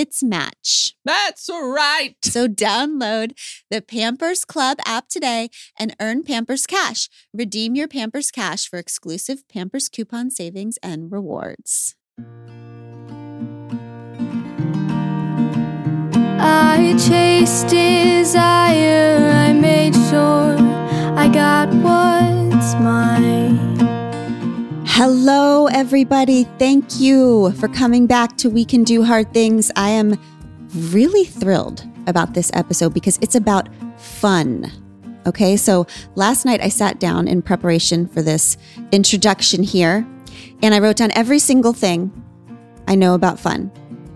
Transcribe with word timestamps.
its 0.00 0.22
match. 0.22 0.96
That's 1.04 1.50
right. 1.50 2.14
So 2.22 2.48
download 2.48 3.38
the 3.70 3.82
Pampers 3.82 4.46
Club 4.46 4.78
app 4.86 5.08
today 5.08 5.50
and 5.78 5.94
earn 6.00 6.22
Pampers 6.22 6.66
Cash. 6.66 7.10
Redeem 7.34 7.74
your 7.74 7.86
Pampers 7.86 8.30
Cash 8.30 8.66
for 8.66 8.78
exclusive 8.78 9.46
Pampers 9.46 9.90
coupon 9.90 10.30
savings 10.30 10.78
and 10.82 11.12
rewards. 11.12 11.96
I 16.42 16.96
chased 17.06 17.68
desire, 17.68 19.30
I 19.48 19.52
made 19.52 19.94
sure 20.08 20.56
I 21.14 21.28
got 21.28 21.68
what's 21.74 22.72
mine. 22.76 23.39
Hello, 24.92 25.68
everybody. 25.68 26.44
Thank 26.58 26.98
you 26.98 27.52
for 27.52 27.68
coming 27.68 28.08
back 28.08 28.36
to 28.38 28.50
We 28.50 28.64
Can 28.64 28.82
Do 28.82 29.04
Hard 29.04 29.32
Things. 29.32 29.70
I 29.76 29.88
am 29.90 30.18
really 30.74 31.24
thrilled 31.24 31.88
about 32.08 32.34
this 32.34 32.50
episode 32.54 32.92
because 32.92 33.16
it's 33.22 33.36
about 33.36 33.68
fun. 33.96 34.70
Okay, 35.26 35.56
so 35.56 35.86
last 36.16 36.44
night 36.44 36.60
I 36.60 36.70
sat 36.70 36.98
down 36.98 37.28
in 37.28 37.40
preparation 37.40 38.08
for 38.08 38.20
this 38.20 38.56
introduction 38.90 39.62
here 39.62 40.04
and 40.60 40.74
I 40.74 40.80
wrote 40.80 40.96
down 40.96 41.12
every 41.12 41.38
single 41.38 41.72
thing 41.72 42.10
I 42.88 42.96
know 42.96 43.14
about 43.14 43.38
fun. 43.38 43.70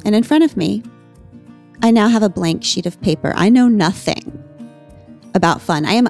And 0.05 0.17
in 0.17 0.25
front 0.25 0.42
of 0.42 0.56
me, 0.56 0.83
I 1.84 1.92
now 1.92 2.08
have 2.08 2.25
a 2.25 2.28
blank 2.28 2.64
sheet 2.64 2.84
of 2.84 3.00
paper. 3.00 3.33
I 3.36 3.48
know 3.48 3.69
nothing 3.69 4.42
about 5.36 5.62
fun. 5.62 5.86
I 5.86 5.92
am 5.92 6.08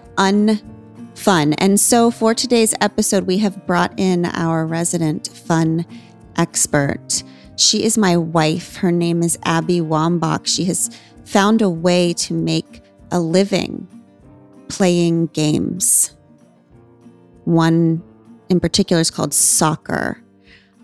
unfun. 1.25 1.55
And 1.59 1.79
so 1.79 2.11
for 2.11 2.35
today's 2.35 2.75
episode, 2.81 3.25
we 3.25 3.39
have 3.39 3.67
brought 3.67 3.99
in 3.99 4.27
our 4.27 4.67
resident 4.67 5.29
fun 5.29 5.87
expert. 6.37 7.23
She 7.57 7.85
is 7.85 7.97
my 7.97 8.17
wife. 8.17 8.77
Her 8.77 8.93
name 8.93 9.23
is 9.23 9.39
Abby 9.45 9.81
Wambach. 9.81 10.47
She 10.47 10.65
has 10.65 10.91
found 11.25 11.63
a 11.63 11.71
way 11.71 12.13
to 12.15 12.35
make 12.35 12.83
a 13.11 13.21
living 13.21 13.89
playing 14.69 15.27
games. 15.29 16.17
One 17.45 18.03
in 18.49 18.61
particular 18.61 19.01
is 19.01 19.11
called 19.11 19.33
soccer. 19.33 20.21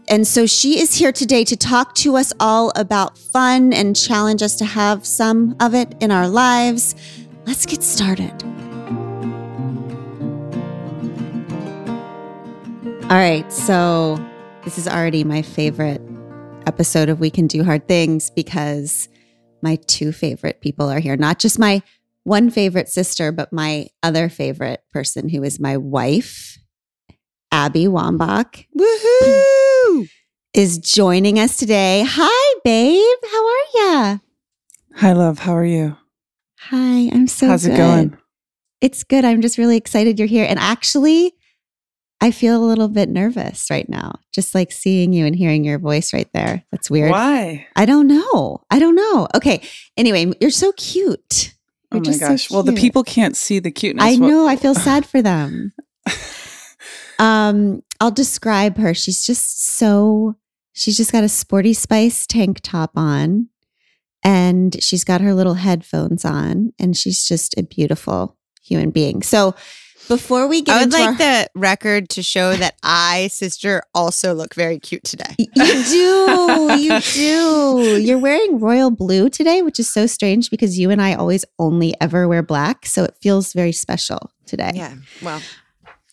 And 0.08 0.26
so 0.26 0.46
she 0.46 0.80
is 0.80 0.94
here 0.94 1.12
today 1.12 1.44
to 1.44 1.56
talk 1.56 1.94
to 1.96 2.16
us 2.16 2.32
all 2.40 2.72
about 2.74 3.16
fun 3.16 3.72
and 3.72 3.96
challenge 3.96 4.42
us 4.42 4.56
to 4.56 4.64
have 4.64 5.06
some 5.06 5.56
of 5.60 5.74
it 5.74 5.94
in 6.00 6.10
our 6.10 6.28
lives. 6.28 6.94
Let's 7.46 7.64
get 7.64 7.82
started. 7.82 8.59
All 13.10 13.16
right, 13.16 13.52
so 13.52 14.24
this 14.62 14.78
is 14.78 14.86
already 14.86 15.24
my 15.24 15.42
favorite 15.42 16.00
episode 16.68 17.08
of 17.08 17.18
We 17.18 17.28
Can 17.28 17.48
Do 17.48 17.64
Hard 17.64 17.88
Things 17.88 18.30
because 18.30 19.08
my 19.62 19.78
two 19.88 20.12
favorite 20.12 20.60
people 20.60 20.88
are 20.88 21.00
here. 21.00 21.16
Not 21.16 21.40
just 21.40 21.58
my 21.58 21.82
one 22.22 22.50
favorite 22.50 22.88
sister, 22.88 23.32
but 23.32 23.52
my 23.52 23.88
other 24.04 24.28
favorite 24.28 24.84
person 24.92 25.28
who 25.28 25.42
is 25.42 25.58
my 25.58 25.76
wife, 25.76 26.56
Abby 27.50 27.86
Wambach. 27.86 28.66
Woohoo! 28.78 30.08
Is 30.54 30.78
joining 30.78 31.40
us 31.40 31.56
today. 31.56 32.04
Hi, 32.06 32.60
babe. 32.62 33.18
How 33.32 33.48
are 33.48 33.64
ya? 33.74 34.18
Hi, 34.98 35.12
love. 35.14 35.40
How 35.40 35.56
are 35.56 35.64
you? 35.64 35.96
Hi, 36.60 37.10
I'm 37.12 37.26
so 37.26 37.48
How's 37.48 37.66
good. 37.66 37.74
it 37.74 37.76
going? 37.76 38.16
It's 38.80 39.02
good. 39.02 39.24
I'm 39.24 39.40
just 39.42 39.58
really 39.58 39.76
excited 39.76 40.20
you're 40.20 40.28
here. 40.28 40.46
And 40.48 40.60
actually, 40.60 41.34
I 42.20 42.30
feel 42.30 42.62
a 42.62 42.66
little 42.66 42.88
bit 42.88 43.08
nervous 43.08 43.70
right 43.70 43.88
now, 43.88 44.18
just 44.32 44.54
like 44.54 44.72
seeing 44.72 45.12
you 45.12 45.24
and 45.24 45.34
hearing 45.34 45.64
your 45.64 45.78
voice 45.78 46.12
right 46.12 46.28
there. 46.34 46.64
That's 46.70 46.90
weird. 46.90 47.10
Why? 47.10 47.66
I 47.76 47.86
don't 47.86 48.06
know. 48.06 48.62
I 48.70 48.78
don't 48.78 48.94
know. 48.94 49.26
Okay. 49.34 49.62
Anyway, 49.96 50.32
you're 50.40 50.50
so 50.50 50.72
cute. 50.72 51.54
Oh 51.92 51.96
You're 51.96 52.00
my 52.00 52.04
just 52.04 52.20
so 52.20 52.28
gosh. 52.28 52.50
well, 52.50 52.62
the 52.62 52.72
people 52.72 53.02
can't 53.02 53.36
see 53.36 53.58
the 53.58 53.70
cuteness. 53.70 54.04
I 54.04 54.16
know. 54.16 54.46
I 54.46 54.56
feel 54.64 54.74
sad 54.74 55.06
for 55.06 55.22
them. 55.22 55.72
Um, 57.20 57.82
I'll 58.00 58.10
describe 58.10 58.78
her. 58.78 58.94
She's 58.94 59.24
just 59.24 59.62
so. 59.64 60.36
She's 60.72 60.96
just 60.96 61.12
got 61.12 61.22
a 61.22 61.28
sporty 61.28 61.74
spice 61.74 62.26
tank 62.26 62.60
top 62.62 62.92
on, 62.96 63.50
and 64.24 64.82
she's 64.82 65.04
got 65.04 65.20
her 65.20 65.34
little 65.34 65.54
headphones 65.54 66.24
on, 66.24 66.72
and 66.78 66.96
she's 66.96 67.28
just 67.28 67.58
a 67.58 67.62
beautiful 67.62 68.38
human 68.62 68.90
being. 68.90 69.22
So, 69.22 69.54
before 70.10 70.48
we 70.48 70.60
get 70.60 70.74
I 70.74 70.78
would 70.78 70.84
into 70.92 70.98
like 70.98 71.08
our, 71.08 71.16
the 71.16 71.50
record 71.54 72.08
to 72.10 72.22
show 72.22 72.56
that 72.56 72.74
I, 72.82 73.28
sister, 73.28 73.80
also 73.94 74.34
look 74.34 74.54
very 74.54 74.80
cute 74.80 75.04
today. 75.04 75.36
You 75.38 75.46
do. 75.54 76.76
You 76.80 77.00
do. 77.00 78.02
You're 78.02 78.18
wearing 78.18 78.58
royal 78.58 78.90
blue 78.90 79.30
today, 79.30 79.62
which 79.62 79.78
is 79.78 79.88
so 79.88 80.06
strange 80.06 80.50
because 80.50 80.80
you 80.80 80.90
and 80.90 81.00
I 81.00 81.14
always 81.14 81.44
only 81.60 81.94
ever 82.00 82.26
wear 82.26 82.42
black. 82.42 82.86
So 82.86 83.04
it 83.04 83.14
feels 83.22 83.52
very 83.52 83.70
special 83.70 84.32
today. 84.46 84.72
Yeah. 84.74 84.94
Well, 85.22 85.40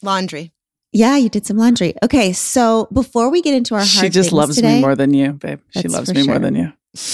laundry. 0.03 0.53
Yeah, 0.93 1.17
you 1.17 1.29
did 1.29 1.47
some 1.47 1.57
laundry. 1.57 1.95
Okay. 2.03 2.33
So 2.33 2.87
before 2.93 3.31
we 3.31 3.41
get 3.41 3.55
into 3.55 3.73
our 3.73 3.79
hard 3.79 3.89
She 3.89 4.09
just 4.09 4.31
loves 4.31 4.57
today, 4.57 4.75
me 4.75 4.81
more 4.81 4.95
than 4.95 5.15
you, 5.15 5.33
babe. 5.33 5.59
She 5.71 5.87
loves 5.87 6.11
for 6.11 6.15
me 6.15 6.27
more 6.27 6.37
than 6.37 6.53
you. 6.53 6.71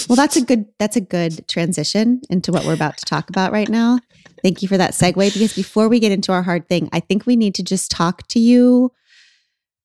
Well, 0.09 0.15
that's 0.17 0.35
a 0.35 0.41
good 0.41 0.65
that's 0.79 0.95
a 0.95 1.01
good 1.01 1.47
transition 1.47 2.21
into 2.29 2.51
what 2.51 2.65
we're 2.65 2.73
about 2.73 2.97
to 2.97 3.05
talk 3.05 3.29
about 3.29 3.51
right 3.51 3.69
now. 3.69 4.00
Thank 4.44 4.62
you 4.62 4.68
for 4.68 4.78
that 4.78 4.92
segue 4.92 5.34
because 5.34 5.54
before 5.56 5.88
we 5.88 6.00
get 6.00 6.12
into 6.12 6.31
our 6.31 6.44
hard 6.44 6.68
thing, 6.68 6.90
I 6.92 7.00
think 7.00 7.26
we 7.26 7.36
need 7.36 7.56
to 7.56 7.64
just 7.64 7.90
talk 7.90 8.28
to 8.28 8.40
you 8.40 8.92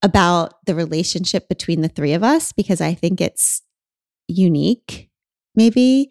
about 0.03 0.65
the 0.67 0.75
relationship 0.75 1.49
between 1.49 1.81
the 1.81 1.89
three 1.89 2.13
of 2.13 2.23
us 2.23 2.53
because 2.53 2.81
I 2.81 2.95
think 2.95 3.21
it's 3.21 3.63
unique 4.27 5.09
maybe. 5.55 6.11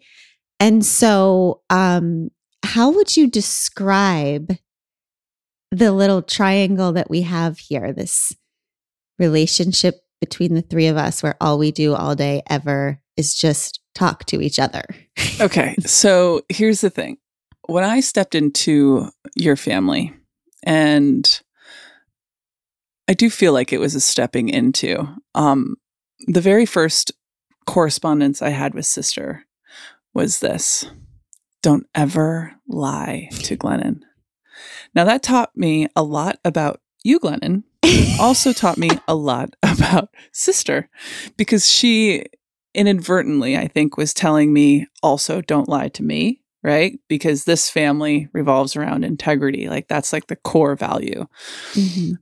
And 0.60 0.84
so, 0.84 1.62
um 1.70 2.30
how 2.64 2.90
would 2.90 3.16
you 3.16 3.28
describe 3.28 4.56
the 5.70 5.92
little 5.92 6.22
triangle 6.22 6.92
that 6.92 7.10
we 7.10 7.22
have 7.22 7.58
here, 7.58 7.92
this 7.92 8.32
relationship 9.18 10.00
between 10.20 10.54
the 10.54 10.62
three 10.62 10.86
of 10.86 10.96
us 10.96 11.22
where 11.22 11.36
all 11.40 11.58
we 11.58 11.70
do 11.70 11.94
all 11.94 12.14
day 12.14 12.42
ever 12.48 13.00
is 13.16 13.34
just 13.34 13.80
talk 13.94 14.24
to 14.26 14.40
each 14.40 14.58
other. 14.58 14.84
Okay. 15.40 15.76
so 15.86 16.42
here's 16.48 16.80
the 16.80 16.90
thing. 16.90 17.16
When 17.68 17.84
I 17.84 18.00
stepped 18.00 18.34
into 18.34 19.10
your 19.36 19.54
family, 19.54 20.14
and 20.62 21.40
I 23.06 23.12
do 23.12 23.28
feel 23.28 23.52
like 23.52 23.74
it 23.74 23.78
was 23.78 23.94
a 23.94 24.00
stepping 24.00 24.48
into, 24.48 25.06
um, 25.34 25.76
the 26.26 26.40
very 26.40 26.64
first 26.64 27.12
correspondence 27.66 28.40
I 28.40 28.48
had 28.48 28.74
with 28.74 28.86
sister 28.86 29.44
was 30.14 30.40
this 30.40 30.90
don't 31.60 31.86
ever 31.94 32.54
lie 32.66 33.28
to 33.40 33.54
Glennon. 33.54 34.00
Now, 34.94 35.04
that 35.04 35.22
taught 35.22 35.54
me 35.54 35.88
a 35.94 36.02
lot 36.02 36.38
about 36.46 36.80
you, 37.04 37.20
Glennon. 37.20 37.64
also 38.18 38.54
taught 38.54 38.78
me 38.78 38.88
a 39.06 39.14
lot 39.14 39.50
about 39.62 40.08
sister 40.32 40.88
because 41.36 41.68
she 41.68 42.24
inadvertently, 42.74 43.58
I 43.58 43.68
think, 43.68 43.98
was 43.98 44.14
telling 44.14 44.54
me 44.54 44.86
also 45.02 45.42
don't 45.42 45.68
lie 45.68 45.88
to 45.88 46.02
me, 46.02 46.40
right? 46.62 46.98
Because 47.08 47.44
this 47.44 47.70
family 47.70 48.28
revolves 48.32 48.76
around 48.76 49.04
integrity. 49.04 49.68
Like 49.68 49.88
that's 49.88 50.12
like 50.12 50.26
the 50.26 50.36
core 50.36 50.76
value. 50.76 51.26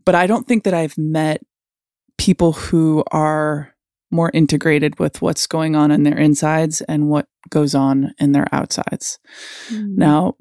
But 0.05 0.15
I 0.15 0.27
don't 0.27 0.47
think 0.47 0.65
that 0.65 0.75
I've 0.75 0.99
met 0.99 1.43
people 2.19 2.53
who 2.53 3.05
are 3.11 3.75
more 4.11 4.31
integrated 4.33 4.99
with 4.99 5.21
what's 5.21 5.47
going 5.47 5.75
on 5.75 5.91
in 5.91 6.05
their 6.05 6.19
insides 6.19 6.81
and 6.83 7.09
what 7.09 7.27
goes 7.51 7.75
on 7.75 8.15
in 8.19 8.33
their 8.33 8.47
outsides. 8.53 9.19
Mm-hmm. 9.69 9.97
Now, 9.97 10.35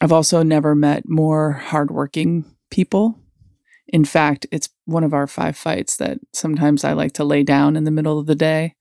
I've 0.00 0.12
also 0.12 0.42
never 0.42 0.74
met 0.74 1.04
more 1.06 1.52
hardworking 1.52 2.44
people. 2.70 3.18
In 3.88 4.04
fact, 4.04 4.46
it's 4.50 4.68
one 4.84 5.04
of 5.04 5.12
our 5.12 5.26
five 5.26 5.56
fights 5.56 5.96
that 5.96 6.18
sometimes 6.32 6.84
I 6.84 6.92
like 6.92 7.12
to 7.14 7.24
lay 7.24 7.42
down 7.42 7.76
in 7.76 7.84
the 7.84 7.90
middle 7.90 8.18
of 8.18 8.26
the 8.26 8.34
day. 8.34 8.74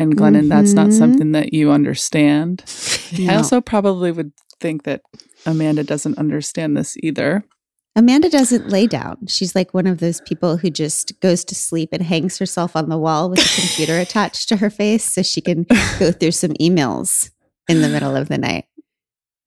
And 0.00 0.16
Glennon, 0.16 0.48
that's 0.48 0.72
not 0.72 0.88
Mhm. 0.88 0.98
something 0.98 1.32
that 1.32 1.52
you 1.52 1.70
understand. 1.70 2.64
I 3.28 3.34
also 3.36 3.60
probably 3.60 4.10
would 4.10 4.32
think 4.60 4.84
that 4.84 5.02
Amanda 5.46 5.84
doesn't 5.84 6.18
understand 6.18 6.76
this 6.76 6.96
either. 7.02 7.44
Amanda 7.96 8.30
doesn't 8.30 8.68
lay 8.68 8.86
down. 8.86 9.26
She's 9.26 9.54
like 9.54 9.74
one 9.74 9.86
of 9.86 9.98
those 9.98 10.20
people 10.22 10.56
who 10.58 10.70
just 10.70 11.18
goes 11.20 11.44
to 11.44 11.54
sleep 11.54 11.90
and 11.92 12.02
hangs 12.02 12.38
herself 12.38 12.76
on 12.76 12.88
the 12.88 12.96
wall 12.98 13.28
with 13.28 13.40
a 13.40 13.60
computer 13.60 13.98
attached 14.06 14.48
to 14.48 14.56
her 14.56 14.70
face 14.70 15.04
so 15.04 15.22
she 15.22 15.40
can 15.40 15.66
go 15.98 16.12
through 16.12 16.30
some 16.32 16.52
emails 16.54 17.30
in 17.68 17.82
the 17.82 17.88
middle 17.88 18.16
of 18.16 18.28
the 18.28 18.38
night. 18.38 18.64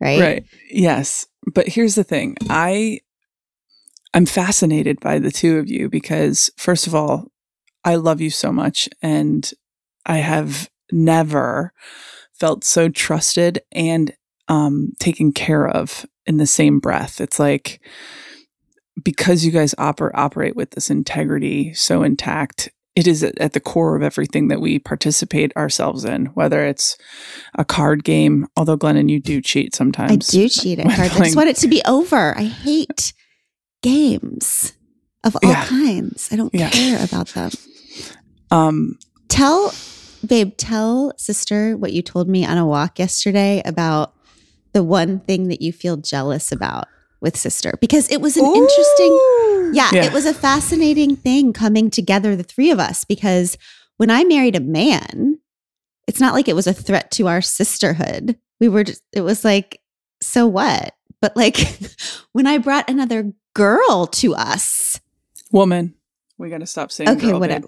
Right? 0.02 0.20
Right. 0.20 0.44
Yes. 0.70 1.26
But 1.54 1.68
here's 1.70 1.96
the 1.96 2.04
thing. 2.04 2.36
I 2.50 3.00
I'm 4.14 4.26
fascinated 4.28 5.00
by 5.00 5.18
the 5.20 5.32
two 5.32 5.58
of 5.58 5.70
you 5.70 5.90
because 5.90 6.52
first 6.58 6.86
of 6.86 6.94
all, 6.94 7.32
I 7.84 7.96
love 7.96 8.22
you 8.22 8.30
so 8.30 8.52
much 8.52 8.88
and 9.02 9.50
I 10.06 10.18
have 10.18 10.70
never 10.92 11.74
felt 12.34 12.64
so 12.64 12.90
trusted 12.90 13.62
and 13.72 14.14
um 14.48 14.92
taken 15.00 15.32
care 15.32 15.68
of 15.68 16.06
in 16.26 16.38
the 16.38 16.48
same 16.48 16.80
breath. 16.80 17.22
It's 17.22 17.40
like 17.40 17.80
because 19.04 19.44
you 19.44 19.52
guys 19.52 19.74
oper- 19.76 20.12
operate 20.14 20.56
with 20.56 20.72
this 20.72 20.90
integrity 20.90 21.74
so 21.74 22.04
intact, 22.04 22.70
it 22.96 23.08
is 23.08 23.24
at 23.24 23.54
the 23.54 23.60
core 23.60 23.96
of 23.96 24.04
everything 24.04 24.50
that 24.50 24.62
we 24.62 24.78
participate 24.78 25.56
ourselves 25.58 26.06
in, 26.06 26.28
whether 26.28 26.64
it's 26.64 26.96
a 27.56 27.66
card 27.66 28.04
game, 28.04 28.46
although 28.56 28.78
Glennon, 28.78 29.10
you 29.10 29.20
do 29.20 29.42
cheat 29.42 29.74
sometimes. 29.74 30.12
I 30.12 30.16
do 30.32 30.48
cheat 30.48 30.78
at 30.80 30.86
cards. 30.96 31.16
I 31.20 31.24
just 31.24 31.36
want 31.36 31.50
it 31.50 31.56
to 31.58 31.68
be 31.68 31.82
over. 31.88 32.38
I 32.38 32.44
hate 32.44 33.14
games 33.82 34.74
of 35.24 35.36
all 35.44 35.50
Yeah. 35.50 35.66
kinds. 35.66 36.30
I 36.32 36.36
don't 36.36 36.54
Yeah. 36.54 36.70
care 36.70 37.04
about 37.04 37.28
them. 37.30 37.52
Um, 38.52 39.00
Tell, 39.28 39.74
babe, 40.28 40.54
tell 40.58 41.14
sister 41.18 41.76
what 41.78 41.94
you 41.94 42.02
told 42.02 42.28
me 42.28 42.46
on 42.46 42.58
a 42.58 42.66
walk 42.66 43.00
yesterday 43.00 43.62
about 43.66 44.14
the 44.74 44.84
one 44.84 45.20
thing 45.20 45.48
that 45.50 45.62
you 45.62 45.72
feel 45.72 45.98
jealous 45.98 46.52
about 46.52 46.88
with 47.22 47.38
sister 47.38 47.74
because 47.80 48.12
it 48.12 48.20
was 48.20 48.36
an 48.36 48.46
interesting 48.46 49.72
yeah, 49.74 49.90
Yeah. 49.94 50.04
it 50.06 50.14
was 50.14 50.26
a 50.26 50.34
fascinating 50.34 51.16
thing 51.16 51.54
coming 51.54 51.90
together 51.90 52.36
the 52.36 52.44
three 52.44 52.70
of 52.70 52.80
us 52.80 53.06
because 53.06 53.58
when 53.98 54.10
I 54.12 54.24
married 54.26 54.56
a 54.58 54.60
man 54.60 55.40
it's 56.06 56.20
not 56.20 56.34
like 56.34 56.50
it 56.50 56.56
was 56.56 56.68
a 56.68 56.74
threat 56.74 57.12
to 57.12 57.28
our 57.28 57.42
sisterhood 57.42 58.38
we 58.60 58.68
were 58.68 58.84
just 58.84 59.02
it 59.14 59.22
was 59.22 59.46
like 59.46 59.80
so 60.22 60.48
what 60.48 60.96
but 61.22 61.38
like 61.38 61.58
when 62.34 62.46
I 62.46 62.58
brought 62.58 62.90
another 62.90 63.32
girl 63.54 64.08
to 64.08 64.36
us 64.36 65.00
woman, 65.52 65.94
we 66.38 66.50
got 66.50 66.60
to 66.60 66.66
stop 66.66 66.92
saying 66.92 67.10
Okay, 67.10 67.28
girl, 67.28 67.40
whatever. 67.40 67.68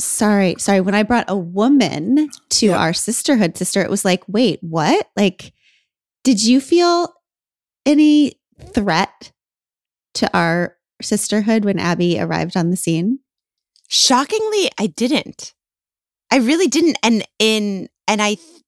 Sorry, 0.00 0.56
sorry. 0.58 0.80
When 0.80 0.94
I 0.94 1.02
brought 1.02 1.26
a 1.28 1.36
woman 1.36 2.28
to 2.50 2.68
our 2.70 2.92
sisterhood 2.92 3.56
sister, 3.56 3.82
it 3.82 3.90
was 3.90 4.04
like, 4.04 4.22
wait, 4.26 4.58
what? 4.62 5.08
Like, 5.16 5.52
did 6.24 6.42
you 6.42 6.60
feel 6.60 7.14
any 7.86 8.34
threat 8.74 9.32
to 10.14 10.30
our 10.36 10.76
sisterhood 11.00 11.64
when 11.64 11.78
Abby 11.78 12.18
arrived 12.20 12.56
on 12.56 12.70
the 12.70 12.76
scene? 12.76 13.20
Shockingly, 13.88 14.70
I 14.78 14.86
didn't. 14.88 15.54
I 16.30 16.36
really 16.36 16.68
didn't. 16.68 16.98
And 17.02 17.24
in 17.38 17.88
and 18.06 18.20
I, 18.22 18.34
th- 18.34 18.62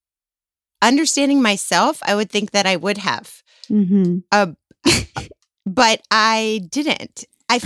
understanding 0.83 1.43
myself, 1.43 2.01
I 2.05 2.15
would 2.15 2.31
think 2.31 2.53
that 2.53 2.67
I 2.67 2.77
would 2.77 2.99
have, 2.99 3.43
Mm-hmm. 3.71 4.53
but 5.67 6.03
I 6.11 6.63
didn't. 6.71 7.25
I, 7.49 7.59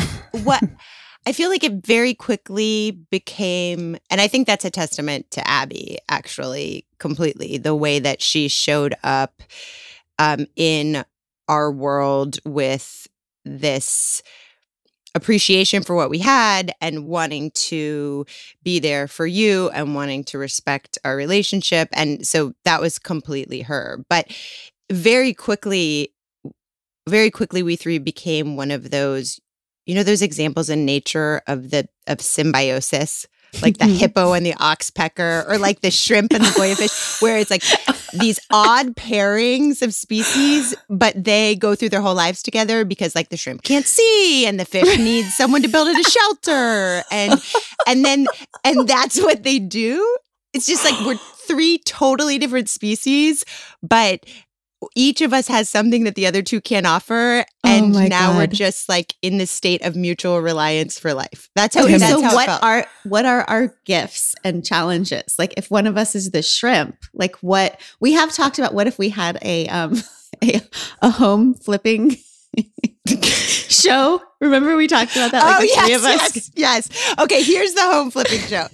what 0.43 0.63
I 1.27 1.33
feel 1.33 1.51
like 1.51 1.65
it 1.65 1.85
very 1.85 2.15
quickly 2.15 2.93
became, 3.11 3.97
and 4.11 4.21
I 4.21 4.29
think 4.29 4.47
that's 4.47 4.65
a 4.65 4.71
testament 4.71 5.29
to 5.33 5.47
Abby, 5.47 5.99
actually, 6.09 6.87
completely 6.99 7.59
the 7.59 7.75
way 7.75 7.99
that 7.99 8.23
she 8.23 8.47
showed 8.47 8.95
up 9.03 9.43
um, 10.21 10.47
in 10.55 11.05
our 11.49 11.71
world 11.73 12.39
with 12.45 13.09
this 13.45 14.23
appreciation 15.17 15.83
for 15.83 15.97
what 15.97 16.11
we 16.11 16.19
had 16.19 16.73
and 16.81 17.07
wanting 17.07 17.51
to 17.53 18.25
be 18.63 18.79
there 18.79 19.09
for 19.09 19.27
you 19.27 19.71
and 19.71 19.95
wanting 19.95 20.23
to 20.23 20.39
respect 20.39 20.99
our 21.05 21.17
relationship. 21.17 21.89
And 21.93 22.27
so 22.27 22.55
that 22.65 22.81
was 22.81 22.99
completely 22.99 23.63
her. 23.63 24.05
But 24.09 24.31
very 24.93 25.33
quickly, 25.33 26.13
very 27.09 27.31
quickly, 27.31 27.63
we 27.63 27.77
three 27.77 27.99
became 27.99 28.57
one 28.57 28.71
of 28.71 28.91
those, 28.91 29.41
you 29.87 29.95
know, 29.95 30.03
those 30.03 30.23
examples 30.23 30.69
in 30.69 30.85
nature 30.85 31.41
of 31.47 31.71
the 31.71 31.89
of 32.07 32.21
symbiosis. 32.21 33.27
Like 33.63 33.79
the 33.79 33.87
mm-hmm. 33.87 33.95
hippo 33.95 34.33
and 34.33 34.45
the 34.45 34.53
oxpecker, 34.55 35.49
or 35.49 35.57
like 35.57 35.81
the 35.81 35.91
shrimp 35.91 36.33
and 36.35 36.45
the 36.45 36.53
goby 36.55 36.75
fish, 36.75 37.23
where 37.23 37.39
it's 37.39 37.51
like 37.51 37.63
these 38.13 38.39
odd 38.51 38.97
pairings 38.97 39.81
of 39.81 39.95
species, 39.95 40.75
but 40.91 41.25
they 41.25 41.55
go 41.55 41.75
through 41.75 41.89
their 41.89 42.03
whole 42.03 42.15
lives 42.15 42.43
together 42.43 42.85
because 42.85 43.15
like 43.15 43.31
the 43.31 43.37
shrimp 43.37 43.63
can't 43.63 43.87
see 43.87 44.45
and 44.47 44.61
the 44.61 44.67
fish 44.67 44.99
needs 44.99 45.35
someone 45.35 45.63
to 45.63 45.69
build 45.69 45.89
it 45.89 46.07
a 46.07 46.11
shelter. 46.11 47.03
And 47.11 47.41
and 47.87 48.05
then 48.05 48.27
and 48.65 48.87
that's 48.87 49.23
what 49.23 49.43
they 49.43 49.59
do. 49.59 50.19
It's 50.53 50.67
just 50.67 50.85
like 50.85 51.07
we're 51.07 51.17
three 51.17 51.79
totally 51.79 52.39
different 52.39 52.69
species, 52.69 53.45
but 53.83 54.27
each 54.95 55.21
of 55.21 55.33
us 55.33 55.49
has 55.49 55.69
something 55.69 56.05
that 56.05 56.15
the 56.15 56.27
other 56.27 56.43
two 56.43 56.61
can't 56.61 56.87
offer. 56.87 57.45
And 57.65 57.93
my 57.93 58.09
now 58.09 58.37
we're 58.37 58.47
just 58.47 58.89
like 58.89 59.15
in 59.23 59.39
this 59.39 59.51
state 59.51 59.83
of 59.83 59.97
mutual 59.97 60.41
reliance 60.41 60.99
for 60.99 61.15
life. 61.15 61.49
That's 61.55 61.75
how, 61.75 61.85
Okay, 61.85 61.99
that's 61.99 62.13
so 62.13 62.23
how 62.23 62.31
it 62.31 62.35
what 62.35 62.63
are 62.63 62.87
what 63.05 63.27
are 63.27 63.43
our 63.43 63.75
gifts 63.85 64.35
and 64.45 64.65
challenges? 64.65 65.35
Like 65.39 65.55
if 65.57 65.71
one 65.71 65.87
of 65.87 65.97
us 65.97 66.15
is 66.15 66.31
the 66.31 66.43
shrimp, 66.43 66.97
like 67.13 67.37
what 67.37 67.81
we 68.01 68.13
have 68.13 68.33
talked 68.33 68.59
about 68.59 68.75
what 68.75 68.87
if 68.87 68.99
we 68.99 69.09
had 69.09 69.39
a 69.43 69.67
um 69.69 69.97
a, 70.45 70.61
a 71.03 71.11
home 71.11 71.55
flipping 71.55 72.17
show? 73.07 74.23
Remember 74.41 74.77
we 74.77 74.87
talked 74.87 75.17
about 75.17 75.33
that 75.33 75.45
like 75.45 75.61
oh, 75.61 75.63
yes, 75.63 75.99
of 75.99 76.05
us? 76.05 76.35
yes, 76.35 76.89
yes. 76.91 77.19
Okay, 77.19 77.43
here's 77.43 77.75
the 77.75 77.83
home 77.83 78.11
flipping 78.11 78.41
show. 78.41 78.67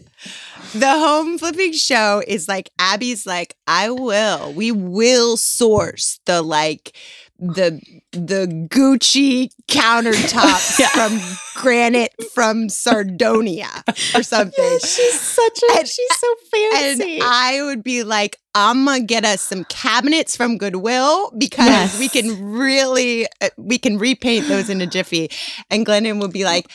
The 0.74 0.88
home 0.90 1.38
flipping 1.38 1.72
show 1.72 2.22
is 2.26 2.48
like 2.48 2.70
Abby's 2.78 3.26
like, 3.26 3.56
I 3.66 3.90
will, 3.90 4.52
we 4.52 4.72
will 4.72 5.36
source 5.36 6.18
the 6.26 6.40
like 6.42 6.96
the 7.38 7.80
the 8.12 8.46
Gucci 8.70 9.50
countertops 9.68 10.78
Yeah. 10.78 10.88
from 10.88 11.18
granite 11.60 12.12
from 12.34 12.68
Sardinia 12.68 13.68
or 14.14 14.22
something. 14.22 14.78
she's 14.84 15.20
such 15.20 15.60
a 15.70 15.78
And- 15.78 15.88
she's 15.88 16.18
so 16.18 16.34
fancy. 16.52 17.14
And. 17.14 17.22
I 17.24 17.62
would 17.62 17.82
be 17.82 18.04
like, 18.04 18.36
I'm 18.54 18.84
gonna 18.84 19.00
get 19.02 19.24
us 19.24 19.40
some 19.40 19.64
cabinets 19.64 20.36
from 20.36 20.56
Goodwill 20.56 21.32
because 21.36 21.66
Yes. 21.66 21.98
we 21.98 22.08
can 22.08 22.52
really, 22.52 23.26
uh, 23.40 23.48
we 23.56 23.76
can 23.78 23.98
repaint 23.98 24.46
those 24.46 24.70
in 24.70 24.80
a 24.80 24.86
jiffy. 24.86 25.28
And 25.70 25.84
Glennon 25.84 26.20
would 26.20 26.32
be 26.32 26.44
like, 26.44 26.66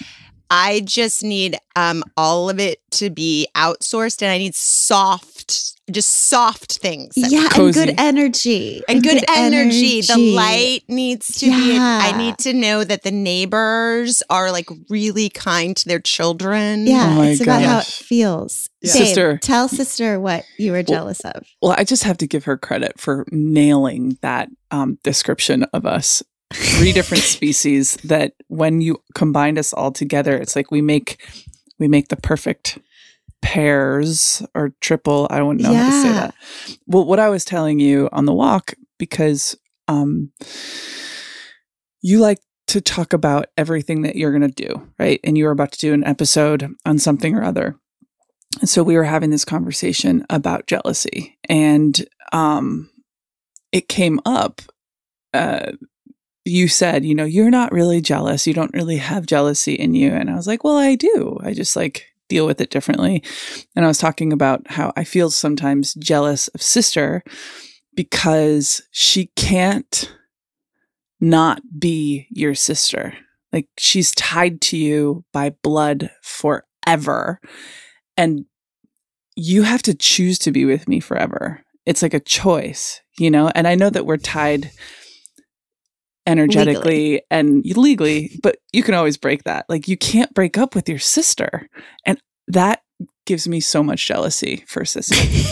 I 0.50 0.82
just 0.86 1.24
need 1.24 1.58
um, 1.76 2.04
all 2.16 2.50
of 2.50 2.60
it 2.60 2.80
to 2.92 3.10
be 3.10 3.48
outsourced 3.56 4.22
and 4.22 4.32
I 4.32 4.38
need 4.38 4.56
soft, 4.56 5.74
just 5.92 6.10
soft 6.30 6.78
things. 6.80 7.14
that- 7.16 7.32
yeah, 7.32 7.50
and 7.56 7.74
good 7.74 7.96
energy. 7.98 8.82
And 8.88 9.04
good, 9.04 9.24
energy. 9.30 10.02
The 10.02 10.34
light 10.36 10.82
needs 10.88 11.28
to 11.40 11.46
be. 11.48 11.78
I 11.78 12.16
need 12.18 12.38
to 12.40 12.54
know 12.54 12.84
that 12.84 13.04
the 13.04 13.12
neighbors 13.12 14.24
are 14.30 14.52
like 14.52 14.70
really 14.90 15.30
kind 15.30 15.76
to 15.78 15.88
their 15.88 16.00
children. 16.00 16.88
Yeah, 16.88 17.10
Oh 17.12 17.16
my 17.16 17.28
it's 17.30 17.42
about 17.42 17.62
how 17.62 17.80
it 17.80 17.86
feels. 17.86 18.70
Yeah. 18.82 18.94
Babe, 18.94 19.04
Sister. 19.06 19.38
tell 19.42 19.68
sister 19.68 20.20
what 20.20 20.46
you 20.58 20.72
were 20.72 20.84
jealous 20.84 21.20
of. 21.22 21.46
Well, 21.62 21.76
I 21.78 21.84
just 21.84 22.04
have 22.04 22.18
to 22.18 22.28
give 22.28 22.46
her 22.46 22.58
credit 22.58 23.00
for 23.00 23.26
nailing 23.32 24.18
that 24.22 24.50
um, 24.72 24.98
description 25.04 25.64
of 25.74 25.86
us. 25.86 26.22
Three 26.54 26.94
different 26.94 27.24
species 27.36 27.96
that 28.04 28.34
when 28.48 28.82
you 28.82 29.02
combine 29.16 29.58
us 29.58 29.74
all 29.74 29.92
together, 29.92 30.38
it's 30.38 30.56
like 30.56 30.72
we 30.72 30.82
make 30.82 31.24
we 31.80 31.88
make 31.88 32.08
the 32.08 32.16
perfect 32.16 32.80
pairs 33.42 34.42
or 34.56 34.74
triple. 34.82 35.28
I 35.30 35.38
don't 35.38 35.58
know 35.58 35.74
how 35.74 35.90
to 35.90 36.02
say 36.02 36.10
that. 36.10 36.36
Well, 36.88 37.06
what 37.06 37.20
I 37.20 37.30
was 37.30 37.46
telling 37.46 37.80
you 37.80 38.10
on 38.12 38.26
the 38.26 38.34
walk, 38.34 38.74
because 38.98 39.56
um, 39.88 40.32
you 42.02 42.20
like 42.20 42.40
to 42.68 42.82
talk 42.82 43.14
about 43.14 43.48
everything 43.58 44.02
that 44.02 44.16
you're 44.16 44.38
going 44.38 44.50
to 44.50 44.68
do, 44.68 44.88
right? 45.00 45.20
And 45.24 45.38
you 45.38 45.46
were 45.46 45.52
about 45.52 45.72
to 45.74 45.80
do 45.80 45.94
an 45.94 46.04
episode 46.04 46.74
on 46.86 47.00
something 47.00 47.36
or 47.36 47.44
other. 47.44 47.76
And 48.60 48.70
so 48.70 48.84
we 48.84 48.96
were 48.96 49.04
having 49.04 49.30
this 49.30 49.46
conversation 49.46 50.26
about 50.30 50.68
jealousy, 50.68 51.38
and 51.48 52.06
um, 52.32 52.90
it 53.72 53.88
came 53.88 54.20
up. 54.26 54.62
Uh, 55.34 55.74
you 56.48 56.68
said, 56.68 57.06
you 57.06 57.14
know, 57.14 57.26
you're 57.26 57.52
not 57.52 57.72
really 57.72 58.02
jealous. 58.02 58.48
You 58.48 58.54
don't 58.54 58.74
really 58.74 58.98
have 58.98 59.26
jealousy 59.26 59.74
in 59.74 59.94
you. 59.94 60.12
And 60.12 60.30
I 60.30 60.36
was 60.36 60.48
like, 60.48 60.64
well, 60.64 60.78
I 60.78 60.96
do. 60.96 61.38
I 61.44 61.54
just 61.54 61.76
like 61.76 62.06
deal 62.30 62.46
with 62.46 62.62
it 62.62 62.70
differently. 62.70 63.24
And 63.76 63.86
I 63.86 63.88
was 63.88 63.98
talking 63.98 64.34
about 64.34 64.70
how 64.70 64.94
I 64.96 65.04
feel 65.04 65.30
sometimes 65.30 65.94
jealous 65.96 66.48
of 66.50 66.62
sister 66.62 67.24
because 67.96 68.82
she 68.92 69.28
can't 69.36 70.14
not 71.20 71.62
be 71.80 72.28
your 72.30 72.56
sister. 72.56 73.14
Like 73.52 73.68
she's 73.78 74.12
tied 74.12 74.62
to 74.62 74.78
you 74.78 75.26
by 75.34 75.52
blood 75.62 76.12
forever. 76.22 77.40
And 78.16 78.46
you 79.36 79.64
have 79.64 79.82
to 79.84 79.94
choose 79.94 80.40
to 80.40 80.52
be 80.52 80.66
with 80.66 80.88
me 80.88 81.00
forever. 81.00 81.64
It's 81.86 82.02
like 82.02 82.14
a 82.14 82.20
choice, 82.20 83.02
you 83.18 83.32
know? 83.32 83.52
And 83.56 83.68
I 83.68 83.76
know 83.76 83.90
that 83.90 84.06
we're 84.06 84.18
tied 84.18 84.72
energetically 86.28 86.84
legally. 86.84 87.22
and 87.32 87.66
legally, 87.66 88.40
but 88.44 88.58
you 88.74 88.84
can 88.84 88.94
always 88.94 89.18
break 89.18 89.44
that. 89.44 89.66
Like 89.70 89.88
you 89.88 89.98
can't 89.98 90.34
break 90.34 90.58
up 90.58 90.76
with 90.76 90.88
your 90.88 91.00
sister. 91.00 91.70
And 92.06 92.20
that 92.48 92.84
gives 93.26 93.48
me 93.48 93.60
so 93.60 93.82
much 93.82 94.06
jealousy 94.06 94.64
for 94.68 94.82
Sissy. 94.84 95.46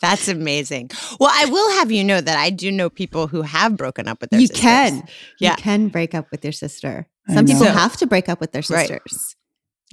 That's 0.00 0.28
amazing. 0.28 0.90
Well, 1.18 1.30
I 1.32 1.44
will 1.46 1.70
have 1.72 1.92
you 1.92 2.02
know 2.02 2.20
that 2.20 2.38
I 2.38 2.50
do 2.50 2.72
know 2.72 2.88
people 2.88 3.26
who 3.26 3.42
have 3.42 3.76
broken 3.76 4.08
up 4.08 4.20
with 4.20 4.30
their 4.30 4.40
you 4.40 4.46
sisters. 4.46 4.62
can. 4.62 5.08
Yeah. 5.38 5.50
You 5.50 5.56
can 5.56 5.88
break 5.88 6.14
up 6.14 6.30
with 6.30 6.44
your 6.44 6.52
sister. 6.52 7.06
Some 7.32 7.46
people 7.46 7.66
have 7.66 7.96
to 7.98 8.06
break 8.06 8.28
up 8.28 8.40
with 8.40 8.52
their 8.52 8.62
sisters. 8.62 9.36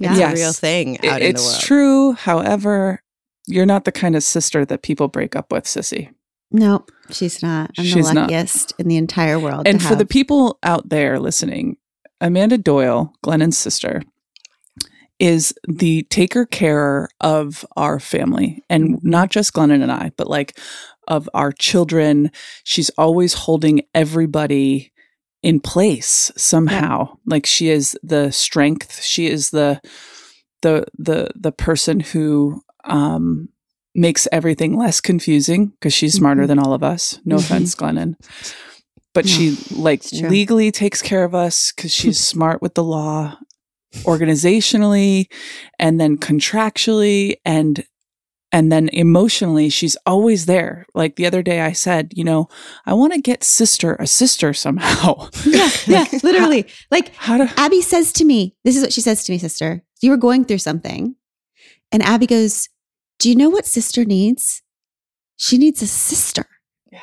Yeah. 0.00 0.10
It's 0.10 0.18
yes. 0.18 0.32
a 0.32 0.34
real 0.34 0.52
thing 0.52 1.06
out 1.06 1.22
it, 1.22 1.28
in 1.28 1.36
the 1.36 1.40
world. 1.40 1.54
It's 1.54 1.64
true. 1.64 2.12
However, 2.12 3.02
you're 3.46 3.66
not 3.66 3.84
the 3.84 3.92
kind 3.92 4.16
of 4.16 4.22
sister 4.22 4.64
that 4.64 4.82
people 4.82 5.08
break 5.08 5.36
up 5.36 5.52
with, 5.52 5.64
Sissy. 5.64 6.12
No, 6.50 6.86
she's 7.10 7.42
not. 7.42 7.72
I'm 7.78 7.84
she's 7.84 8.08
the 8.08 8.14
luckiest 8.14 8.72
not. 8.72 8.80
in 8.80 8.88
the 8.88 8.96
entire 8.96 9.38
world. 9.38 9.66
And 9.66 9.82
for 9.82 9.94
the 9.94 10.06
people 10.06 10.58
out 10.62 10.88
there 10.88 11.18
listening, 11.18 11.76
Amanda 12.20 12.58
Doyle, 12.58 13.12
Glennon's 13.22 13.58
sister, 13.58 14.02
is 15.18 15.52
the 15.66 16.04
taker 16.04 16.46
care 16.46 17.08
of 17.20 17.66
our 17.76 18.00
family 18.00 18.62
and 18.70 18.98
not 19.02 19.30
just 19.30 19.52
Glennon 19.52 19.82
and 19.82 19.92
I, 19.92 20.12
but 20.16 20.28
like 20.28 20.58
of 21.06 21.28
our 21.34 21.52
children. 21.52 22.30
She's 22.64 22.90
always 22.90 23.34
holding 23.34 23.82
everybody 23.94 24.92
in 25.42 25.60
place 25.60 26.30
somehow. 26.36 27.08
Yeah. 27.08 27.14
Like 27.26 27.46
she 27.46 27.70
is 27.70 27.98
the 28.02 28.30
strength. 28.30 29.02
She 29.02 29.26
is 29.26 29.50
the 29.50 29.80
the 30.62 30.86
the 30.96 31.30
the 31.34 31.52
person 31.52 32.00
who 32.00 32.62
um 32.84 33.48
makes 33.94 34.28
everything 34.30 34.76
less 34.76 35.00
confusing 35.00 35.66
because 35.66 35.92
she's 35.92 36.14
smarter 36.14 36.42
mm-hmm. 36.42 36.48
than 36.48 36.58
all 36.58 36.72
of 36.72 36.82
us. 36.82 37.18
No 37.24 37.36
mm-hmm. 37.36 37.44
offense, 37.44 37.74
Glennon. 37.74 38.14
But 39.14 39.24
no, 39.24 39.30
she 39.30 39.56
like 39.74 40.04
legally 40.12 40.70
takes 40.70 41.02
care 41.02 41.24
of 41.24 41.34
us 41.34 41.72
because 41.72 41.92
she's 41.94 42.18
smart 42.18 42.62
with 42.62 42.74
the 42.74 42.84
law 42.84 43.38
organizationally 44.04 45.26
and 45.78 46.00
then 46.00 46.16
contractually 46.16 47.34
and 47.44 47.84
and 48.52 48.70
then 48.70 48.88
emotionally 48.92 49.68
she's 49.68 49.96
always 50.06 50.46
there 50.46 50.86
like 50.94 51.16
the 51.16 51.26
other 51.26 51.42
day 51.42 51.60
i 51.62 51.72
said 51.72 52.12
you 52.14 52.22
know 52.22 52.48
i 52.84 52.92
want 52.92 53.12
to 53.14 53.20
get 53.20 53.42
sister 53.42 53.96
a 53.96 54.06
sister 54.06 54.52
somehow 54.52 55.28
yeah 55.46 55.70
yeah 55.86 56.04
literally 56.22 56.62
how, 56.62 56.68
like 56.90 57.14
how 57.14 57.36
to- 57.38 57.52
abby 57.60 57.80
says 57.80 58.12
to 58.12 58.24
me 58.24 58.54
this 58.64 58.76
is 58.76 58.82
what 58.82 58.92
she 58.92 59.00
says 59.00 59.24
to 59.24 59.32
me 59.32 59.38
sister 59.38 59.82
you 60.02 60.10
were 60.10 60.16
going 60.18 60.44
through 60.44 60.58
something 60.58 61.14
and 61.90 62.02
abby 62.02 62.26
goes 62.26 62.68
do 63.18 63.28
you 63.28 63.36
know 63.36 63.50
what 63.50 63.66
sister 63.66 64.04
needs 64.04 64.62
she 65.36 65.58
needs 65.58 65.82
a 65.82 65.86
sister 65.86 66.46
yeah. 66.90 67.00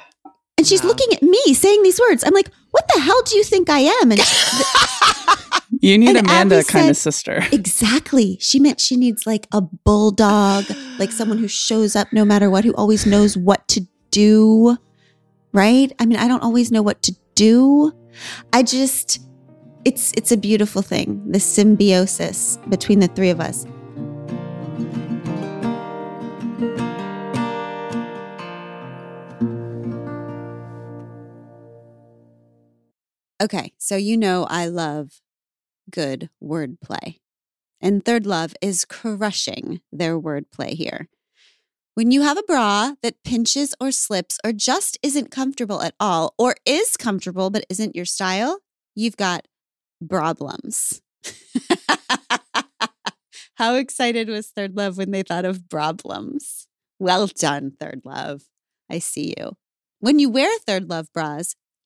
and 0.57 0.67
she's 0.67 0.83
wow. 0.83 0.89
looking 0.89 1.13
at 1.13 1.21
me 1.21 1.53
saying 1.53 1.83
these 1.83 1.99
words 1.99 2.23
i'm 2.23 2.33
like 2.33 2.49
what 2.71 2.87
the 2.93 3.01
hell 3.01 3.21
do 3.23 3.37
you 3.37 3.43
think 3.43 3.69
i 3.69 3.79
am 3.79 4.11
and 4.11 4.21
You 5.81 5.97
need 5.97 6.15
and 6.15 6.25
Amanda 6.25 6.63
kind 6.63 6.89
of 6.89 6.97
sister. 6.97 7.43
Exactly. 7.51 8.37
She 8.39 8.59
meant 8.59 8.79
she 8.79 8.95
needs 8.95 9.27
like 9.27 9.47
a 9.51 9.61
bulldog, 9.61 10.65
like 10.97 11.11
someone 11.11 11.37
who 11.37 11.47
shows 11.47 11.95
up 11.95 12.11
no 12.11 12.25
matter 12.25 12.49
what, 12.49 12.63
who 12.63 12.73
always 12.75 13.05
knows 13.05 13.37
what 13.37 13.67
to 13.69 13.85
do. 14.09 14.77
Right? 15.53 15.91
I 15.99 16.05
mean, 16.05 16.17
I 16.17 16.27
don't 16.27 16.41
always 16.41 16.71
know 16.71 16.81
what 16.81 17.01
to 17.03 17.15
do. 17.35 17.91
I 18.51 18.63
just 18.63 19.21
it's 19.85 20.11
it's 20.13 20.31
a 20.31 20.37
beautiful 20.37 20.81
thing, 20.81 21.21
the 21.31 21.39
symbiosis 21.39 22.57
between 22.69 22.99
the 22.99 23.07
three 23.07 23.29
of 23.29 23.39
us. 23.39 23.67
Okay, 33.41 33.73
so 33.77 33.97
you 33.97 34.15
know 34.15 34.45
I 34.49 34.67
love 34.67 35.19
good 35.91 36.29
wordplay. 36.41 37.19
And 37.81 38.03
Third 38.03 38.25
Love 38.25 38.53
is 38.61 38.85
crushing 38.85 39.81
their 39.91 40.19
wordplay 40.19 40.69
here. 40.69 41.09
When 41.95 42.11
you 42.11 42.21
have 42.21 42.37
a 42.37 42.43
bra 42.43 42.93
that 43.03 43.23
pinches 43.23 43.75
or 43.79 43.91
slips 43.91 44.39
or 44.43 44.53
just 44.53 44.97
isn't 45.03 45.31
comfortable 45.31 45.81
at 45.81 45.95
all, 45.99 46.33
or 46.37 46.55
is 46.65 46.97
comfortable 46.97 47.49
but 47.49 47.65
isn't 47.69 47.95
your 47.95 48.05
style, 48.05 48.59
you've 48.95 49.17
got 49.17 49.47
problems. 50.09 51.01
How 53.55 53.75
excited 53.75 54.29
was 54.29 54.47
Third 54.47 54.75
Love 54.75 54.97
when 54.97 55.11
they 55.11 55.23
thought 55.23 55.45
of 55.45 55.69
problems? 55.69 56.67
Well 56.99 57.27
done, 57.27 57.73
Third 57.79 58.01
Love. 58.03 58.43
I 58.89 58.99
see 58.99 59.33
you. 59.37 59.53
When 59.99 60.19
you 60.19 60.29
wear 60.29 60.49
Third 60.59 60.89
Love 60.89 61.07
bras, 61.13 61.55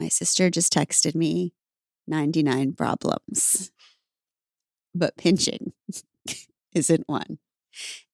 My 0.00 0.08
sister 0.08 0.50
just 0.50 0.72
texted 0.72 1.14
me 1.14 1.52
99 2.06 2.74
problems, 2.74 3.70
but 4.94 5.16
pinching 5.16 5.72
isn't 6.74 7.08
one. 7.08 7.38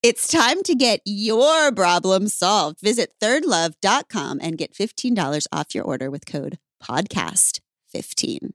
It's 0.02 0.28
time 0.28 0.62
to 0.64 0.74
get 0.74 1.00
your 1.04 1.72
problem 1.72 2.28
solved. 2.28 2.80
Visit 2.80 3.14
thirdlove.com 3.22 4.40
and 4.42 4.58
get 4.58 4.74
$15 4.74 5.46
off 5.52 5.74
your 5.74 5.84
order 5.84 6.10
with 6.10 6.26
code 6.26 6.58
podcast15. 6.82 8.52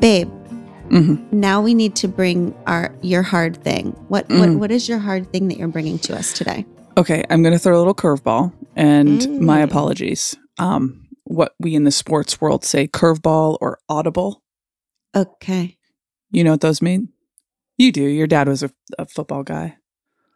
Babe, 0.00 0.28
mm-hmm. 0.28 1.16
now 1.32 1.60
we 1.60 1.74
need 1.74 1.96
to 1.96 2.08
bring 2.08 2.54
our 2.66 2.94
your 3.02 3.22
hard 3.22 3.62
thing. 3.62 3.90
What 4.08 4.28
mm. 4.28 4.38
what 4.38 4.50
what 4.58 4.70
is 4.70 4.88
your 4.88 4.98
hard 4.98 5.32
thing 5.32 5.48
that 5.48 5.58
you're 5.58 5.68
bringing 5.68 5.98
to 6.00 6.16
us 6.16 6.32
today? 6.32 6.64
Okay, 6.98 7.22
I'm 7.30 7.44
going 7.44 7.52
to 7.52 7.60
throw 7.60 7.76
a 7.76 7.78
little 7.78 7.94
curveball 7.94 8.52
and 8.74 9.20
mm. 9.20 9.40
my 9.40 9.60
apologies. 9.60 10.34
Um, 10.58 11.06
what 11.22 11.54
we 11.60 11.76
in 11.76 11.84
the 11.84 11.92
sports 11.92 12.40
world 12.40 12.64
say 12.64 12.88
curveball 12.88 13.56
or 13.60 13.78
audible. 13.88 14.42
Okay. 15.14 15.76
You 16.32 16.42
know 16.42 16.50
what 16.50 16.60
those 16.60 16.82
mean? 16.82 17.10
You 17.76 17.92
do. 17.92 18.02
Your 18.02 18.26
dad 18.26 18.48
was 18.48 18.64
a, 18.64 18.72
a 18.98 19.06
football 19.06 19.44
guy. 19.44 19.76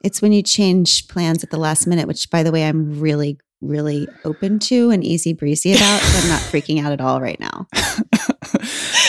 It's 0.04 0.22
when 0.22 0.30
you 0.30 0.40
change 0.40 1.08
plans 1.08 1.42
at 1.42 1.50
the 1.50 1.56
last 1.56 1.88
minute, 1.88 2.06
which, 2.06 2.30
by 2.30 2.44
the 2.44 2.52
way, 2.52 2.64
I'm 2.64 3.00
really, 3.00 3.40
really 3.60 4.06
open 4.24 4.60
to 4.60 4.90
and 4.90 5.02
easy 5.02 5.32
breezy 5.32 5.72
about. 5.72 6.00
so 6.00 6.20
I'm 6.20 6.28
not 6.28 6.40
freaking 6.52 6.80
out 6.80 6.92
at 6.92 7.00
all 7.00 7.20
right 7.20 7.40
now. 7.40 7.66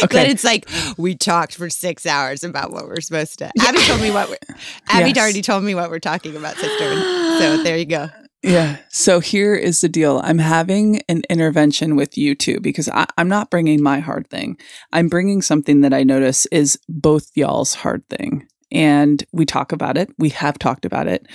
okay. 0.06 0.24
But 0.24 0.28
it's 0.28 0.44
like 0.44 0.70
we 0.98 1.16
talked 1.16 1.56
for 1.56 1.70
six 1.70 2.06
hours 2.06 2.44
about 2.44 2.72
what 2.72 2.88
we're 2.88 3.02
supposed 3.02 3.40
to. 3.40 3.52
Abby 3.62 3.80
told 3.80 4.02
me 4.02 4.12
what. 4.12 4.30
We're, 4.30 4.56
Abby 4.90 5.10
yes. 5.10 5.18
already 5.18 5.42
told 5.42 5.64
me 5.64 5.76
what 5.76 5.90
we're 5.90 6.00
talking 6.00 6.36
about, 6.36 6.56
sister. 6.56 6.94
So 7.40 7.64
there 7.64 7.78
you 7.78 7.86
go. 7.86 8.10
Yeah. 8.44 8.78
So 8.90 9.22
here 9.22 9.56
is 9.56 9.80
the 9.80 9.88
deal. 9.88 10.20
I'm 10.22 10.38
having 10.38 11.02
an 11.08 11.24
intervention 11.30 11.96
with 11.96 12.18
you 12.18 12.36
two 12.36 12.60
because 12.60 12.90
I, 12.90 13.06
am 13.18 13.30
not 13.30 13.50
bringing 13.50 13.82
my 13.82 14.00
hard 14.00 14.30
thing. 14.30 14.58
I'm 14.92 15.08
bringing 15.08 15.42
something 15.42 15.80
that 15.82 15.94
I 15.94 16.04
notice 16.04 16.46
is 16.48 16.78
both 16.90 17.32
y'all's 17.36 17.74
hard 17.74 18.08
thing. 18.10 18.46
And 18.70 19.24
we 19.32 19.46
talk 19.46 19.72
about 19.72 19.98
it. 19.98 20.10
We 20.18 20.30
have 20.30 20.60
talked 20.60 20.84
about 20.84 21.08
it. 21.08 21.26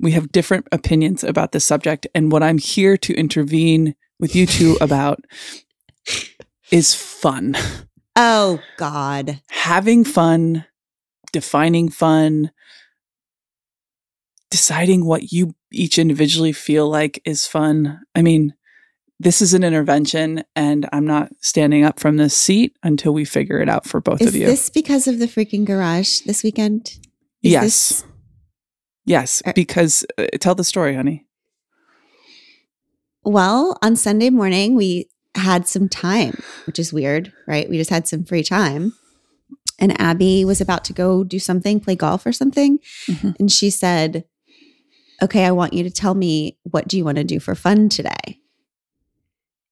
We 0.00 0.12
have 0.12 0.32
different 0.32 0.66
opinions 0.72 1.22
about 1.22 1.52
the 1.52 1.60
subject. 1.60 2.06
And 2.14 2.32
what 2.32 2.42
I'm 2.42 2.58
here 2.58 2.96
to 2.96 3.14
intervene 3.14 3.94
with 4.18 4.34
you 4.34 4.46
two 4.46 4.78
about 4.80 5.22
is 6.70 6.94
fun. 6.94 7.56
Oh, 8.16 8.60
God. 8.76 9.40
Having 9.50 10.04
fun, 10.04 10.64
defining 11.32 11.88
fun, 11.88 12.50
deciding 14.50 15.04
what 15.04 15.32
you 15.32 15.54
each 15.72 15.98
individually 15.98 16.52
feel 16.52 16.88
like 16.88 17.20
is 17.24 17.46
fun. 17.46 18.00
I 18.14 18.22
mean, 18.22 18.54
this 19.18 19.42
is 19.42 19.54
an 19.54 19.64
intervention 19.64 20.44
and 20.54 20.88
I'm 20.92 21.06
not 21.06 21.32
standing 21.40 21.84
up 21.84 21.98
from 21.98 22.16
this 22.16 22.36
seat 22.36 22.76
until 22.82 23.12
we 23.12 23.24
figure 23.24 23.60
it 23.60 23.68
out 23.68 23.86
for 23.86 24.00
both 24.00 24.22
is 24.22 24.28
of 24.28 24.36
you. 24.36 24.46
Is 24.46 24.50
this 24.52 24.70
because 24.70 25.08
of 25.08 25.18
the 25.18 25.26
freaking 25.26 25.64
garage 25.64 26.20
this 26.20 26.42
weekend? 26.44 26.98
Is 27.42 27.52
yes. 27.52 27.62
This- 27.64 28.04
yes, 29.04 29.42
because 29.54 30.04
uh, 30.18 30.26
tell 30.40 30.54
the 30.54 30.64
story, 30.64 30.94
honey. 30.94 31.26
Well, 33.24 33.78
on 33.82 33.96
Sunday 33.96 34.30
morning, 34.30 34.74
we 34.74 35.08
had 35.34 35.66
some 35.66 35.88
time, 35.88 36.40
which 36.66 36.78
is 36.78 36.92
weird, 36.92 37.32
right? 37.46 37.68
We 37.68 37.76
just 37.76 37.90
had 37.90 38.06
some 38.06 38.24
free 38.24 38.42
time. 38.42 38.94
And 39.78 40.00
Abby 40.00 40.44
was 40.44 40.60
about 40.60 40.84
to 40.84 40.92
go 40.92 41.24
do 41.24 41.38
something, 41.38 41.80
play 41.80 41.96
golf 41.96 42.24
or 42.26 42.32
something. 42.32 42.78
Mhm. 43.08 43.34
And 43.40 43.50
she 43.50 43.70
said, 43.70 44.24
Okay, 45.22 45.44
I 45.44 45.50
want 45.52 45.72
you 45.72 45.82
to 45.84 45.90
tell 45.90 46.14
me 46.14 46.58
what 46.62 46.86
do 46.88 46.96
you 46.96 47.04
want 47.04 47.18
to 47.18 47.24
do 47.24 47.40
for 47.40 47.54
fun 47.54 47.88
today? 47.88 48.40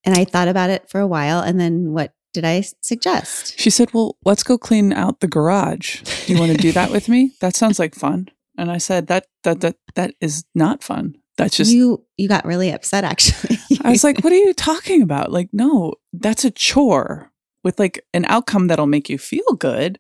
And 0.04 0.16
I 0.16 0.25
thought 0.25 0.49
about 0.49 0.71
it 0.71 0.88
for 0.88 1.00
a 1.00 1.07
while. 1.07 1.40
And 1.40 1.61
then 1.61 1.92
what 1.92 2.14
did 2.33 2.45
I 2.45 2.64
suggest? 2.81 3.59
She 3.61 3.71
said, 3.71 3.92
Well, 3.95 4.16
let's 4.25 4.42
go 4.42 4.59
clean 4.59 4.92
out 4.92 5.21
the 5.21 5.28
garage. 5.28 6.00
Do 6.26 6.33
you 6.33 6.38
want 6.40 6.50
to 6.52 6.59
do 6.59 6.73
that 6.73 6.90
with 6.90 7.09
me? 7.09 7.33
That 7.40 7.54
sounds 7.54 7.78
like 7.78 7.95
fun. 7.95 8.28
And 8.59 8.71
I 8.71 8.78
said, 8.78 9.07
That 9.07 9.26
that 9.45 9.61
that 9.61 9.76
that 9.95 10.14
is 10.21 10.45
not 10.54 10.83
fun. 10.83 11.16
That's 11.37 11.57
just 11.57 11.71
you 11.73 12.04
you 12.16 12.28
got 12.28 12.45
really 12.45 12.71
upset 12.71 13.04
actually. 13.04 13.59
I 13.84 13.90
was 13.90 14.04
like, 14.04 14.20
What 14.22 14.32
are 14.32 14.36
you 14.36 14.54
talking 14.54 15.02
about? 15.02 15.32
Like, 15.32 15.48
no, 15.52 15.94
that's 16.12 16.44
a 16.44 16.50
chore 16.50 17.30
with 17.64 17.78
like 17.78 18.04
an 18.12 18.24
outcome 18.26 18.66
that'll 18.66 18.86
make 18.86 19.08
you 19.08 19.18
feel 19.18 19.54
good, 19.58 19.98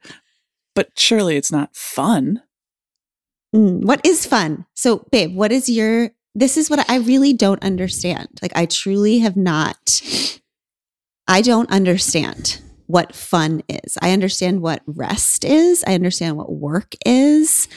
but 0.74 0.90
surely 0.98 1.36
it's 1.36 1.52
not 1.52 1.76
fun. 1.76 2.42
Mm, 3.54 3.84
what 3.84 4.04
is 4.04 4.26
fun? 4.26 4.66
So, 4.74 5.06
babe, 5.10 5.34
what 5.34 5.52
is 5.52 5.68
your 5.68 6.10
this 6.34 6.56
is 6.56 6.70
what 6.70 6.88
I 6.90 6.96
really 6.96 7.32
don't 7.34 7.62
understand. 7.62 8.28
Like 8.40 8.52
I 8.56 8.66
truly 8.66 9.18
have 9.18 9.36
not 9.36 10.00
I 11.28 11.40
don't 11.40 11.70
understand 11.70 12.60
what 12.86 13.14
fun 13.14 13.62
is. 13.68 13.96
I 14.02 14.12
understand 14.12 14.60
what 14.60 14.82
rest 14.86 15.44
is. 15.44 15.84
I 15.86 15.94
understand 15.94 16.36
what 16.36 16.52
work 16.52 16.94
is. 17.06 17.68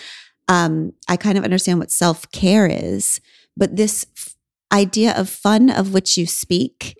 Um, 0.47 0.93
I 1.07 1.17
kind 1.17 1.37
of 1.37 1.43
understand 1.43 1.79
what 1.79 1.91
self 1.91 2.29
care 2.31 2.67
is. 2.67 3.21
But 3.57 3.75
this 3.75 4.05
idea 4.71 5.13
of 5.15 5.29
fun 5.29 5.69
of 5.69 5.93
which 5.93 6.17
you 6.17 6.25
speak 6.25 6.95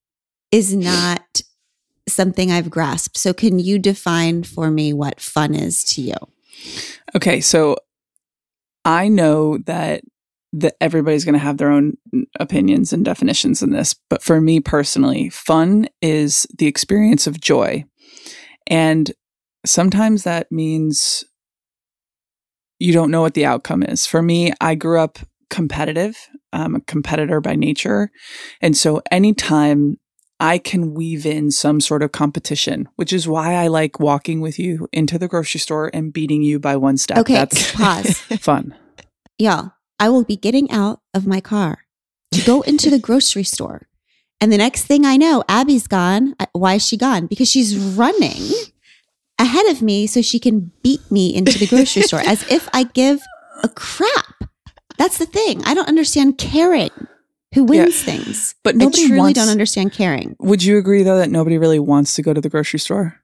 is 0.52 0.74
not 0.74 1.42
something 2.08 2.50
I've 2.50 2.70
grasped. 2.70 3.18
So, 3.18 3.32
can 3.32 3.58
you 3.58 3.78
define 3.78 4.42
for 4.42 4.70
me 4.70 4.92
what 4.92 5.20
fun 5.20 5.54
is 5.54 5.84
to 5.84 6.02
you? 6.02 6.14
Okay, 7.14 7.40
so 7.40 7.76
I 8.84 9.08
know 9.08 9.58
that 9.58 10.02
that 10.56 10.76
everybody's 10.80 11.24
going 11.24 11.32
to 11.32 11.38
have 11.40 11.56
their 11.56 11.70
own 11.70 11.96
opinions 12.38 12.92
and 12.92 13.04
definitions 13.04 13.60
in 13.60 13.70
this, 13.70 13.96
but 14.08 14.22
for 14.22 14.40
me 14.40 14.60
personally, 14.60 15.28
fun 15.30 15.88
is 16.00 16.46
the 16.56 16.68
experience 16.68 17.26
of 17.26 17.40
joy. 17.40 17.84
And 18.68 19.10
sometimes 19.66 20.22
that 20.22 20.52
means 20.52 21.24
you 22.78 22.92
don't 22.92 23.10
know 23.10 23.20
what 23.20 23.34
the 23.34 23.46
outcome 23.46 23.82
is. 23.82 24.06
For 24.06 24.22
me, 24.22 24.52
I 24.60 24.76
grew 24.76 25.00
up 25.00 25.18
competitive. 25.50 26.16
I'm 26.54 26.74
a 26.74 26.80
competitor 26.80 27.40
by 27.40 27.54
nature. 27.54 28.10
And 28.60 28.76
so 28.76 29.02
anytime 29.10 29.98
I 30.40 30.58
can 30.58 30.94
weave 30.94 31.26
in 31.26 31.50
some 31.50 31.80
sort 31.80 32.02
of 32.02 32.12
competition, 32.12 32.88
which 32.96 33.12
is 33.12 33.28
why 33.28 33.54
I 33.54 33.68
like 33.68 34.00
walking 34.00 34.40
with 34.40 34.58
you 34.58 34.88
into 34.92 35.18
the 35.18 35.28
grocery 35.28 35.60
store 35.60 35.90
and 35.92 36.12
beating 36.12 36.42
you 36.42 36.58
by 36.58 36.76
one 36.76 36.96
step. 36.96 37.18
Okay, 37.18 37.34
That's 37.34 37.72
pause. 37.76 38.18
fun. 38.40 38.74
Y'all, 39.38 39.72
I 39.98 40.08
will 40.08 40.24
be 40.24 40.36
getting 40.36 40.70
out 40.70 41.00
of 41.12 41.26
my 41.26 41.40
car 41.40 41.78
to 42.32 42.44
go 42.44 42.62
into 42.62 42.90
the 42.90 42.98
grocery 42.98 43.44
store. 43.44 43.88
And 44.40 44.52
the 44.52 44.58
next 44.58 44.84
thing 44.84 45.04
I 45.04 45.16
know, 45.16 45.44
Abby's 45.48 45.86
gone. 45.86 46.34
Why 46.52 46.74
is 46.74 46.86
she 46.86 46.96
gone? 46.96 47.26
Because 47.26 47.48
she's 47.48 47.76
running 47.76 48.50
ahead 49.38 49.66
of 49.66 49.82
me 49.82 50.06
so 50.06 50.20
she 50.20 50.38
can 50.38 50.72
beat 50.82 51.10
me 51.10 51.34
into 51.34 51.58
the 51.58 51.66
grocery 51.66 52.02
store 52.02 52.20
as 52.20 52.48
if 52.50 52.68
I 52.72 52.84
give 52.84 53.20
a 53.62 53.68
crap. 53.68 54.50
That's 54.98 55.18
the 55.18 55.26
thing. 55.26 55.62
I 55.64 55.74
don't 55.74 55.88
understand 55.88 56.38
caring. 56.38 56.90
Who 57.54 57.64
wins 57.64 58.02
things? 58.02 58.54
But 58.64 58.74
I 58.74 58.78
nobody 58.78 58.98
truly 59.02 59.12
really 59.12 59.20
wants- 59.28 59.40
don't 59.40 59.48
understand 59.48 59.92
caring. 59.92 60.34
Would 60.40 60.62
you 60.64 60.76
agree 60.78 61.02
though 61.02 61.18
that 61.18 61.30
nobody 61.30 61.56
really 61.58 61.78
wants 61.78 62.14
to 62.14 62.22
go 62.22 62.32
to 62.34 62.40
the 62.40 62.48
grocery 62.48 62.78
store? 62.80 63.20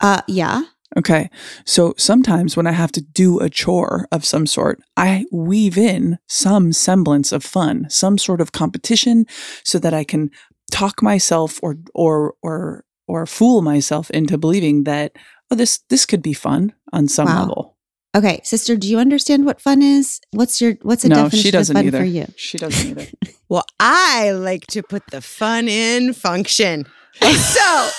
Uh 0.00 0.22
yeah. 0.26 0.62
Okay. 0.96 1.28
So 1.66 1.94
sometimes 1.98 2.56
when 2.56 2.66
I 2.66 2.72
have 2.72 2.92
to 2.92 3.00
do 3.02 3.40
a 3.40 3.50
chore 3.50 4.06
of 4.12 4.24
some 4.24 4.46
sort, 4.46 4.80
I 4.96 5.26
weave 5.32 5.76
in 5.76 6.18
some 6.28 6.72
semblance 6.72 7.32
of 7.32 7.44
fun, 7.44 7.86
some 7.90 8.16
sort 8.18 8.40
of 8.40 8.52
competition 8.52 9.26
so 9.64 9.78
that 9.80 9.92
I 9.92 10.04
can 10.04 10.30
talk 10.70 11.02
myself 11.02 11.60
or 11.62 11.76
or 11.94 12.34
or 12.42 12.84
or 13.08 13.26
fool 13.26 13.62
myself 13.62 14.10
into 14.10 14.38
believing 14.38 14.84
that 14.84 15.12
oh 15.50 15.54
this 15.56 15.78
this 15.90 16.06
could 16.06 16.22
be 16.22 16.32
fun 16.32 16.72
on 16.92 17.08
some 17.08 17.26
Wow. 17.26 17.40
level. 17.40 17.75
Okay, 18.16 18.40
sister, 18.44 18.76
do 18.76 18.88
you 18.88 18.98
understand 18.98 19.44
what 19.44 19.60
fun 19.60 19.82
is? 19.82 20.20
What's 20.30 20.58
your 20.58 20.72
what's 20.80 21.04
a 21.04 21.08
no, 21.10 21.16
definition 21.16 21.38
she 21.42 21.50
doesn't 21.50 21.76
of 21.76 21.80
fun 21.80 21.86
either. 21.88 21.98
for 21.98 22.04
you? 22.04 22.26
She 22.36 22.56
doesn't 22.56 22.90
either. 22.90 23.06
Well, 23.48 23.64
I 23.78 24.32
like 24.32 24.66
to 24.68 24.82
put 24.82 25.04
the 25.12 25.20
fun 25.20 25.68
in 25.68 26.14
function. 26.14 26.86
So 27.20 27.90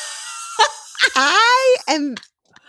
I 1.15 1.75
am 1.87 2.15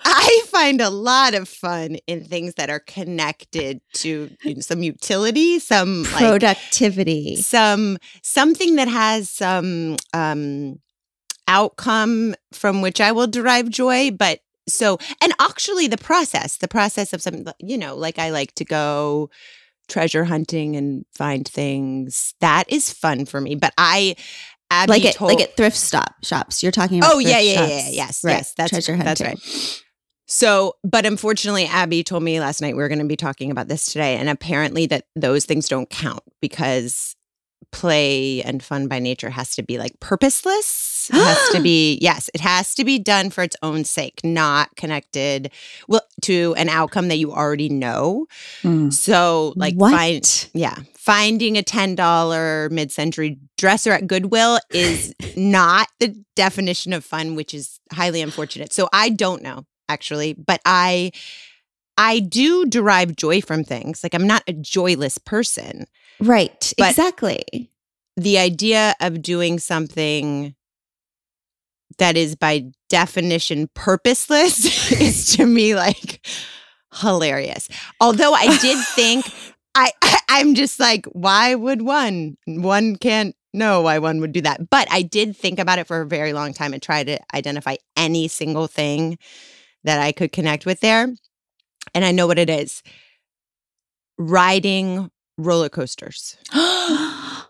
I 0.04 0.42
find 0.46 0.80
a 0.80 0.90
lot 0.90 1.34
of 1.34 1.48
fun 1.48 1.96
in 2.06 2.24
things 2.24 2.54
that 2.54 2.70
are 2.70 2.78
connected 2.78 3.80
to 3.94 4.30
you 4.44 4.54
know, 4.54 4.60
some 4.60 4.82
utility, 4.84 5.58
some 5.58 6.04
like 6.04 6.18
Productivity. 6.18 7.34
some 7.36 7.98
something 8.22 8.76
that 8.76 8.86
has 8.88 9.28
some 9.28 9.96
um 10.12 10.78
outcome 11.48 12.34
from 12.52 12.80
which 12.82 13.00
I 13.00 13.10
will 13.10 13.26
derive 13.26 13.70
joy, 13.70 14.10
but 14.12 14.40
so 14.68 14.98
and 15.22 15.32
actually 15.40 15.86
the 15.86 15.98
process, 15.98 16.56
the 16.58 16.68
process 16.68 17.12
of 17.12 17.22
something 17.22 17.46
you 17.58 17.78
know, 17.78 17.96
like 17.96 18.18
I 18.18 18.30
like 18.30 18.54
to 18.56 18.64
go 18.64 19.30
treasure 19.88 20.24
hunting 20.24 20.76
and 20.76 21.04
find 21.14 21.46
things. 21.48 22.34
That 22.40 22.64
is 22.68 22.92
fun 22.92 23.24
for 23.26 23.40
me. 23.40 23.54
But 23.54 23.72
I 23.78 24.16
Abby 24.70 24.90
like 24.90 25.04
it, 25.06 25.14
told, 25.14 25.30
like 25.32 25.40
at 25.40 25.56
thrift 25.56 25.76
stop 25.76 26.14
shops. 26.22 26.62
You're 26.62 26.72
talking 26.72 26.98
about. 26.98 27.12
Oh 27.14 27.18
yeah, 27.18 27.38
yeah, 27.38 27.52
yeah, 27.52 27.56
shops. 27.56 27.70
yeah, 27.70 27.88
yes, 27.90 28.24
Right. 28.24 28.32
yes. 28.32 28.54
That's 28.54 28.70
treasure 28.70 28.96
That's 28.96 29.20
hunting. 29.20 29.38
right. 29.44 29.82
So, 30.30 30.74
but 30.84 31.06
unfortunately, 31.06 31.64
Abby 31.64 32.04
told 32.04 32.22
me 32.22 32.38
last 32.38 32.60
night 32.60 32.76
we 32.76 32.82
were 32.82 32.88
going 32.88 32.98
to 32.98 33.06
be 33.06 33.16
talking 33.16 33.50
about 33.50 33.68
this 33.68 33.86
today, 33.86 34.16
and 34.16 34.28
apparently 34.28 34.84
that 34.86 35.06
those 35.16 35.46
things 35.46 35.68
don't 35.68 35.88
count 35.88 36.20
because 36.42 37.16
play 37.72 38.42
and 38.42 38.62
fun 38.62 38.88
by 38.88 38.98
nature 38.98 39.30
has 39.30 39.54
to 39.56 39.62
be 39.62 39.78
like 39.78 39.98
purposeless. 40.00 40.97
It 41.18 41.24
has 41.24 41.48
to 41.50 41.60
be 41.60 41.98
yes, 42.02 42.30
it 42.34 42.40
has 42.40 42.74
to 42.76 42.84
be 42.84 42.98
done 42.98 43.30
for 43.30 43.42
its 43.42 43.56
own 43.62 43.84
sake, 43.84 44.20
not 44.22 44.74
connected 44.76 45.50
well 45.88 46.06
to 46.22 46.54
an 46.56 46.68
outcome 46.68 47.08
that 47.08 47.16
you 47.16 47.32
already 47.32 47.68
know. 47.68 48.26
Mm. 48.62 48.92
So, 48.92 49.52
like 49.56 49.74
what? 49.74 49.92
find 49.92 50.50
yeah, 50.54 50.76
finding 50.96 51.56
a 51.56 51.62
ten 51.62 51.94
dollar 51.94 52.68
mid 52.70 52.92
century 52.92 53.38
dresser 53.56 53.92
at 53.92 54.06
Goodwill 54.06 54.58
is 54.70 55.14
not 55.36 55.88
the 56.00 56.14
definition 56.36 56.92
of 56.92 57.04
fun, 57.04 57.34
which 57.34 57.54
is 57.54 57.80
highly 57.92 58.22
unfortunate. 58.22 58.72
So 58.72 58.88
I 58.92 59.10
don't 59.10 59.42
know 59.42 59.64
actually, 59.88 60.34
but 60.34 60.60
I 60.64 61.12
I 61.96 62.20
do 62.20 62.64
derive 62.64 63.16
joy 63.16 63.40
from 63.40 63.64
things. 63.64 64.02
Like 64.02 64.14
I'm 64.14 64.26
not 64.26 64.44
a 64.46 64.52
joyless 64.52 65.18
person. 65.18 65.86
Right. 66.20 66.72
Exactly. 66.78 67.70
The 68.16 68.38
idea 68.38 68.94
of 69.00 69.22
doing 69.22 69.58
something 69.58 70.54
that 71.96 72.16
is 72.16 72.36
by 72.36 72.66
definition 72.88 73.68
purposeless 73.74 74.92
is 75.00 75.36
to 75.36 75.46
me 75.46 75.74
like 75.74 76.26
hilarious. 76.94 77.68
Although 78.00 78.34
I 78.34 78.56
did 78.58 78.78
think 78.94 79.26
I 79.74 79.90
I'm 80.28 80.54
just 80.54 80.78
like 80.78 81.06
why 81.06 81.54
would 81.54 81.82
one 81.82 82.36
one 82.46 82.96
can't 82.96 83.34
know 83.52 83.82
why 83.82 83.98
one 83.98 84.20
would 84.20 84.32
do 84.32 84.40
that. 84.42 84.70
But 84.70 84.88
I 84.90 85.02
did 85.02 85.36
think 85.36 85.58
about 85.58 85.78
it 85.78 85.86
for 85.86 86.00
a 86.00 86.06
very 86.06 86.32
long 86.32 86.52
time 86.52 86.72
and 86.72 86.82
try 86.82 87.04
to 87.04 87.18
identify 87.34 87.76
any 87.96 88.28
single 88.28 88.66
thing 88.66 89.18
that 89.84 90.00
I 90.00 90.12
could 90.12 90.32
connect 90.32 90.66
with 90.66 90.80
there. 90.80 91.08
And 91.94 92.04
I 92.04 92.12
know 92.12 92.26
what 92.26 92.38
it 92.38 92.50
is. 92.50 92.82
Riding 94.18 95.10
roller 95.36 95.68
coasters. 95.68 96.36
oh. 96.52 97.48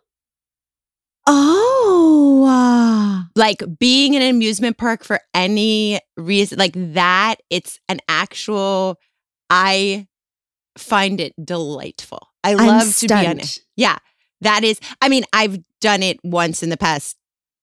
uh, 2.46 3.17
like 3.38 3.62
being 3.78 4.14
in 4.14 4.22
an 4.22 4.28
amusement 4.28 4.76
park 4.76 5.04
for 5.04 5.20
any 5.32 6.00
reason 6.16 6.58
like 6.58 6.74
that 6.74 7.36
it's 7.48 7.78
an 7.88 8.00
actual 8.08 8.98
i 9.48 10.06
find 10.76 11.20
it 11.20 11.32
delightful 11.42 12.28
i 12.42 12.50
I'm 12.50 12.66
love 12.66 12.96
to 12.96 13.06
be 13.06 13.14
on 13.14 13.38
it 13.38 13.60
yeah 13.76 13.98
that 14.40 14.64
is 14.64 14.80
i 15.00 15.08
mean 15.08 15.24
i've 15.32 15.58
done 15.80 16.02
it 16.02 16.18
once 16.24 16.62
in 16.62 16.68
the 16.68 16.76
past 16.76 17.16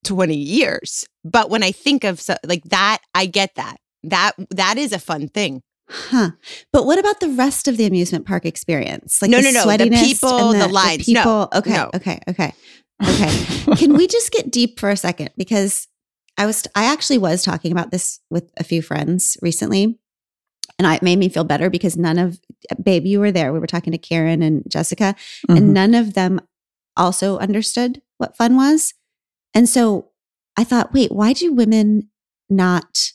20 0.06 0.36
years 0.36 1.06
but 1.26 1.50
when 1.50 1.62
i 1.62 1.72
think 1.72 2.06
of 2.06 2.22
so, 2.22 2.36
like 2.46 2.64
that 2.66 3.00
i 3.14 3.26
get 3.26 3.54
that 3.56 3.78
that 4.04 4.32
that 4.52 4.78
is 4.78 4.94
a 4.94 5.00
fun 5.00 5.28
thing 5.28 5.62
Huh. 5.88 6.32
But 6.74 6.86
what 6.86 6.98
about 6.98 7.20
the 7.20 7.30
rest 7.30 7.68
of 7.68 7.78
the 7.78 7.86
amusement 7.86 8.26
park 8.26 8.46
experience? 8.46 9.22
Like 9.22 9.30
No, 9.30 9.38
the 9.38 9.52
no, 9.52 9.66
no, 9.66 9.78
the 9.78 9.90
people, 9.92 10.52
and 10.52 10.62
the 10.62 10.68
lines. 10.68 11.08
No, 11.08 11.22
people. 11.22 11.50
okay. 11.54 11.74
no. 11.74 11.92
Okay. 11.94 12.20
Okay. 12.28 12.54
Okay. 13.04 13.76
Can 13.78 13.94
we 13.96 14.08
just 14.08 14.32
get 14.32 14.52
deep 14.52 14.80
for 14.80 14.90
a 14.90 14.98
second? 14.98 15.32
Because 15.38 15.88
I 16.38 16.46
was, 16.46 16.66
I 16.76 16.86
actually 16.92 17.18
was 17.18 17.44
talking 17.44 17.72
about 17.72 17.92
this 17.92 18.20
with 18.30 18.52
a 18.58 18.64
few 18.64 18.82
friends 18.82 19.38
recently. 19.42 20.00
And 20.78 20.86
I, 20.88 20.96
it 20.96 21.02
made 21.04 21.20
me 21.20 21.30
feel 21.30 21.44
better 21.46 21.70
because 21.70 21.96
none 21.96 22.18
of, 22.18 22.40
babe, 22.84 23.06
you 23.06 23.20
were 23.20 23.32
there. 23.32 23.54
We 23.54 23.60
were 23.60 23.68
talking 23.68 23.92
to 23.92 23.98
Karen 23.98 24.42
and 24.42 24.64
Jessica, 24.68 25.16
Mhm. 25.48 25.58
and 25.58 25.74
none 25.74 25.94
of 25.96 26.14
them 26.16 26.42
also 26.98 27.38
understood 27.38 28.02
what 28.18 28.36
fun 28.36 28.56
was. 28.58 28.94
And 29.54 29.70
so 29.70 30.12
I 30.58 30.64
thought, 30.66 30.94
wait, 30.94 31.12
why 31.12 31.32
do 31.34 31.54
women 31.54 32.10
not 32.50 33.12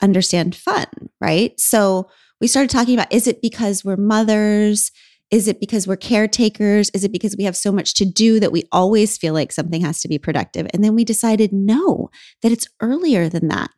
understand 0.00 0.54
fun? 0.54 0.86
Right. 1.20 1.58
So 1.58 2.08
we 2.40 2.46
started 2.46 2.70
talking 2.70 2.94
about 2.94 3.12
is 3.12 3.26
it 3.26 3.42
because 3.42 3.84
we're 3.84 3.96
mothers? 3.96 4.92
Is 5.30 5.46
it 5.46 5.60
because 5.60 5.86
we're 5.86 5.96
caretakers? 5.96 6.90
Is 6.90 7.04
it 7.04 7.12
because 7.12 7.36
we 7.36 7.44
have 7.44 7.56
so 7.56 7.70
much 7.70 7.94
to 7.94 8.04
do 8.06 8.40
that 8.40 8.52
we 8.52 8.64
always 8.72 9.18
feel 9.18 9.34
like 9.34 9.52
something 9.52 9.82
has 9.82 10.00
to 10.00 10.08
be 10.08 10.18
productive? 10.18 10.66
And 10.72 10.82
then 10.82 10.94
we 10.94 11.04
decided 11.04 11.52
no, 11.52 12.10
that 12.42 12.52
it's 12.52 12.68
earlier 12.80 13.28
than 13.28 13.48
that. 13.48 13.70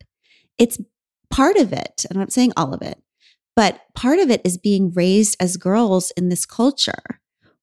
It's 0.59 0.79
part 1.31 1.57
of 1.57 1.73
it. 1.73 2.05
I'm 2.11 2.19
not 2.19 2.33
saying 2.33 2.53
all 2.57 2.73
of 2.73 2.83
it, 2.83 3.03
but 3.57 3.81
part 3.95 4.21
of 4.21 4.31
it 4.31 4.41
is 4.45 4.59
being 4.59 4.93
raised 4.93 5.37
as 5.41 5.57
girls 5.57 6.13
in 6.13 6.29
this 6.29 6.47
culture 6.47 7.21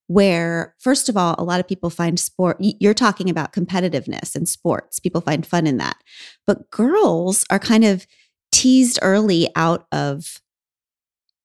where, 0.08 0.74
first 0.78 1.10
of 1.10 1.16
all, 1.16 1.34
a 1.38 1.44
lot 1.44 1.60
of 1.60 1.68
people 1.68 1.90
find 1.90 2.18
sport, 2.18 2.56
you're 2.60 2.94
talking 2.94 3.28
about 3.28 3.52
competitiveness 3.52 4.34
and 4.34 4.48
sports. 4.48 4.98
People 4.98 5.20
find 5.20 5.46
fun 5.46 5.66
in 5.66 5.76
that. 5.76 5.98
But 6.46 6.70
girls 6.70 7.44
are 7.50 7.58
kind 7.58 7.84
of 7.84 8.06
teased 8.50 8.98
early 9.02 9.50
out 9.54 9.86
of 9.92 10.40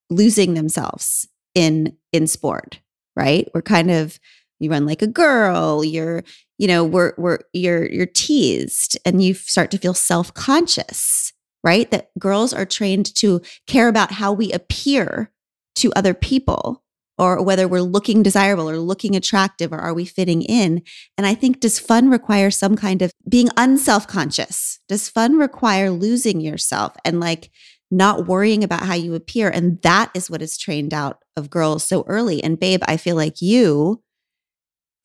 losing 0.08 0.54
themselves 0.54 1.28
in 1.54 1.96
in 2.12 2.26
sport 2.26 2.80
right? 3.16 3.48
We're 3.54 3.62
kind 3.62 3.90
of 3.90 4.18
you 4.60 4.70
run 4.70 4.86
like 4.86 5.02
a 5.02 5.06
girl 5.06 5.84
you're 5.84 6.22
you 6.58 6.66
know 6.66 6.84
we're 6.84 7.12
we're 7.16 7.38
you're 7.52 7.86
you're 7.90 8.06
teased 8.06 8.98
and 9.04 9.22
you 9.22 9.34
start 9.34 9.70
to 9.72 9.78
feel 9.78 9.94
self-conscious 9.94 11.32
right? 11.62 11.90
That 11.90 12.10
girls 12.18 12.52
are 12.52 12.66
trained 12.66 13.14
to 13.16 13.40
care 13.66 13.88
about 13.88 14.12
how 14.12 14.34
we 14.34 14.52
appear 14.52 15.30
to 15.76 15.90
other 15.96 16.12
people 16.12 16.82
or 17.16 17.42
whether 17.42 17.66
we're 17.66 17.80
looking 17.80 18.22
desirable 18.22 18.68
or 18.68 18.76
looking 18.76 19.16
attractive 19.16 19.72
or 19.72 19.78
are 19.78 19.94
we 19.94 20.04
fitting 20.04 20.42
in. 20.42 20.82
And 21.16 21.26
i 21.26 21.34
think 21.34 21.60
does 21.60 21.78
fun 21.78 22.10
require 22.10 22.50
some 22.50 22.76
kind 22.76 23.00
of 23.00 23.12
being 23.28 23.48
unself-conscious? 23.56 24.80
Does 24.88 25.08
fun 25.08 25.38
require 25.38 25.90
losing 25.90 26.40
yourself 26.40 26.94
and 27.04 27.18
like 27.18 27.50
not 27.90 28.26
worrying 28.26 28.64
about 28.64 28.82
how 28.82 28.94
you 28.94 29.14
appear. 29.14 29.48
And 29.48 29.80
that 29.82 30.10
is 30.14 30.30
what 30.30 30.42
is 30.42 30.58
trained 30.58 30.92
out 30.92 31.18
of 31.36 31.50
girls 31.50 31.84
so 31.84 32.04
early. 32.06 32.42
And 32.42 32.58
babe, 32.58 32.82
I 32.86 32.96
feel 32.96 33.16
like 33.16 33.40
you, 33.40 34.02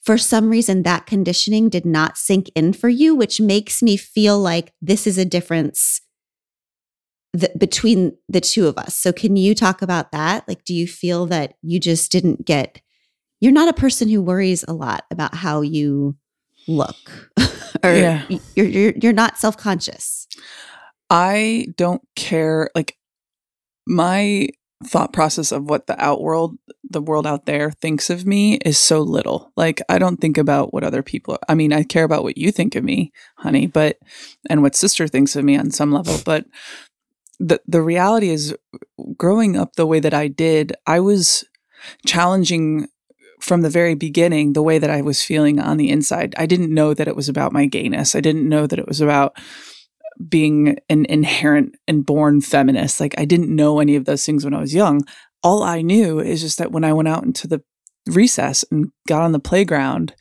for 0.01 0.17
some 0.17 0.49
reason, 0.49 0.83
that 0.83 1.05
conditioning 1.05 1.69
did 1.69 1.85
not 1.85 2.17
sink 2.17 2.49
in 2.55 2.73
for 2.73 2.89
you, 2.89 3.15
which 3.15 3.41
makes 3.41 3.81
me 3.81 3.97
feel 3.97 4.39
like 4.39 4.73
this 4.81 5.05
is 5.05 5.17
a 5.17 5.25
difference 5.25 6.01
th- 7.37 7.51
between 7.57 8.17
the 8.27 8.41
two 8.41 8.67
of 8.67 8.77
us. 8.77 8.97
So, 8.97 9.11
can 9.11 9.35
you 9.35 9.53
talk 9.53 9.81
about 9.81 10.11
that? 10.11 10.47
Like, 10.47 10.63
do 10.63 10.73
you 10.73 10.87
feel 10.87 11.25
that 11.27 11.55
you 11.61 11.79
just 11.79 12.11
didn't 12.11 12.45
get, 12.45 12.81
you're 13.39 13.51
not 13.51 13.69
a 13.69 13.73
person 13.73 14.07
who 14.09 14.21
worries 14.21 14.63
a 14.67 14.73
lot 14.73 15.05
about 15.11 15.35
how 15.35 15.61
you 15.61 16.15
look 16.67 17.31
or 17.83 17.93
yeah. 17.93 18.23
you're, 18.55 18.67
you're, 18.67 18.93
you're 19.01 19.13
not 19.13 19.37
self 19.37 19.57
conscious? 19.57 20.27
I 21.09 21.67
don't 21.75 22.03
care. 22.15 22.69
Like 22.75 22.95
my 23.87 24.49
thought 24.85 25.11
process 25.11 25.51
of 25.51 25.69
what 25.69 25.87
the 25.87 26.01
outworld, 26.01 26.57
the 26.89 27.01
world 27.01 27.27
out 27.27 27.45
there 27.45 27.71
thinks 27.71 28.09
of 28.09 28.25
me 28.25 28.55
is 28.65 28.77
so 28.77 29.01
little. 29.01 29.51
Like 29.57 29.81
I 29.89 29.99
don't 29.99 30.17
think 30.17 30.37
about 30.37 30.73
what 30.73 30.83
other 30.83 31.03
people. 31.03 31.37
I 31.49 31.55
mean, 31.55 31.73
I 31.73 31.83
care 31.83 32.05
about 32.05 32.23
what 32.23 32.37
you 32.37 32.51
think 32.51 32.75
of 32.75 32.83
me, 32.83 33.11
honey, 33.37 33.67
but 33.67 33.97
and 34.49 34.61
what 34.61 34.75
sister 34.75 35.07
thinks 35.07 35.35
of 35.35 35.43
me 35.43 35.57
on 35.57 35.71
some 35.71 35.91
level, 35.91 36.17
but 36.23 36.45
the 37.39 37.61
the 37.67 37.81
reality 37.81 38.29
is 38.29 38.55
growing 39.17 39.57
up 39.57 39.75
the 39.75 39.87
way 39.87 39.99
that 39.99 40.13
I 40.13 40.27
did, 40.27 40.73
I 40.87 40.99
was 40.99 41.45
challenging 42.05 42.87
from 43.39 43.61
the 43.61 43.69
very 43.69 43.95
beginning 43.95 44.53
the 44.53 44.61
way 44.61 44.77
that 44.79 44.89
I 44.89 45.01
was 45.01 45.23
feeling 45.23 45.59
on 45.59 45.77
the 45.77 45.89
inside. 45.89 46.35
I 46.37 46.45
didn't 46.45 46.73
know 46.73 46.93
that 46.93 47.07
it 47.07 47.15
was 47.15 47.29
about 47.29 47.53
my 47.53 47.65
gayness. 47.65 48.15
I 48.15 48.21
didn't 48.21 48.47
know 48.47 48.67
that 48.67 48.79
it 48.79 48.87
was 48.87 48.99
about 49.01 49.37
being 50.27 50.77
an 50.89 51.05
inherent 51.05 51.75
and 51.87 52.05
born 52.05 52.41
feminist. 52.41 52.99
Like 52.99 53.15
I 53.17 53.25
didn't 53.25 53.55
know 53.55 53.79
any 53.79 53.95
of 53.95 54.05
those 54.05 54.25
things 54.25 54.43
when 54.43 54.53
I 54.53 54.59
was 54.59 54.73
young. 54.73 55.01
All 55.43 55.63
I 55.63 55.81
knew 55.81 56.19
is 56.19 56.41
just 56.41 56.57
that 56.57 56.71
when 56.71 56.83
I 56.83 56.93
went 56.93 57.07
out 57.07 57.23
into 57.23 57.47
the 57.47 57.61
recess 58.07 58.65
and 58.71 58.91
got 59.07 59.21
on 59.21 59.31
the 59.31 59.39
playground, 59.39 60.13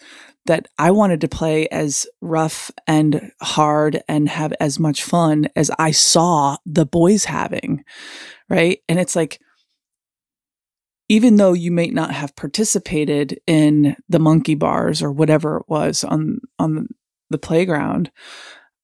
that 0.48 0.66
I 0.78 0.90
wanted 0.92 1.20
to 1.20 1.28
play 1.28 1.68
as 1.68 2.06
rough 2.22 2.70
and 2.86 3.32
hard 3.42 4.02
and 4.08 4.28
have 4.30 4.54
as 4.60 4.78
much 4.78 5.02
fun 5.02 5.48
as 5.54 5.70
I 5.78 5.90
saw 5.90 6.56
the 6.64 6.86
boys 6.86 7.26
having. 7.26 7.84
Right. 8.48 8.80
And 8.88 8.98
it's 8.98 9.14
like, 9.14 9.40
even 11.10 11.36
though 11.36 11.52
you 11.52 11.70
may 11.70 11.88
not 11.88 12.12
have 12.12 12.34
participated 12.34 13.38
in 13.46 13.96
the 14.08 14.18
monkey 14.18 14.54
bars 14.54 15.02
or 15.02 15.12
whatever 15.12 15.58
it 15.58 15.64
was 15.68 16.02
on 16.04 16.40
on 16.58 16.88
the 17.30 17.38
playground 17.38 18.10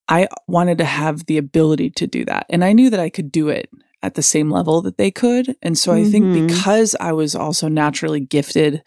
I 0.08 0.28
wanted 0.46 0.78
to 0.78 0.84
have 0.84 1.26
the 1.26 1.38
ability 1.38 1.90
to 1.90 2.06
do 2.06 2.24
that. 2.26 2.46
And 2.50 2.64
I 2.64 2.72
knew 2.72 2.90
that 2.90 3.00
I 3.00 3.08
could 3.08 3.32
do 3.32 3.48
it 3.48 3.70
at 4.02 4.14
the 4.14 4.22
same 4.22 4.50
level 4.50 4.82
that 4.82 4.98
they 4.98 5.10
could. 5.10 5.56
And 5.62 5.78
so 5.78 5.92
mm-hmm. 5.92 6.06
I 6.06 6.10
think 6.10 6.24
mm-hmm. 6.26 6.46
because 6.46 6.94
I 7.00 7.12
was 7.12 7.34
also 7.34 7.68
naturally 7.68 8.20
gifted 8.20 8.82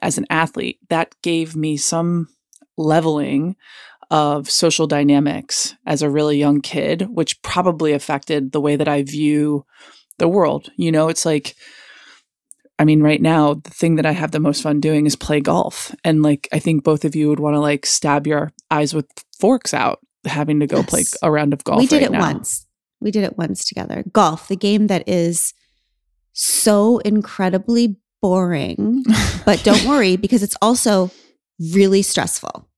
as 0.00 0.18
an 0.18 0.26
athlete, 0.30 0.78
that 0.88 1.14
gave 1.22 1.54
me 1.56 1.76
some 1.76 2.28
leveling 2.76 3.56
of 4.10 4.50
social 4.50 4.86
dynamics 4.86 5.74
as 5.86 6.02
a 6.02 6.10
really 6.10 6.38
young 6.38 6.60
kid, 6.60 7.08
which 7.10 7.40
probably 7.42 7.92
affected 7.92 8.52
the 8.52 8.60
way 8.60 8.76
that 8.76 8.88
I 8.88 9.02
view 9.02 9.66
the 10.18 10.28
world. 10.28 10.70
You 10.76 10.92
know, 10.92 11.08
it's 11.08 11.26
like, 11.26 11.54
I 12.78 12.84
mean, 12.84 13.02
right 13.02 13.20
now, 13.20 13.54
the 13.54 13.70
thing 13.70 13.96
that 13.96 14.06
I 14.06 14.12
have 14.12 14.30
the 14.30 14.40
most 14.40 14.62
fun 14.62 14.80
doing 14.80 15.06
is 15.06 15.16
play 15.16 15.40
golf. 15.40 15.94
And 16.04 16.22
like, 16.22 16.48
I 16.52 16.58
think 16.58 16.84
both 16.84 17.04
of 17.04 17.16
you 17.16 17.28
would 17.28 17.40
want 17.40 17.54
to 17.54 17.60
like 17.60 17.84
stab 17.86 18.26
your 18.26 18.52
eyes 18.70 18.94
with 18.94 19.06
forks 19.38 19.74
out 19.74 20.00
having 20.24 20.60
to 20.60 20.66
go 20.66 20.78
yes. 20.78 20.90
play 20.90 21.04
a 21.22 21.30
round 21.30 21.52
of 21.52 21.64
golf. 21.64 21.78
We 21.78 21.86
did 21.86 21.96
right 21.96 22.06
it 22.06 22.12
now. 22.12 22.20
once. 22.20 22.66
We 23.00 23.10
did 23.10 23.24
it 23.24 23.36
once 23.36 23.64
together. 23.64 24.04
Golf, 24.12 24.48
the 24.48 24.56
game 24.56 24.86
that 24.86 25.08
is 25.08 25.54
so 26.32 26.98
incredibly 26.98 27.96
boring, 28.20 29.04
but 29.44 29.62
don't 29.64 29.84
worry 29.84 30.16
because 30.16 30.42
it's 30.42 30.56
also 30.62 31.10
really 31.72 32.02
stressful 32.02 32.68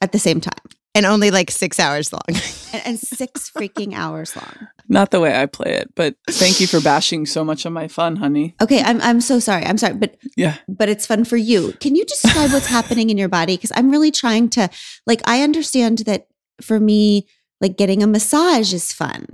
at 0.00 0.12
the 0.12 0.18
same 0.18 0.40
time. 0.40 0.54
And 0.94 1.06
only 1.06 1.30
like 1.30 1.50
six 1.50 1.78
hours 1.78 2.12
long. 2.12 2.22
and, 2.72 2.82
and 2.86 2.98
six 2.98 3.50
freaking 3.50 3.94
hours 3.94 4.34
long. 4.34 4.68
Not 4.88 5.10
the 5.10 5.20
way 5.20 5.40
I 5.40 5.46
play 5.46 5.74
it, 5.74 5.92
but 5.94 6.16
thank 6.28 6.60
you 6.60 6.66
for 6.66 6.80
bashing 6.80 7.26
so 7.26 7.44
much 7.44 7.66
of 7.66 7.72
my 7.72 7.86
fun, 7.86 8.16
honey. 8.16 8.56
Okay, 8.60 8.82
I'm 8.82 9.00
I'm 9.02 9.20
so 9.20 9.38
sorry. 9.38 9.64
I'm 9.64 9.78
sorry, 9.78 9.94
but 9.94 10.16
yeah, 10.36 10.56
but 10.66 10.88
it's 10.88 11.06
fun 11.06 11.24
for 11.24 11.36
you. 11.36 11.72
Can 11.74 11.94
you 11.94 12.04
describe 12.04 12.50
what's 12.52 12.66
happening 12.78 13.10
in 13.10 13.18
your 13.18 13.28
body? 13.28 13.56
Because 13.56 13.70
I'm 13.76 13.90
really 13.90 14.10
trying 14.10 14.48
to 14.50 14.70
like. 15.06 15.20
I 15.26 15.42
understand 15.42 15.98
that 15.98 16.26
for 16.60 16.80
me, 16.80 17.26
like 17.60 17.76
getting 17.76 18.02
a 18.02 18.06
massage 18.06 18.72
is 18.72 18.92
fun. 18.92 19.26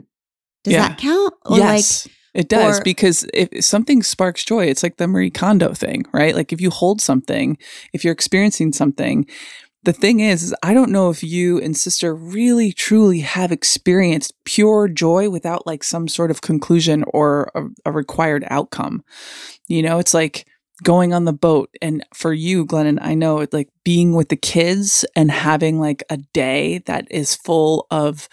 Does 0.64 0.74
yeah. 0.74 0.88
that 0.88 0.98
count? 0.98 1.34
Or 1.46 1.58
yes. 1.58 2.06
Like, 2.06 2.14
it 2.34 2.48
does 2.48 2.80
or, 2.80 2.82
because 2.82 3.24
if 3.32 3.64
something 3.64 4.02
sparks 4.02 4.44
joy, 4.44 4.66
it's 4.66 4.82
like 4.82 4.96
the 4.96 5.06
Marie 5.06 5.30
Kondo 5.30 5.72
thing, 5.72 6.04
right? 6.12 6.34
Like 6.34 6.52
if 6.52 6.60
you 6.60 6.70
hold 6.70 7.00
something, 7.00 7.56
if 7.92 8.02
you're 8.02 8.12
experiencing 8.12 8.72
something, 8.72 9.26
the 9.84 9.92
thing 9.92 10.20
is, 10.20 10.42
is 10.42 10.54
I 10.62 10.74
don't 10.74 10.90
know 10.90 11.10
if 11.10 11.22
you 11.22 11.60
and 11.60 11.76
sister 11.76 12.14
really 12.14 12.72
truly 12.72 13.20
have 13.20 13.52
experienced 13.52 14.32
pure 14.44 14.88
joy 14.88 15.30
without 15.30 15.66
like 15.66 15.84
some 15.84 16.08
sort 16.08 16.30
of 16.30 16.40
conclusion 16.40 17.04
or 17.08 17.52
a, 17.54 17.90
a 17.90 17.92
required 17.92 18.44
outcome. 18.48 19.04
You 19.68 19.82
know, 19.82 19.98
it's 19.98 20.14
like 20.14 20.46
going 20.82 21.12
on 21.12 21.24
the 21.24 21.32
boat. 21.32 21.70
And 21.80 22.04
for 22.12 22.32
you 22.32 22.66
glennon 22.66 22.98
i 23.00 23.14
know 23.14 23.40
it, 23.40 23.52
like 23.52 23.68
being 23.84 24.14
with 24.14 24.28
the 24.28 24.36
kids 24.36 25.04
and 25.14 25.30
having 25.30 25.80
like 25.80 26.02
a 26.10 26.16
day 26.16 26.78
that 26.86 27.06
is 27.10 27.34
full 27.34 27.86
of 27.90 28.28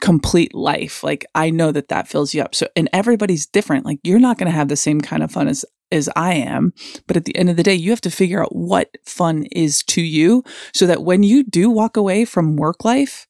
complete 0.00 0.54
life 0.54 1.02
like 1.02 1.24
i 1.34 1.48
know 1.48 1.72
that 1.72 1.88
that 1.88 2.08
fills 2.08 2.34
you 2.34 2.42
up. 2.42 2.54
So 2.54 2.68
and 2.76 2.88
everybody's 2.92 3.46
different. 3.46 3.86
Like 3.86 4.00
you're 4.02 4.18
not 4.18 4.38
going 4.38 4.50
to 4.50 4.56
have 4.56 4.68
the 4.68 4.76
same 4.76 5.00
kind 5.00 5.22
of 5.22 5.30
fun 5.30 5.48
as 5.48 5.64
as 5.92 6.08
i 6.16 6.34
am. 6.34 6.72
But 7.06 7.16
at 7.16 7.24
the 7.24 7.36
end 7.36 7.48
of 7.48 7.56
the 7.56 7.62
day 7.62 7.74
you 7.74 7.90
have 7.90 8.00
to 8.02 8.10
figure 8.10 8.42
out 8.42 8.54
what 8.54 8.90
fun 9.04 9.44
is 9.52 9.82
to 9.84 10.02
you 10.02 10.42
so 10.74 10.86
that 10.86 11.02
when 11.02 11.22
you 11.22 11.44
do 11.44 11.70
walk 11.70 11.96
away 11.96 12.24
from 12.24 12.56
work 12.56 12.84
life 12.84 13.26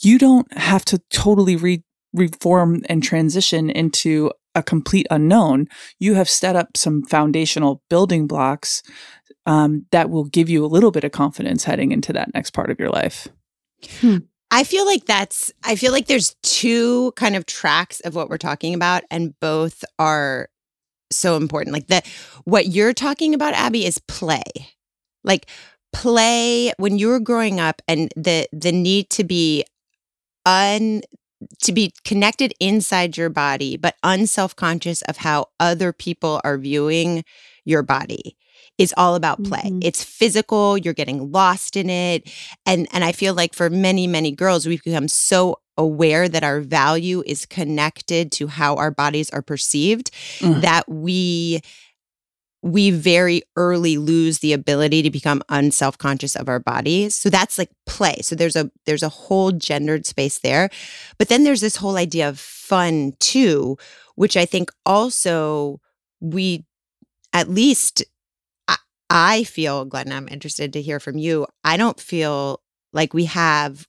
you 0.00 0.18
don't 0.18 0.52
have 0.56 0.84
to 0.84 0.98
totally 1.10 1.56
re- 1.56 1.84
reform 2.12 2.82
and 2.88 3.02
transition 3.02 3.70
into 3.70 4.30
a 4.56 4.62
complete 4.62 5.06
unknown, 5.10 5.68
you 6.00 6.14
have 6.14 6.28
set 6.28 6.56
up 6.56 6.76
some 6.76 7.04
foundational 7.04 7.82
building 7.88 8.26
blocks 8.26 8.82
um, 9.44 9.86
that 9.92 10.10
will 10.10 10.24
give 10.24 10.48
you 10.48 10.64
a 10.64 10.66
little 10.66 10.90
bit 10.90 11.04
of 11.04 11.12
confidence 11.12 11.64
heading 11.64 11.92
into 11.92 12.12
that 12.12 12.34
next 12.34 12.50
part 12.50 12.70
of 12.70 12.80
your 12.80 12.90
life. 12.90 13.28
Hmm. 14.00 14.18
I 14.50 14.64
feel 14.64 14.86
like 14.86 15.04
that's, 15.04 15.52
I 15.62 15.76
feel 15.76 15.92
like 15.92 16.06
there's 16.06 16.34
two 16.42 17.12
kind 17.12 17.36
of 17.36 17.46
tracks 17.46 18.00
of 18.00 18.14
what 18.14 18.28
we're 18.28 18.38
talking 18.38 18.74
about, 18.74 19.04
and 19.10 19.38
both 19.40 19.84
are 19.98 20.48
so 21.12 21.36
important. 21.36 21.74
Like 21.74 21.88
that, 21.88 22.06
what 22.44 22.66
you're 22.66 22.94
talking 22.94 23.34
about, 23.34 23.54
Abby, 23.54 23.84
is 23.84 23.98
play. 23.98 24.42
Like 25.24 25.48
play 25.92 26.72
when 26.76 26.98
you 26.98 27.08
were 27.08 27.20
growing 27.20 27.58
up 27.58 27.80
and 27.88 28.12
the 28.16 28.46
the 28.52 28.72
need 28.72 29.08
to 29.10 29.24
be 29.24 29.64
un 30.44 31.00
to 31.62 31.72
be 31.72 31.92
connected 32.04 32.54
inside 32.60 33.16
your 33.16 33.28
body, 33.28 33.76
but 33.76 33.94
unself 34.02 34.54
conscious 34.56 35.02
of 35.02 35.18
how 35.18 35.46
other 35.60 35.92
people 35.92 36.40
are 36.44 36.58
viewing 36.58 37.24
your 37.64 37.82
body 37.82 38.36
is 38.78 38.92
all 38.96 39.14
about 39.14 39.42
play. 39.42 39.62
Mhm. 39.64 39.80
It's 39.82 40.02
physical, 40.04 40.76
you're 40.78 40.94
getting 40.94 41.30
lost 41.32 41.76
in 41.76 41.88
it. 41.90 42.30
And 42.64 42.86
and 42.92 43.04
I 43.04 43.12
feel 43.12 43.34
like 43.34 43.54
for 43.54 43.70
many 43.70 44.06
many 44.06 44.30
girls 44.32 44.66
we've 44.66 44.82
become 44.84 45.08
so 45.08 45.56
aware 45.78 46.26
that 46.28 46.42
our 46.42 46.60
value 46.60 47.22
is 47.26 47.44
connected 47.44 48.32
to 48.32 48.46
how 48.46 48.76
our 48.76 48.90
bodies 48.90 49.28
are 49.30 49.42
perceived 49.42 50.10
Mhm. 50.40 50.62
that 50.62 50.88
we 50.88 51.60
we 52.66 52.90
very 52.90 53.42
early 53.54 53.96
lose 53.96 54.40
the 54.40 54.52
ability 54.52 55.00
to 55.02 55.10
become 55.10 55.40
unself-conscious 55.48 56.34
of 56.34 56.48
our 56.48 56.58
bodies. 56.58 57.14
So 57.14 57.30
that's 57.30 57.58
like 57.58 57.70
play. 57.86 58.16
So 58.22 58.34
there's 58.34 58.56
a 58.56 58.70
there's 58.86 59.04
a 59.04 59.08
whole 59.08 59.52
gendered 59.52 60.04
space 60.04 60.40
there. 60.40 60.68
But 61.16 61.28
then 61.28 61.44
there's 61.44 61.60
this 61.60 61.76
whole 61.76 61.96
idea 61.96 62.28
of 62.28 62.40
fun 62.40 63.12
too, 63.20 63.76
which 64.16 64.36
I 64.36 64.44
think 64.44 64.70
also 64.84 65.80
we 66.20 66.64
at 67.32 67.48
least 67.48 68.02
I, 68.66 68.76
I 69.10 69.44
feel 69.44 69.84
Glenn, 69.84 70.10
I'm 70.10 70.28
interested 70.28 70.72
to 70.72 70.82
hear 70.82 70.98
from 70.98 71.18
you. 71.18 71.46
I 71.62 71.76
don't 71.76 72.00
feel 72.00 72.62
like 72.92 73.14
we 73.14 73.26
have 73.26 73.86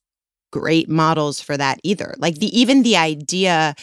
great 0.52 0.88
models 0.88 1.42
for 1.42 1.58
that 1.58 1.80
either. 1.84 2.13
Like 2.20 2.36
the 2.36 2.58
even 2.58 2.84
the 2.84 2.98
idea 2.98 3.74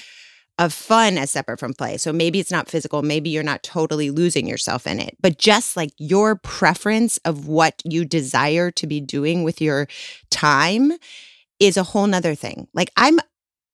of 0.58 0.72
fun 0.72 1.18
as 1.18 1.30
separate 1.30 1.58
from 1.58 1.74
play. 1.74 1.96
So 1.96 2.12
maybe 2.12 2.38
it's 2.38 2.50
not 2.50 2.68
physical, 2.68 3.02
maybe 3.02 3.28
you're 3.30 3.42
not 3.42 3.62
totally 3.62 4.10
losing 4.10 4.46
yourself 4.46 4.86
in 4.86 5.00
it, 5.00 5.16
but 5.20 5.38
just 5.38 5.76
like 5.76 5.90
your 5.98 6.36
preference 6.36 7.18
of 7.24 7.48
what 7.48 7.82
you 7.84 8.04
desire 8.04 8.70
to 8.72 8.86
be 8.86 9.00
doing 9.00 9.42
with 9.42 9.60
your 9.60 9.88
time 10.30 10.92
is 11.58 11.76
a 11.76 11.82
whole 11.82 12.06
nother 12.06 12.34
thing. 12.34 12.68
Like 12.74 12.90
I'm 12.96 13.18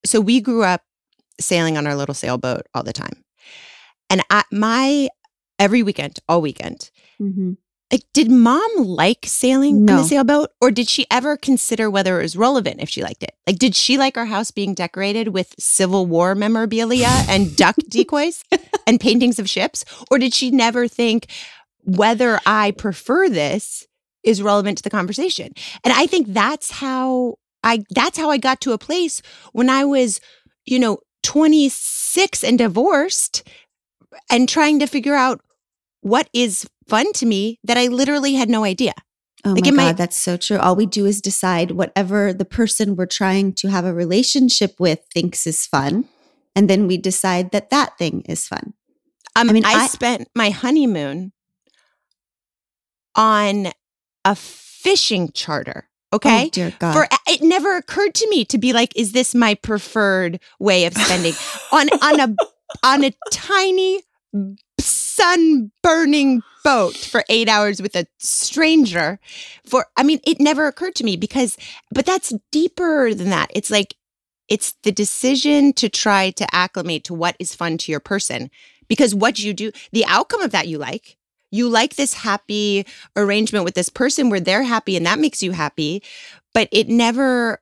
so 0.05 0.21
we 0.21 0.41
grew 0.41 0.63
up 0.63 0.83
sailing 1.39 1.77
on 1.77 1.87
our 1.87 1.95
little 1.95 2.15
sailboat 2.15 2.63
all 2.75 2.83
the 2.83 2.93
time. 2.93 3.25
And 4.09 4.23
I, 4.31 4.45
my 4.51 5.09
every 5.59 5.83
weekend, 5.83 6.19
all 6.29 6.41
weekend, 6.41 6.91
Mhm. 7.21 7.59
Like 7.93 8.05
did 8.15 8.31
mom 8.31 8.71
like 8.77 9.21
sailing 9.25 9.77
on 9.77 9.85
No. 9.85 9.97
the 9.99 10.05
sailboat 10.05 10.51
or 10.61 10.71
did 10.71 10.89
she 10.89 11.07
ever 11.11 11.37
consider 11.37 11.91
whether 11.91 12.19
it 12.21 12.23
was 12.23 12.37
relevant 12.37 12.81
if 12.81 12.89
she 12.89 13.03
liked 13.03 13.23
it? 13.23 13.33
Like 13.47 13.59
did 13.59 13.75
she 13.75 13.99
like 13.99 14.17
our 14.17 14.27
house 14.27 14.51
being 14.51 14.75
decorated 14.75 15.29
with 15.29 15.55
civil 15.59 16.07
war 16.07 16.35
memorabilia 16.35 17.09
and 17.29 17.57
duck 17.63 17.77
decoys 17.89 18.45
and 18.87 19.01
paintings 19.01 19.39
of 19.39 19.49
ships? 19.51 19.85
Or 20.11 20.19
did 20.19 20.35
she 20.35 20.51
never 20.51 20.87
think 20.89 21.27
whether 21.83 22.39
i 22.47 22.71
prefer 22.73 23.29
this 23.29 23.87
is 24.23 24.43
relevant 24.43 24.77
to 24.79 24.85
the 24.85 24.91
conversation? 24.91 25.53
And 25.85 25.93
i 25.95 26.07
think 26.07 26.29
that's 26.29 26.71
how 26.71 27.37
i 27.65 27.83
that's 27.91 28.19
how 28.19 28.31
i 28.31 28.37
got 28.39 28.61
to 28.63 28.73
a 28.73 28.79
place 28.79 29.21
when 29.53 29.69
i 29.69 29.85
was 29.85 30.21
you 30.65 30.79
know 30.79 30.99
26 31.23 32.45
and 32.45 32.59
divorced 32.59 33.43
and 34.31 34.49
trying 34.49 34.79
to 34.79 34.87
figure 34.87 35.15
out 35.15 35.41
what 36.01 36.29
is 36.33 36.69
fun 36.89 37.13
to 37.15 37.27
me 37.27 37.59
that 37.65 37.77
I 37.77 37.87
literally 37.89 38.35
had 38.35 38.49
no 38.49 38.65
idea. 38.65 38.93
Oh 39.45 39.53
Like, 39.53 39.65
my 39.65 39.71
God, 39.71 39.77
my- 39.77 39.93
that's 39.93 40.17
so 40.17 40.37
true. 40.37 40.59
All 40.59 40.77
we 40.77 40.87
do 40.87 41.07
is 41.07 41.21
decide 41.21 41.71
whatever 41.73 42.33
the 42.33 42.45
person 42.45 42.97
we're 42.97 43.07
trying 43.07 43.53
to 43.55 43.69
have 43.69 43.85
a 43.85 43.95
relationship 43.95 44.75
with 44.79 45.01
thinks 45.15 45.47
is 45.47 45.67
fun. 45.67 46.07
And 46.55 46.69
then 46.69 46.87
we 46.87 46.97
decide 46.99 47.53
that 47.53 47.71
that 47.71 47.97
thing 47.97 48.23
is 48.29 48.47
fun. 48.47 48.75
Um, 49.37 49.49
I 49.49 49.53
mean, 49.53 49.65
I, 49.65 49.75
I- 49.75 49.87
spent 49.87 50.29
my 50.35 50.51
honeymoon 50.51 51.33
on 53.15 53.69
a 54.25 54.35
fishing 54.35 55.31
charter. 55.33 55.89
Okay. 56.13 56.47
Oh, 56.47 56.51
dear 56.51 56.73
God. 56.79 56.93
For 56.93 57.07
it 57.29 57.41
never 57.43 57.77
occurred 57.77 58.15
to 58.17 58.29
me 58.29 58.45
to 58.47 58.59
be 58.59 58.73
like, 58.73 58.93
is 58.97 59.13
this 59.13 59.35
my 59.35 59.55
preferred 59.55 60.41
way 60.59 60.85
of 60.87 60.95
spending 60.95 61.35
on 61.73 61.89
on 62.03 62.21
a 62.21 62.37
on 62.83 63.05
a 63.05 63.13
tiny 63.31 64.03
sun 65.21 65.71
burning 65.83 66.43
boat 66.65 66.97
for 66.97 67.25
eight 67.29 67.49
hours 67.49 67.83
with 67.83 67.95
a 67.95 68.07
stranger? 68.19 69.19
For 69.67 69.87
I 69.97 70.03
mean, 70.03 70.21
it 70.25 70.41
never 70.41 70.67
occurred 70.67 70.95
to 70.97 71.05
me 71.05 71.17
because, 71.17 71.57
but 71.91 72.07
that's 72.07 72.33
deeper 72.51 73.15
than 73.15 73.31
that. 73.31 73.51
It's 73.55 73.71
like 73.71 73.95
it's 74.49 74.75
the 74.83 74.93
decision 74.93 75.73
to 75.75 75.89
try 75.89 76.31
to 76.31 76.55
acclimate 76.55 77.05
to 77.05 77.15
what 77.15 77.37
is 77.39 77.55
fun 77.55 77.79
to 77.79 77.93
your 77.93 78.01
person 78.01 78.51
because 78.89 79.15
what 79.15 79.39
you 79.39 79.55
do, 79.55 79.71
the 79.93 80.05
outcome 80.07 80.43
of 80.43 80.51
that 80.51 80.69
you 80.69 80.79
like. 80.79 81.17
You 81.53 81.69
like 81.69 81.97
this 81.97 82.15
happy 82.15 82.87
arrangement 83.17 83.65
with 83.65 83.75
this 83.75 83.89
person 83.89 84.31
where 84.31 84.41
they're 84.41 84.63
happy 84.63 84.97
and 84.97 85.07
that 85.07 85.19
makes 85.19 85.43
you 85.43 85.53
happy, 85.53 86.03
but 86.55 86.69
it 86.71 86.89
never 86.89 87.61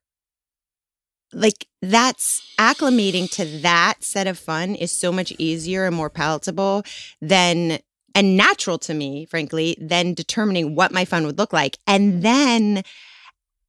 like 1.32 1.66
that's 1.82 2.42
acclimating 2.58 3.30
to 3.32 3.44
that 3.60 4.02
set 4.02 4.26
of 4.26 4.38
fun 4.38 4.74
is 4.74 4.90
so 4.92 5.12
much 5.12 5.32
easier 5.38 5.84
and 5.86 5.94
more 5.94 6.10
palatable 6.10 6.82
than 7.20 7.78
and 8.14 8.36
natural 8.36 8.78
to 8.78 8.94
me, 8.94 9.26
frankly, 9.26 9.76
than 9.80 10.14
determining 10.14 10.74
what 10.74 10.90
my 10.92 11.04
fun 11.04 11.24
would 11.26 11.38
look 11.38 11.52
like 11.52 11.78
and 11.86 12.22
then 12.22 12.82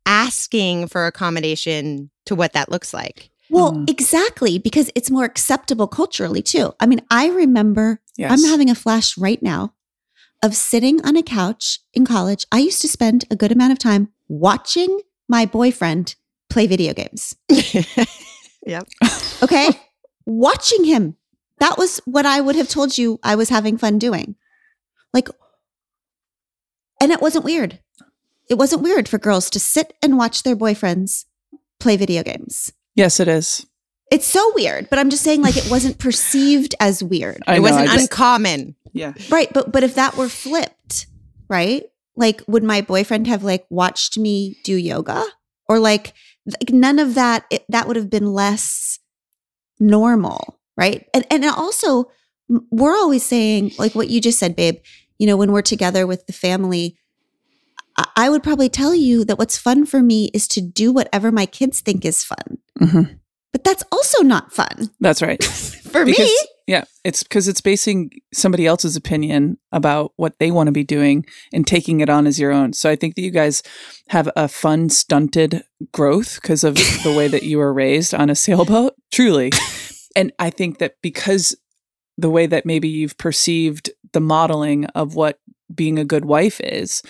asking 0.06 0.88
for 0.88 1.06
accommodation 1.06 2.10
to 2.26 2.36
what 2.36 2.54
that 2.54 2.70
looks 2.72 2.94
like. 2.94 3.30
well, 3.52 3.74
Mm. 3.74 3.90
exactly, 3.90 4.60
because 4.60 4.92
it's 4.94 5.10
more 5.10 5.24
acceptable 5.26 5.88
culturally 5.88 6.42
too. 6.44 6.72
I 6.80 6.86
mean, 6.86 7.02
I 7.10 7.30
remember 7.30 8.00
Yes. 8.16 8.32
I'm 8.32 8.48
having 8.48 8.70
a 8.70 8.76
flash 8.76 9.18
right 9.18 9.42
now 9.42 9.74
of 10.44 10.56
sitting 10.56 11.04
on 11.04 11.16
a 11.16 11.24
couch 11.24 11.80
in 11.94 12.06
college. 12.06 12.46
I 12.52 12.60
used 12.60 12.80
to 12.82 12.88
spend 12.88 13.26
a 13.32 13.36
good 13.36 13.52
amount 13.52 13.72
of 13.72 13.80
time 13.80 14.10
watching 14.28 15.00
my 15.28 15.48
boyfriend 15.48 16.14
play 16.50 16.68
video 16.68 16.94
games. 16.94 17.36
yep. 18.66 18.88
Okay. 19.42 19.70
watching 20.26 20.84
him. 20.84 21.16
That 21.60 21.78
was 21.78 22.02
what 22.06 22.26
I 22.26 22.42
would 22.42 22.56
have 22.58 22.68
told 22.68 22.98
you 22.98 23.20
I 23.24 23.36
was 23.36 23.48
having 23.50 23.78
fun 23.78 23.98
doing. 24.00 24.36
Like, 25.14 25.30
and 27.02 27.12
it 27.12 27.22
wasn't 27.22 27.46
weird. 27.46 27.80
It 28.50 28.58
wasn't 28.58 28.82
weird 28.82 29.08
for 29.08 29.18
girls 29.18 29.50
to 29.52 29.60
sit 29.60 29.94
and 30.02 30.18
watch 30.18 30.44
their 30.44 30.56
boyfriends 30.56 31.26
play 31.80 31.96
video 31.96 32.22
games. 32.24 32.74
Yes, 32.96 33.20
it 33.20 33.28
is. 33.30 33.66
It's 34.12 34.26
so 34.26 34.52
weird, 34.56 34.90
but 34.90 35.00
I'm 35.00 35.10
just 35.10 35.24
saying, 35.24 35.42
like, 35.42 35.56
it 35.56 35.68
wasn't 35.72 35.98
perceived 36.00 36.76
as 36.80 37.02
weird. 37.04 37.42
I 37.48 37.54
it 37.54 37.56
know, 37.58 37.62
wasn't 37.62 37.88
just- 37.90 38.12
uncommon. 38.12 38.76
Yeah. 38.92 39.14
Right. 39.30 39.52
But 39.54 39.72
but 39.72 39.84
if 39.84 39.96
that 39.96 40.18
were 40.18 40.28
flipped, 40.30 41.06
right? 41.48 41.84
Like 42.16 42.42
would 42.48 42.64
my 42.64 42.82
boyfriend 42.82 43.28
have 43.28 43.44
like 43.44 43.66
watched 43.70 44.18
me 44.18 44.58
do 44.64 44.76
yoga? 44.76 45.24
Or 45.70 45.78
like, 45.80 46.14
like 46.60 46.74
none 46.74 47.00
of 47.00 47.16
that 47.16 47.46
it, 47.50 47.66
that 47.70 47.88
would 47.88 47.96
have 47.96 48.10
been 48.10 48.34
less 48.34 49.00
normal, 49.80 50.60
right? 50.78 51.08
And 51.14 51.26
and 51.32 51.46
also 51.46 52.12
we're 52.72 52.96
always 52.96 53.26
saying 53.26 53.72
like 53.78 53.96
what 53.96 54.10
you 54.10 54.22
just 54.22 54.40
said, 54.40 54.56
babe, 54.56 54.78
you 55.18 55.28
know, 55.28 55.38
when 55.38 55.52
we're 55.52 55.62
together 55.62 56.08
with 56.08 56.26
the 56.28 56.34
family, 56.34 56.98
I, 58.16 58.30
would 58.30 58.44
probably 58.44 58.70
tell 58.70 58.96
you 58.96 59.26
that 59.26 59.38
what's 59.38 59.58
fun 59.58 59.86
for 59.86 60.02
me 60.02 60.32
is 60.34 60.48
to 60.50 60.62
do 60.62 60.92
whatever 60.92 61.32
my 61.32 61.46
kids 61.46 61.82
think 61.82 62.06
is 62.06 62.24
fun. 62.24 62.58
hmm 62.78 63.02
But 63.52 63.64
that's 63.64 63.84
also 63.92 64.22
not 64.22 64.54
fun 64.54 64.92
That's 65.00 65.22
right. 65.22 65.44
for 65.44 66.06
Because- 66.06 66.28
me. 66.28 66.38
Yeah, 66.68 66.84
it's 67.04 67.24
because 67.24 67.48
it's 67.48 67.62
basing 67.62 68.12
somebody 68.32 68.68
else's 68.68 68.96
opinion 68.96 69.58
about 69.72 70.14
what 70.18 70.38
they 70.38 70.52
want 70.52 70.68
to 70.68 70.72
be 70.72 70.84
doing 70.84 71.26
and 71.52 71.66
taking 71.66 72.00
it 72.00 72.12
on 72.12 72.28
as 72.28 72.40
your 72.40 72.52
own. 72.52 72.74
So 72.74 72.92
I 72.92 72.96
think 72.96 73.16
that 73.16 73.24
you 73.24 73.32
guys 73.32 73.64
have 74.10 74.30
a 74.36 74.48
fun, 74.48 74.90
stunted 74.90 75.64
growth 75.92 76.36
because 76.40 76.64
of 76.64 76.76
the 77.04 77.12
way 77.18 77.28
that 77.28 77.42
you 77.42 77.58
were 77.58 77.74
raised 77.74 78.14
on 78.14 78.30
a 78.30 78.36
sailboat, 78.36 78.94
truly. 79.12 79.50
And 80.16 80.32
I 80.38 80.52
think 80.52 80.78
that 80.78 80.98
because 81.02 81.58
the 82.20 82.30
way 82.30 82.46
that 82.46 82.68
maybe 82.68 82.88
you've 82.88 83.18
perceived 83.18 83.90
the 84.14 84.20
modeling 84.20 84.86
of 84.94 85.16
what 85.16 85.40
being 85.74 85.98
a 85.98 86.06
good 86.06 86.26
wife 86.26 86.62
is, 86.64 87.02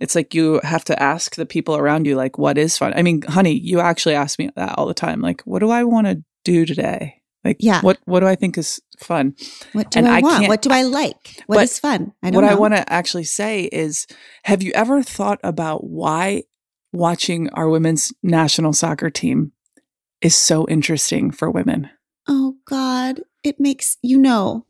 it's 0.00 0.14
like 0.14 0.34
you 0.34 0.60
have 0.64 0.84
to 0.86 1.00
ask 1.02 1.36
the 1.36 1.46
people 1.46 1.76
around 1.76 2.06
you, 2.06 2.16
like, 2.16 2.38
what 2.38 2.58
is 2.58 2.76
fun? 2.78 2.92
I 2.96 3.02
mean, 3.02 3.22
honey, 3.22 3.52
you 3.52 3.80
actually 3.80 4.14
ask 4.14 4.38
me 4.38 4.50
that 4.56 4.76
all 4.78 4.86
the 4.86 4.94
time. 4.94 5.20
Like, 5.20 5.42
what 5.42 5.60
do 5.60 5.70
I 5.70 5.84
want 5.84 6.06
to 6.06 6.22
do 6.44 6.64
today? 6.66 7.20
Like, 7.44 7.56
Yeah. 7.60 7.80
what 7.80 7.98
what 8.04 8.20
do 8.20 8.26
I 8.26 8.34
think 8.34 8.58
is 8.58 8.80
fun? 8.98 9.34
What 9.72 9.90
do 9.90 9.98
And 9.98 10.08
I, 10.08 10.18
I 10.18 10.20
want? 10.20 10.48
What 10.48 10.62
do 10.62 10.70
I 10.70 10.82
like? 10.82 11.42
What 11.46 11.62
is 11.62 11.78
fun? 11.78 12.12
I 12.22 12.30
don't 12.30 12.34
what 12.42 12.46
know. 12.46 12.52
I 12.52 12.54
want 12.54 12.74
to 12.74 12.92
actually 12.92 13.24
say 13.24 13.64
is 13.64 14.06
have 14.44 14.62
you 14.62 14.72
ever 14.74 15.02
thought 15.02 15.40
about 15.42 15.84
why 15.84 16.42
watching 16.92 17.48
our 17.50 17.68
women's 17.68 18.12
national 18.22 18.72
soccer 18.72 19.10
team 19.10 19.52
is 20.20 20.34
so 20.34 20.66
interesting 20.68 21.30
for 21.30 21.50
women? 21.50 21.88
Oh 22.28 22.56
God, 22.66 23.20
it 23.42 23.58
makes 23.58 23.96
you 24.02 24.18
know, 24.18 24.66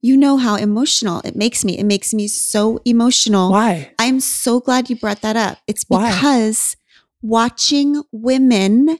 you 0.00 0.16
know 0.16 0.36
how 0.36 0.56
emotional 0.56 1.20
it 1.24 1.36
makes 1.36 1.64
me. 1.64 1.78
It 1.78 1.84
makes 1.84 2.14
me 2.14 2.26
so 2.26 2.80
emotional. 2.84 3.50
Why? 3.50 3.92
I'm 3.98 4.20
so 4.20 4.60
glad 4.60 4.88
you 4.88 4.96
brought 4.96 5.20
that 5.22 5.36
up. 5.36 5.58
It's 5.66 5.84
Why? 5.88 6.10
because 6.10 6.76
watching 7.22 8.02
women 8.10 8.98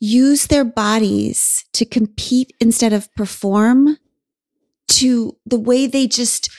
use 0.00 0.46
their 0.46 0.64
bodies 0.64 1.64
to 1.74 1.84
compete 1.84 2.52
instead 2.58 2.92
of 2.92 3.14
perform 3.14 3.98
to 4.88 5.36
the 5.46 5.58
way 5.58 5.86
they 5.86 6.06
just 6.06 6.50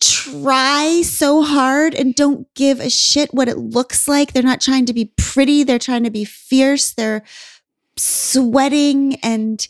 try 0.00 1.02
so 1.02 1.42
hard 1.42 1.94
and 1.94 2.14
don't 2.14 2.52
give 2.54 2.80
a 2.80 2.90
shit 2.90 3.32
what 3.32 3.48
it 3.48 3.58
looks 3.58 4.08
like. 4.08 4.32
They're 4.32 4.42
not 4.42 4.60
trying 4.60 4.86
to 4.86 4.94
be 4.94 5.12
pretty, 5.16 5.62
they're 5.62 5.78
trying 5.78 6.04
to 6.04 6.10
be 6.10 6.24
fierce. 6.24 6.92
They're 6.92 7.22
sweating 7.96 9.16
and 9.22 9.66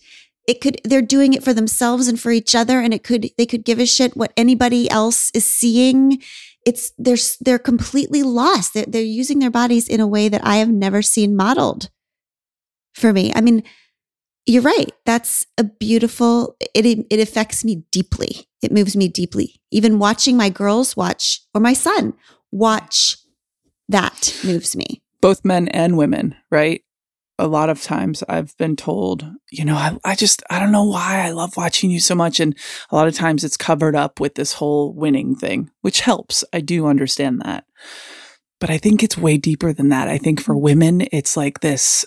it 0.51 0.61
could 0.61 0.81
they're 0.83 1.01
doing 1.01 1.33
it 1.33 1.45
for 1.45 1.55
themselves 1.55 2.09
and 2.09 2.19
for 2.19 2.33
each 2.33 2.57
other 2.57 2.81
and 2.81 2.93
it 2.93 3.05
could 3.05 3.29
they 3.39 3.47
could 3.47 3.65
give 3.65 3.79
a 3.79 3.87
shit 3.87 4.17
what 4.17 4.33
anybody 4.37 4.91
else 4.91 5.31
is 5.33 5.47
seeing. 5.47 6.21
It's 6.67 6.91
they're 6.99 7.17
they're 7.41 7.61
completely 7.61 8.25
lost. 8.25 8.75
They're, 8.75 8.85
they're 8.85 9.03
using 9.03 9.39
their 9.39 9.51
bodies 9.51 9.87
in 9.89 10.01
a 10.01 10.09
way 10.09 10.29
that 10.29 10.45
i 10.45 10.57
have 10.57 10.69
never 10.69 11.03
seen 11.03 11.37
modeled 11.37 11.89
for 12.95 13.13
me. 13.13 13.33
I 13.33 13.41
mean 13.41 13.63
you're 14.45 14.63
right. 14.63 14.91
That's 15.07 15.47
a 15.57 15.63
beautiful 15.63 16.57
it 16.75 16.85
it 16.85 17.21
affects 17.21 17.65
me 17.65 17.85
deeply. 17.93 18.49
It 18.61 18.73
moves 18.73 18.97
me 18.97 19.07
deeply. 19.07 19.61
Even 19.71 20.01
watching 20.01 20.37
my 20.37 20.49
girls 20.49 20.97
watch 20.97 21.43
or 21.55 21.61
my 21.61 21.75
son 21.75 22.15
watch 22.51 23.19
that 23.89 24.37
moves 24.43 24.75
me. 24.75 25.01
Both 25.21 25.45
men 25.45 25.69
and 25.69 25.97
women 25.97 26.35
right 26.51 26.83
a 27.41 27.47
lot 27.47 27.71
of 27.71 27.83
times 27.83 28.23
I've 28.29 28.57
been 28.59 28.77
told, 28.77 29.27
you 29.51 29.65
know, 29.65 29.75
I, 29.75 29.97
I 30.05 30.15
just, 30.15 30.43
I 30.51 30.59
don't 30.59 30.73
know 30.73 30.85
why 30.85 31.21
I 31.27 31.31
love 31.31 31.57
watching 31.57 31.91
you 31.91 32.01
so 32.01 32.15
much. 32.15 32.39
And 32.39 32.57
a 32.91 32.97
lot 32.97 33.09
of 33.09 33.15
times 33.15 33.43
it's 33.43 33.57
covered 33.57 33.97
up 33.97 34.21
with 34.21 34.35
this 34.35 34.53
whole 34.53 34.93
winning 34.93 35.35
thing, 35.35 35.71
which 35.81 36.01
helps. 36.01 36.45
I 36.53 36.61
do 36.61 36.87
understand 36.87 37.41
that. 37.41 37.65
But 38.61 38.71
I 38.71 38.77
think 38.77 39.03
it's 39.03 39.17
way 39.17 39.39
deeper 39.39 39.73
than 39.73 39.89
that. 39.89 40.09
I 40.09 40.19
think 40.19 40.41
for 40.41 40.57
women, 40.57 41.07
it's 41.13 41.37
like 41.37 41.61
this, 41.61 42.05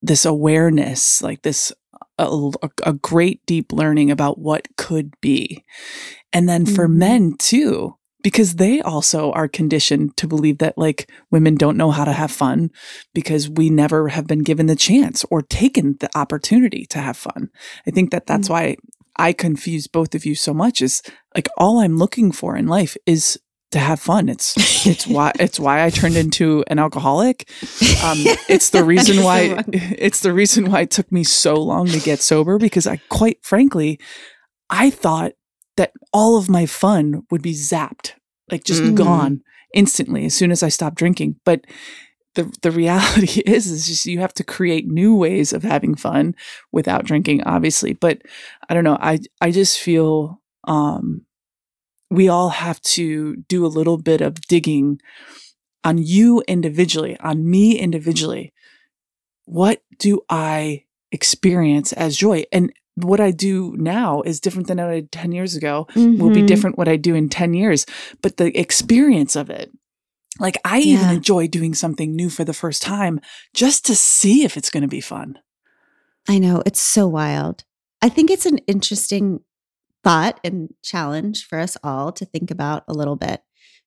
this 0.00 0.24
awareness, 0.24 1.20
like 1.20 1.42
this, 1.42 1.72
a, 2.18 2.50
a 2.84 2.94
great 2.94 3.44
deep 3.44 3.72
learning 3.72 4.10
about 4.10 4.38
what 4.38 4.66
could 4.76 5.12
be. 5.20 5.64
And 6.32 6.48
then 6.48 6.64
for 6.64 6.88
mm-hmm. 6.88 6.98
men 6.98 7.34
too, 7.38 7.97
because 8.22 8.56
they 8.56 8.80
also 8.80 9.32
are 9.32 9.48
conditioned 9.48 10.16
to 10.16 10.26
believe 10.26 10.58
that 10.58 10.76
like 10.76 11.10
women 11.30 11.54
don't 11.54 11.76
know 11.76 11.90
how 11.90 12.04
to 12.04 12.12
have 12.12 12.30
fun 12.30 12.70
because 13.14 13.48
we 13.48 13.70
never 13.70 14.08
have 14.08 14.26
been 14.26 14.42
given 14.42 14.66
the 14.66 14.76
chance 14.76 15.24
or 15.30 15.42
taken 15.42 15.96
the 16.00 16.10
opportunity 16.16 16.84
to 16.86 16.98
have 16.98 17.16
fun. 17.16 17.50
I 17.86 17.90
think 17.90 18.10
that 18.10 18.26
that's 18.26 18.48
mm-hmm. 18.48 18.74
why 18.74 18.76
I 19.16 19.32
confuse 19.32 19.86
both 19.86 20.14
of 20.14 20.24
you 20.24 20.34
so 20.34 20.54
much 20.54 20.80
is 20.80 21.02
like 21.34 21.48
all 21.56 21.78
I'm 21.78 21.96
looking 21.96 22.32
for 22.32 22.56
in 22.56 22.66
life 22.66 22.96
is 23.06 23.38
to 23.70 23.78
have 23.78 24.00
fun. 24.00 24.28
It's 24.28 24.86
it's 24.86 25.06
why 25.06 25.32
it's 25.38 25.60
why 25.60 25.84
I 25.84 25.90
turned 25.90 26.16
into 26.16 26.64
an 26.68 26.78
alcoholic. 26.78 27.48
Um, 28.02 28.18
it's 28.48 28.70
the 28.70 28.84
reason 28.84 29.22
why 29.22 29.62
it's 29.72 30.20
the 30.20 30.32
reason 30.32 30.70
why 30.70 30.82
it 30.82 30.90
took 30.90 31.10
me 31.12 31.24
so 31.24 31.54
long 31.54 31.86
to 31.88 32.00
get 32.00 32.20
sober 32.20 32.58
because 32.58 32.86
I 32.86 33.00
quite 33.08 33.44
frankly 33.44 34.00
I 34.70 34.90
thought 34.90 35.32
that 35.78 35.92
all 36.12 36.36
of 36.36 36.50
my 36.50 36.66
fun 36.66 37.22
would 37.30 37.40
be 37.40 37.54
zapped, 37.54 38.12
like 38.50 38.64
just 38.64 38.82
mm-hmm. 38.82 38.96
gone 38.96 39.42
instantly 39.72 40.26
as 40.26 40.34
soon 40.34 40.50
as 40.50 40.62
I 40.62 40.68
stopped 40.68 40.96
drinking. 40.96 41.36
But 41.44 41.64
the 42.34 42.52
the 42.62 42.70
reality 42.70 43.40
is 43.46 43.66
is 43.68 43.86
just 43.86 44.04
you 44.04 44.18
have 44.18 44.34
to 44.34 44.44
create 44.44 44.86
new 44.86 45.14
ways 45.14 45.52
of 45.52 45.62
having 45.62 45.94
fun 45.94 46.34
without 46.72 47.04
drinking, 47.04 47.44
obviously. 47.44 47.94
But 47.94 48.22
I 48.68 48.74
don't 48.74 48.84
know. 48.84 48.98
I 49.00 49.20
I 49.40 49.50
just 49.50 49.78
feel 49.78 50.42
um, 50.64 51.24
we 52.10 52.28
all 52.28 52.50
have 52.50 52.80
to 52.82 53.36
do 53.48 53.64
a 53.64 53.68
little 53.68 53.98
bit 53.98 54.20
of 54.20 54.40
digging 54.42 55.00
on 55.84 55.98
you 55.98 56.42
individually, 56.48 57.16
on 57.20 57.48
me 57.48 57.78
individually. 57.78 58.52
What 59.44 59.82
do 59.98 60.22
I 60.28 60.84
experience 61.12 61.92
as 61.94 62.16
joy? 62.16 62.44
And 62.52 62.72
what 63.02 63.20
I 63.20 63.30
do 63.30 63.74
now 63.78 64.22
is 64.22 64.40
different 64.40 64.68
than 64.68 64.78
what 64.78 64.90
I 64.90 65.00
did 65.00 65.12
10 65.12 65.32
years 65.32 65.56
ago, 65.56 65.86
mm-hmm. 65.94 66.20
will 66.20 66.30
be 66.30 66.36
mm-hmm. 66.36 66.46
different 66.46 66.78
what 66.78 66.88
I 66.88 66.96
do 66.96 67.14
in 67.14 67.28
10 67.28 67.54
years. 67.54 67.86
But 68.22 68.36
the 68.36 68.58
experience 68.58 69.36
of 69.36 69.50
it, 69.50 69.70
like 70.38 70.58
I 70.64 70.78
yeah. 70.78 70.94
even 70.94 71.16
enjoy 71.16 71.48
doing 71.48 71.74
something 71.74 72.14
new 72.14 72.30
for 72.30 72.44
the 72.44 72.54
first 72.54 72.82
time 72.82 73.20
just 73.54 73.84
to 73.86 73.96
see 73.96 74.44
if 74.44 74.56
it's 74.56 74.70
going 74.70 74.82
to 74.82 74.88
be 74.88 75.00
fun. 75.00 75.38
I 76.28 76.38
know. 76.38 76.62
It's 76.66 76.80
so 76.80 77.08
wild. 77.08 77.64
I 78.02 78.08
think 78.08 78.30
it's 78.30 78.46
an 78.46 78.58
interesting 78.58 79.40
thought 80.04 80.38
and 80.44 80.72
challenge 80.82 81.46
for 81.46 81.58
us 81.58 81.76
all 81.82 82.12
to 82.12 82.24
think 82.24 82.50
about 82.50 82.84
a 82.86 82.92
little 82.92 83.16
bit. 83.16 83.42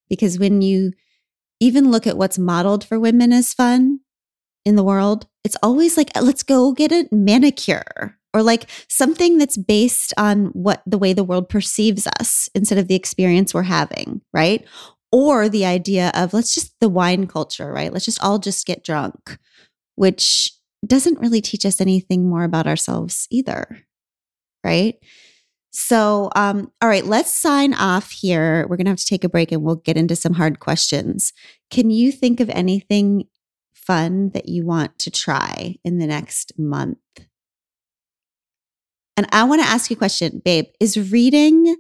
Because 0.10 0.40
when 0.40 0.62
you 0.62 0.92
even 1.60 1.92
look 1.92 2.06
at 2.06 2.18
what's 2.18 2.40
modeled 2.40 2.84
for 2.84 3.00
women 3.00 3.32
as 3.32 3.54
fun 3.54 4.00
in 4.66 4.76
the 4.76 4.84
world, 4.84 5.28
it's 5.44 5.58
always 5.64 5.96
like, 5.96 6.10
let's 6.20 6.44
go 6.44 6.74
get 6.74 6.92
a 6.92 7.08
manicure 7.12 8.18
or 8.34 8.44
like 8.44 8.70
something 8.88 9.38
that's 9.38 9.58
based 9.58 10.14
on 10.18 10.48
what 10.48 10.82
the 10.86 10.98
way 10.98 11.14
the 11.14 11.24
world 11.24 11.50
perceives 11.50 12.08
us 12.20 12.50
instead 12.56 12.78
of 12.78 12.88
the 12.88 12.96
experience 12.96 13.54
we're 13.54 13.64
having, 13.64 14.22
right? 14.34 14.66
Or 15.12 15.50
the 15.50 15.66
idea 15.66 16.12
of 16.14 16.34
let's 16.34 16.54
just 16.54 16.74
the 16.80 16.90
wine 16.90 17.28
culture, 17.28 17.72
right? 17.72 17.92
Let's 17.92 18.06
just 18.06 18.24
all 18.24 18.40
just 18.40 18.66
get 18.66 18.84
drunk, 18.84 19.38
which 19.96 20.54
doesn't 20.86 21.20
really 21.20 21.42
teach 21.42 21.66
us 21.66 21.82
anything 21.82 22.28
more 22.28 22.44
about 22.44 22.68
ourselves 22.68 23.28
either, 23.30 23.86
right? 24.64 24.96
So, 25.72 26.30
um, 26.36 26.72
all 26.82 26.90
right, 26.90 27.06
let's 27.06 27.32
sign 27.32 27.74
off 27.74 28.12
here. 28.12 28.66
We're 28.68 28.76
going 28.76 28.86
to 28.86 28.92
have 28.92 29.00
to 29.00 29.06
take 29.06 29.24
a 29.24 29.30
break 29.30 29.52
and 29.52 29.64
we'll 29.64 29.76
get 29.76 29.96
into 29.96 30.16
some 30.18 30.34
hard 30.34 30.60
questions. 30.60 31.32
Can 31.70 31.90
you 31.90 32.12
think 32.12 32.40
of 32.40 32.50
anything 32.50 33.28
fun 33.74 34.30
that 34.32 34.50
you 34.50 34.66
want 34.66 35.00
to 35.00 35.12
try 35.12 35.78
in 35.86 35.98
the 35.98 36.08
next 36.08 36.58
month? 36.58 36.98
And 39.22 39.30
I 39.32 39.44
want 39.44 39.62
to 39.62 39.68
ask 39.68 39.92
you 39.92 39.96
a 39.96 39.98
question, 40.00 40.42
babe. 40.44 40.66
Is 40.80 41.12
reading 41.12 41.76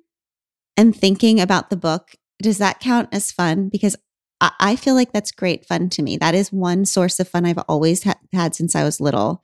and 0.77 0.95
thinking 0.95 1.39
about 1.39 1.71
the 1.71 1.75
book, 1.75 2.11
does 2.39 2.59
that 2.59 2.79
count 2.79 3.09
as 3.11 3.31
fun? 3.31 3.67
Because 3.67 3.95
I, 4.39 4.51
I 4.59 4.75
feel 4.75 4.93
like 4.93 5.11
that's 5.11 5.31
great 5.31 5.65
fun 5.65 5.89
to 5.89 6.03
me. 6.03 6.17
That 6.17 6.35
is 6.35 6.51
one 6.51 6.85
source 6.85 7.19
of 7.19 7.27
fun 7.27 7.47
I've 7.47 7.57
always 7.67 8.03
ha- 8.03 8.19
had 8.31 8.53
since 8.53 8.75
I 8.75 8.83
was 8.83 9.01
little. 9.01 9.43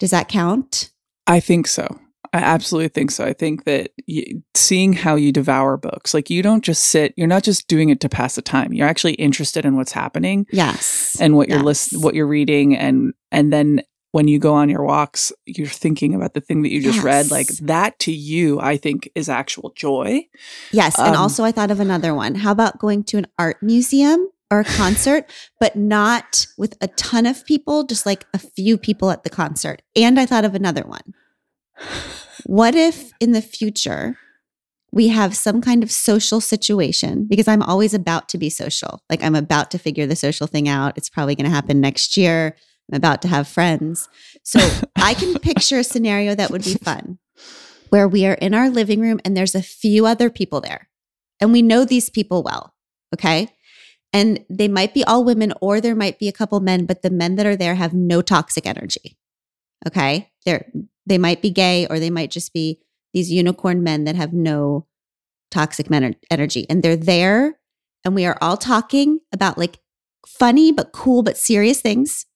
Does 0.00 0.10
that 0.10 0.26
count? 0.26 0.90
I 1.28 1.38
think 1.38 1.68
so. 1.68 2.00
I 2.32 2.38
absolutely 2.38 2.88
think 2.88 3.12
so. 3.12 3.24
I 3.24 3.32
think 3.32 3.62
that 3.62 3.92
you, 4.08 4.42
seeing 4.56 4.92
how 4.92 5.14
you 5.14 5.30
devour 5.30 5.76
books, 5.76 6.14
like 6.14 6.30
you 6.30 6.42
don't 6.42 6.64
just 6.64 6.82
sit, 6.82 7.14
you're 7.16 7.28
not 7.28 7.44
just 7.44 7.68
doing 7.68 7.90
it 7.90 8.00
to 8.00 8.08
pass 8.08 8.34
the 8.34 8.42
time. 8.42 8.72
You're 8.72 8.88
actually 8.88 9.14
interested 9.14 9.64
in 9.64 9.76
what's 9.76 9.92
happening. 9.92 10.46
Yes. 10.50 11.16
And 11.20 11.36
what 11.36 11.48
you're 11.48 11.58
yes. 11.58 11.64
list, 11.64 12.02
what 12.02 12.16
you're 12.16 12.26
reading 12.26 12.76
and 12.76 13.14
and 13.30 13.52
then 13.52 13.82
when 14.14 14.28
you 14.28 14.38
go 14.38 14.54
on 14.54 14.68
your 14.68 14.84
walks, 14.84 15.32
you're 15.44 15.66
thinking 15.66 16.14
about 16.14 16.34
the 16.34 16.40
thing 16.40 16.62
that 16.62 16.70
you 16.70 16.80
just 16.80 16.98
yes. 16.98 17.04
read. 17.04 17.30
Like 17.32 17.48
that 17.62 17.98
to 17.98 18.12
you, 18.12 18.60
I 18.60 18.76
think 18.76 19.10
is 19.16 19.28
actual 19.28 19.72
joy. 19.74 20.28
Yes. 20.70 20.96
Um, 21.00 21.08
and 21.08 21.16
also, 21.16 21.42
I 21.42 21.50
thought 21.50 21.72
of 21.72 21.80
another 21.80 22.14
one. 22.14 22.36
How 22.36 22.52
about 22.52 22.78
going 22.78 23.02
to 23.06 23.18
an 23.18 23.26
art 23.40 23.60
museum 23.60 24.28
or 24.52 24.60
a 24.60 24.64
concert, 24.64 25.28
but 25.58 25.74
not 25.74 26.46
with 26.56 26.76
a 26.80 26.86
ton 26.86 27.26
of 27.26 27.44
people, 27.44 27.82
just 27.82 28.06
like 28.06 28.24
a 28.32 28.38
few 28.38 28.78
people 28.78 29.10
at 29.10 29.24
the 29.24 29.30
concert? 29.30 29.82
And 29.96 30.20
I 30.20 30.26
thought 30.26 30.44
of 30.44 30.54
another 30.54 30.84
one. 30.84 31.12
What 32.46 32.76
if 32.76 33.10
in 33.18 33.32
the 33.32 33.42
future, 33.42 34.16
we 34.92 35.08
have 35.08 35.34
some 35.34 35.60
kind 35.60 35.82
of 35.82 35.90
social 35.90 36.40
situation 36.40 37.26
because 37.28 37.48
I'm 37.48 37.62
always 37.62 37.94
about 37.94 38.28
to 38.28 38.38
be 38.38 38.48
social. 38.48 39.02
Like 39.10 39.24
I'm 39.24 39.34
about 39.34 39.72
to 39.72 39.78
figure 39.78 40.06
the 40.06 40.14
social 40.14 40.46
thing 40.46 40.68
out. 40.68 40.96
It's 40.96 41.10
probably 41.10 41.34
going 41.34 41.50
to 41.50 41.54
happen 41.54 41.80
next 41.80 42.16
year. 42.16 42.54
I'm 42.90 42.96
about 42.96 43.22
to 43.22 43.28
have 43.28 43.48
friends. 43.48 44.08
So 44.42 44.60
I 44.96 45.14
can 45.14 45.38
picture 45.40 45.78
a 45.78 45.84
scenario 45.84 46.34
that 46.34 46.50
would 46.50 46.64
be 46.64 46.74
fun 46.74 47.18
where 47.88 48.08
we 48.08 48.26
are 48.26 48.34
in 48.34 48.54
our 48.54 48.68
living 48.68 49.00
room 49.00 49.20
and 49.24 49.36
there's 49.36 49.54
a 49.54 49.62
few 49.62 50.06
other 50.06 50.30
people 50.30 50.60
there. 50.60 50.88
And 51.40 51.52
we 51.52 51.62
know 51.62 51.84
these 51.84 52.10
people 52.10 52.42
well. 52.42 52.74
Okay. 53.14 53.48
And 54.12 54.44
they 54.48 54.68
might 54.68 54.94
be 54.94 55.04
all 55.04 55.24
women 55.24 55.52
or 55.60 55.80
there 55.80 55.94
might 55.94 56.18
be 56.18 56.28
a 56.28 56.32
couple 56.32 56.60
men, 56.60 56.86
but 56.86 57.02
the 57.02 57.10
men 57.10 57.36
that 57.36 57.46
are 57.46 57.56
there 57.56 57.74
have 57.74 57.94
no 57.94 58.22
toxic 58.22 58.66
energy. 58.66 59.16
Okay. 59.86 60.30
They're, 60.44 60.70
they 61.06 61.18
might 61.18 61.42
be 61.42 61.50
gay 61.50 61.86
or 61.86 61.98
they 61.98 62.10
might 62.10 62.30
just 62.30 62.52
be 62.52 62.80
these 63.12 63.30
unicorn 63.30 63.82
men 63.82 64.04
that 64.04 64.16
have 64.16 64.32
no 64.32 64.86
toxic 65.50 65.88
men 65.88 66.16
energy. 66.30 66.66
And 66.68 66.82
they're 66.82 66.96
there 66.96 67.58
and 68.04 68.14
we 68.14 68.26
are 68.26 68.36
all 68.40 68.56
talking 68.56 69.20
about 69.32 69.58
like 69.58 69.78
funny 70.26 70.72
but 70.72 70.92
cool 70.92 71.22
but 71.22 71.36
serious 71.36 71.80
things 71.80 72.26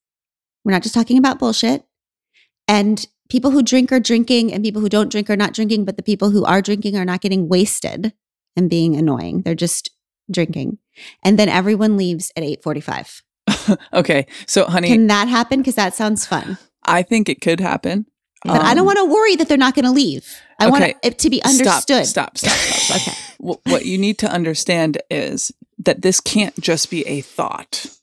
we're 0.64 0.72
not 0.72 0.82
just 0.82 0.94
talking 0.94 1.18
about 1.18 1.38
bullshit. 1.38 1.84
And 2.66 3.06
people 3.28 3.50
who 3.50 3.62
drink 3.62 3.92
are 3.92 4.00
drinking, 4.00 4.52
and 4.52 4.62
people 4.62 4.82
who 4.82 4.88
don't 4.88 5.10
drink 5.10 5.30
are 5.30 5.36
not 5.36 5.54
drinking, 5.54 5.84
but 5.84 5.96
the 5.96 6.02
people 6.02 6.30
who 6.30 6.44
are 6.44 6.62
drinking 6.62 6.96
are 6.96 7.04
not 7.04 7.20
getting 7.20 7.48
wasted 7.48 8.12
and 8.56 8.68
being 8.68 8.96
annoying. 8.96 9.42
They're 9.42 9.54
just 9.54 9.90
drinking. 10.30 10.78
And 11.22 11.38
then 11.38 11.48
everyone 11.48 11.96
leaves 11.96 12.32
at 12.36 12.42
8:45. 12.42 13.22
okay. 13.92 14.26
So 14.46 14.66
honey, 14.66 14.88
can 14.88 15.06
that 15.06 15.28
happen 15.28 15.62
cuz 15.62 15.74
that 15.76 15.94
sounds 15.94 16.26
fun. 16.26 16.58
I 16.84 17.02
think 17.02 17.28
it 17.28 17.40
could 17.40 17.60
happen. 17.60 18.06
But 18.44 18.60
um, 18.60 18.66
I 18.66 18.74
don't 18.74 18.80
um, 18.80 18.86
want 18.86 18.98
to 18.98 19.04
worry 19.04 19.36
that 19.36 19.48
they're 19.48 19.58
not 19.58 19.74
going 19.74 19.84
to 19.84 19.90
leave. 19.90 20.40
I 20.60 20.66
okay. 20.66 20.70
want 20.70 20.96
it 21.02 21.18
to 21.18 21.30
be 21.30 21.42
understood. 21.42 22.06
Stop, 22.06 22.38
stop, 22.38 22.38
stop, 22.38 22.52
stop. 22.52 22.96
okay. 23.50 23.70
what 23.70 23.84
you 23.84 23.98
need 23.98 24.18
to 24.18 24.30
understand 24.30 24.98
is 25.10 25.50
that 25.78 26.02
this 26.02 26.20
can't 26.20 26.58
just 26.60 26.90
be 26.90 27.06
a 27.06 27.20
thought 27.20 27.97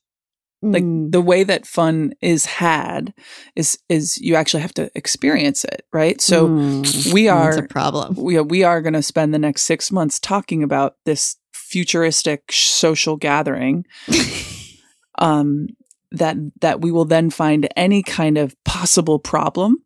like 0.61 0.83
mm. 0.83 1.11
the 1.11 1.21
way 1.21 1.43
that 1.43 1.65
fun 1.65 2.13
is 2.21 2.45
had 2.45 3.13
is 3.55 3.77
is 3.89 4.17
you 4.17 4.35
actually 4.35 4.61
have 4.61 4.73
to 4.73 4.89
experience 4.95 5.63
it 5.63 5.85
right 5.93 6.21
so 6.21 6.47
mm. 6.47 7.13
we 7.13 7.27
are 7.27 7.55
That's 7.55 7.65
a 7.65 7.67
problem 7.67 8.15
we 8.15 8.37
are, 8.37 8.43
we 8.43 8.63
are 8.63 8.81
going 8.81 8.93
to 8.93 9.03
spend 9.03 9.33
the 9.33 9.39
next 9.39 9.63
6 9.63 9.91
months 9.91 10.19
talking 10.19 10.63
about 10.63 10.95
this 11.05 11.37
futuristic 11.53 12.51
social 12.51 13.17
gathering 13.17 13.85
um 15.19 15.67
that 16.11 16.37
that 16.61 16.81
we 16.81 16.91
will 16.91 17.05
then 17.05 17.29
find 17.29 17.67
any 17.75 18.01
kind 18.01 18.37
of 18.37 18.55
possible 18.63 19.19
problem 19.19 19.77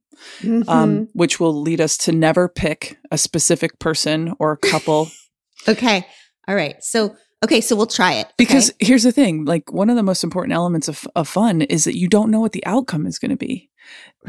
Mm-hmm. 0.42 0.70
um, 0.70 1.08
which 1.14 1.40
will 1.40 1.62
lead 1.62 1.80
us 1.80 1.96
to 2.00 2.12
never 2.12 2.50
pick 2.50 2.98
a 3.10 3.18
specific 3.18 3.80
person 3.80 4.34
or 4.38 4.58
couple. 4.58 5.10
okay. 5.68 6.06
All 6.46 6.56
right. 6.56 6.84
So, 6.84 7.16
okay. 7.44 7.62
So 7.62 7.76
we'll 7.76 7.88
try 7.88 8.14
it. 8.14 8.26
okay? 8.26 8.34
Because 8.38 8.72
here's 8.80 9.04
the 9.04 9.12
thing 9.12 9.46
like, 9.46 9.72
one 9.72 9.90
of 9.90 9.96
the 9.96 10.04
most 10.04 10.24
important 10.24 10.54
elements 10.54 10.88
of, 10.88 11.08
of 11.16 11.28
fun 11.28 11.62
is 11.64 11.84
that 11.86 11.98
you 11.98 12.08
don't 12.08 12.32
know 12.32 12.40
what 12.40 12.52
the 12.54 12.66
outcome 12.66 13.06
is 13.06 13.20
going 13.20 13.32
to 13.32 13.38
be. 13.38 13.70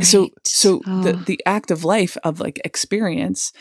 So, 0.01 0.23
Right. 0.23 0.31
so 0.47 0.79
the, 0.85 1.15
Oh. 1.19 1.23
the 1.27 1.41
act 1.47 1.71
of 1.71 1.85
life 1.85 2.17
of 2.25 2.41
like 2.41 2.61
experience, 2.65 3.53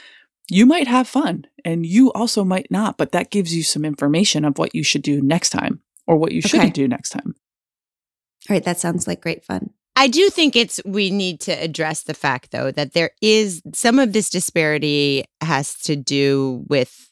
you 0.49 0.65
might 0.65 0.87
have 0.87 1.07
fun 1.07 1.45
and 1.65 1.85
you 1.85 2.11
also 2.13 2.43
might 2.43 2.67
not, 2.71 2.97
but 2.97 3.11
that 3.11 3.31
gives 3.31 3.53
you 3.55 3.63
some 3.63 3.83
information 3.85 4.45
of 4.45 4.57
what 4.57 4.73
you 4.73 4.83
should 4.83 5.01
do 5.01 5.21
next 5.21 5.49
time 5.49 5.81
or 6.07 6.17
what 6.17 6.31
you 6.31 6.41
shouldn't 6.41 6.63
Okay. 6.69 6.71
do 6.83 6.87
next 6.87 7.09
time. 7.09 7.35
All 8.49 8.55
right. 8.55 8.63
That 8.63 8.79
sounds 8.79 9.07
like 9.07 9.21
great 9.21 9.43
fun. 9.43 9.71
I 9.95 10.07
do 10.07 10.29
think 10.29 10.55
it's 10.55 10.79
we 10.85 11.09
need 11.11 11.41
to 11.41 11.51
address 11.51 12.03
the 12.03 12.13
fact 12.13 12.51
though 12.51 12.71
that 12.71 12.93
there 12.93 13.11
is 13.21 13.61
some 13.73 13.99
of 13.99 14.13
this 14.13 14.29
disparity 14.29 15.25
has 15.41 15.75
to 15.81 15.97
do 15.97 16.63
with 16.69 17.08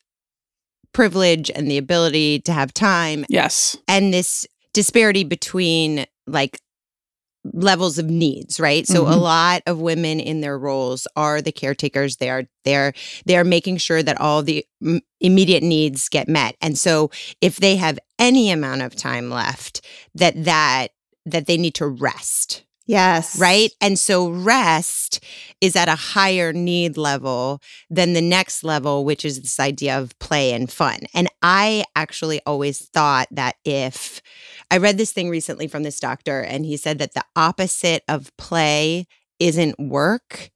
privilege 0.94 1.50
and 1.54 1.70
the 1.70 1.78
ability 1.78 2.40
to 2.42 2.52
have 2.54 2.74
time 2.74 3.26
Yes. 3.30 3.76
and 3.88 4.14
this 4.14 4.46
disparity 4.74 5.24
between 5.24 6.06
like 6.28 6.60
levels 7.54 7.98
of 7.98 8.08
needs 8.08 8.60
right 8.60 8.86
so 8.86 9.08
a 9.08 9.12
Mhm. 9.12 9.22
lot 9.22 9.62
of 9.68 9.80
women 9.80 10.20
in 10.20 10.42
their 10.42 10.58
roles 10.58 11.08
are 11.16 11.42
the 11.42 11.52
caretakers 11.54 12.18
they 12.18 12.30
are 12.30 12.44
they're 12.66 12.94
they're 13.26 13.46
making 13.46 13.78
sure 13.78 14.04
that 14.04 14.20
all 14.20 14.44
the 14.44 14.66
mm, 14.84 15.00
immediate 15.22 15.64
needs 15.64 16.10
get 16.10 16.28
met 16.28 16.56
and 16.62 16.78
so 16.78 17.10
if 17.40 17.56
they 17.58 17.78
have 17.78 17.98
any 18.20 18.52
amount 18.52 18.82
of 18.82 18.96
time 18.98 19.30
left 19.30 19.80
that 20.14 20.44
that 20.44 20.90
that 21.26 21.46
they 21.48 21.56
need 21.58 21.74
to 21.76 21.88
rest 21.88 22.64
Yes. 22.88 23.38
right? 23.38 23.72
And 23.82 24.00
so 24.00 24.30
rest 24.30 25.24
is 25.60 25.76
at 25.76 25.90
a 25.90 25.96
higher 25.96 26.54
need 26.54 26.98
level 26.98 27.62
than 27.90 28.14
the 28.14 28.22
next 28.22 28.64
level, 28.64 29.04
which 29.04 29.26
is 29.26 29.42
this 29.42 29.60
idea 29.60 30.00
of 30.00 30.18
play 30.20 30.54
and 30.54 30.72
fun. 30.72 31.00
And 31.14 31.28
I 31.42 31.84
actually 31.96 32.42
always 32.46 32.80
thought 32.80 33.28
that 33.32 33.56
if 33.66 34.22
I 34.72 34.78
read 34.78 34.98
this 34.98 35.12
thing 35.12 35.30
recently 35.30 35.68
from 35.68 35.84
this 35.84 36.00
doctor, 36.00 36.42
and 36.42 36.66
he 36.66 36.78
said 36.78 36.98
that 37.00 37.14
the 37.14 37.26
opposite 37.36 38.04
of 38.08 38.36
play 38.38 39.06
isn't 39.40 39.78
work, 39.80 40.52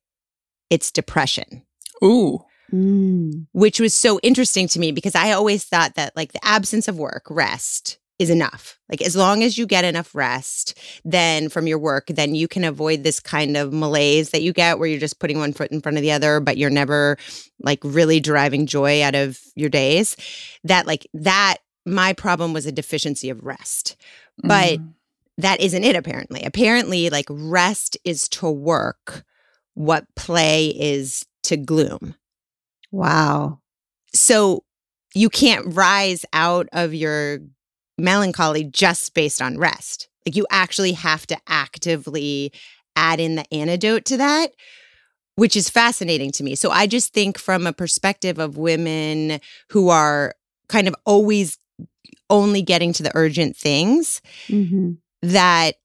it's 0.69 0.91
depression. 0.91 1.63
Ooh. 2.03 2.39
Mm. 2.71 3.47
Which 3.51 3.79
was 3.79 3.93
so 3.93 4.19
interesting 4.23 4.67
to 4.69 4.79
me 4.79 4.93
because 4.93 5.15
I 5.15 5.31
always 5.31 5.65
thought 5.65 5.95
that, 5.95 6.15
like, 6.15 6.31
the 6.31 6.45
absence 6.45 6.87
of 6.87 6.97
work, 6.97 7.23
rest, 7.29 7.99
is 8.21 8.29
enough. 8.29 8.79
Like, 8.89 9.01
as 9.01 9.15
long 9.15 9.43
as 9.43 9.57
you 9.57 9.65
get 9.65 9.83
enough 9.83 10.13
rest, 10.15 10.77
then 11.03 11.49
from 11.49 11.67
your 11.67 11.79
work, 11.79 12.07
then 12.07 12.35
you 12.35 12.47
can 12.47 12.63
avoid 12.63 13.03
this 13.03 13.19
kind 13.19 13.57
of 13.57 13.73
malaise 13.73 14.29
that 14.29 14.43
you 14.43 14.53
get 14.53 14.79
where 14.79 14.87
you're 14.87 14.99
just 14.99 15.19
putting 15.19 15.39
one 15.39 15.53
foot 15.53 15.71
in 15.71 15.81
front 15.81 15.97
of 15.97 16.01
the 16.01 16.11
other, 16.11 16.39
but 16.39 16.57
you're 16.57 16.69
never 16.69 17.17
like 17.61 17.79
really 17.83 18.19
deriving 18.19 18.65
joy 18.65 19.01
out 19.01 19.15
of 19.15 19.39
your 19.55 19.69
days. 19.69 20.15
That, 20.63 20.87
like, 20.87 21.07
that, 21.13 21.57
my 21.85 22.13
problem 22.13 22.53
was 22.53 22.65
a 22.65 22.71
deficiency 22.71 23.29
of 23.29 23.43
rest. 23.43 23.97
But 24.37 24.79
Mm. 24.79 24.93
That 25.37 25.61
isn't 25.61 25.83
it, 25.83 25.95
apparently. 25.95 26.43
Apparently, 26.43 27.09
like, 27.09 27.25
rest 27.29 27.97
is 28.03 28.29
to 28.29 28.51
work 28.51 29.23
what 29.73 30.05
play 30.15 30.67
is 30.67 31.25
to 31.43 31.57
gloom. 31.57 32.15
Wow. 32.91 33.59
So 34.13 34.63
you 35.15 35.29
can't 35.29 35.73
rise 35.73 36.25
out 36.33 36.67
of 36.73 36.93
your 36.93 37.39
melancholy 38.01 38.63
just 38.63 39.13
based 39.13 39.41
on 39.41 39.57
rest. 39.57 40.09
Like 40.25 40.35
you 40.35 40.45
actually 40.51 40.93
have 40.93 41.25
to 41.27 41.37
actively 41.47 42.51
add 42.95 43.19
in 43.19 43.35
the 43.35 43.53
antidote 43.53 44.05
to 44.05 44.17
that, 44.17 44.51
which 45.35 45.55
is 45.55 45.69
fascinating 45.69 46.31
to 46.33 46.43
me. 46.43 46.55
So 46.55 46.69
I 46.71 46.87
just 46.87 47.13
think 47.13 47.37
from 47.37 47.65
a 47.65 47.73
perspective 47.73 48.37
of 48.37 48.57
women 48.57 49.39
who 49.69 49.89
are 49.89 50.35
kind 50.67 50.87
of 50.87 50.95
always 51.05 51.57
only 52.29 52.61
getting 52.61 52.93
to 52.93 53.03
the 53.03 53.11
urgent 53.15 53.57
things, 53.57 54.21
Mm-hmm. 54.47 54.93
that 55.21 55.75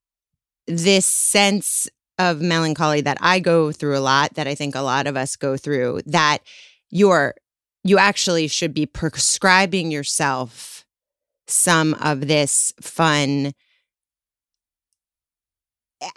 this 0.67 1.07
sense 1.07 1.89
of 2.19 2.41
melancholy 2.41 3.03
that 3.03 3.19
I 3.21 3.41
go 3.41 3.73
through 3.73 3.97
a 3.97 4.01
lot, 4.01 4.35
that 4.35 4.49
I 4.49 4.55
think 4.55 4.75
a 4.75 4.81
lot 4.81 5.07
of 5.07 5.17
us 5.17 5.37
go 5.37 5.57
through, 5.57 6.01
that 6.07 6.39
you're 6.91 7.35
you 7.85 7.99
actually 7.99 8.49
should 8.49 8.75
be 8.75 8.85
prescribing 8.85 9.93
yourself 9.93 10.76
some 11.47 11.95
of 11.95 12.27
this 12.29 12.73
fun 12.81 13.53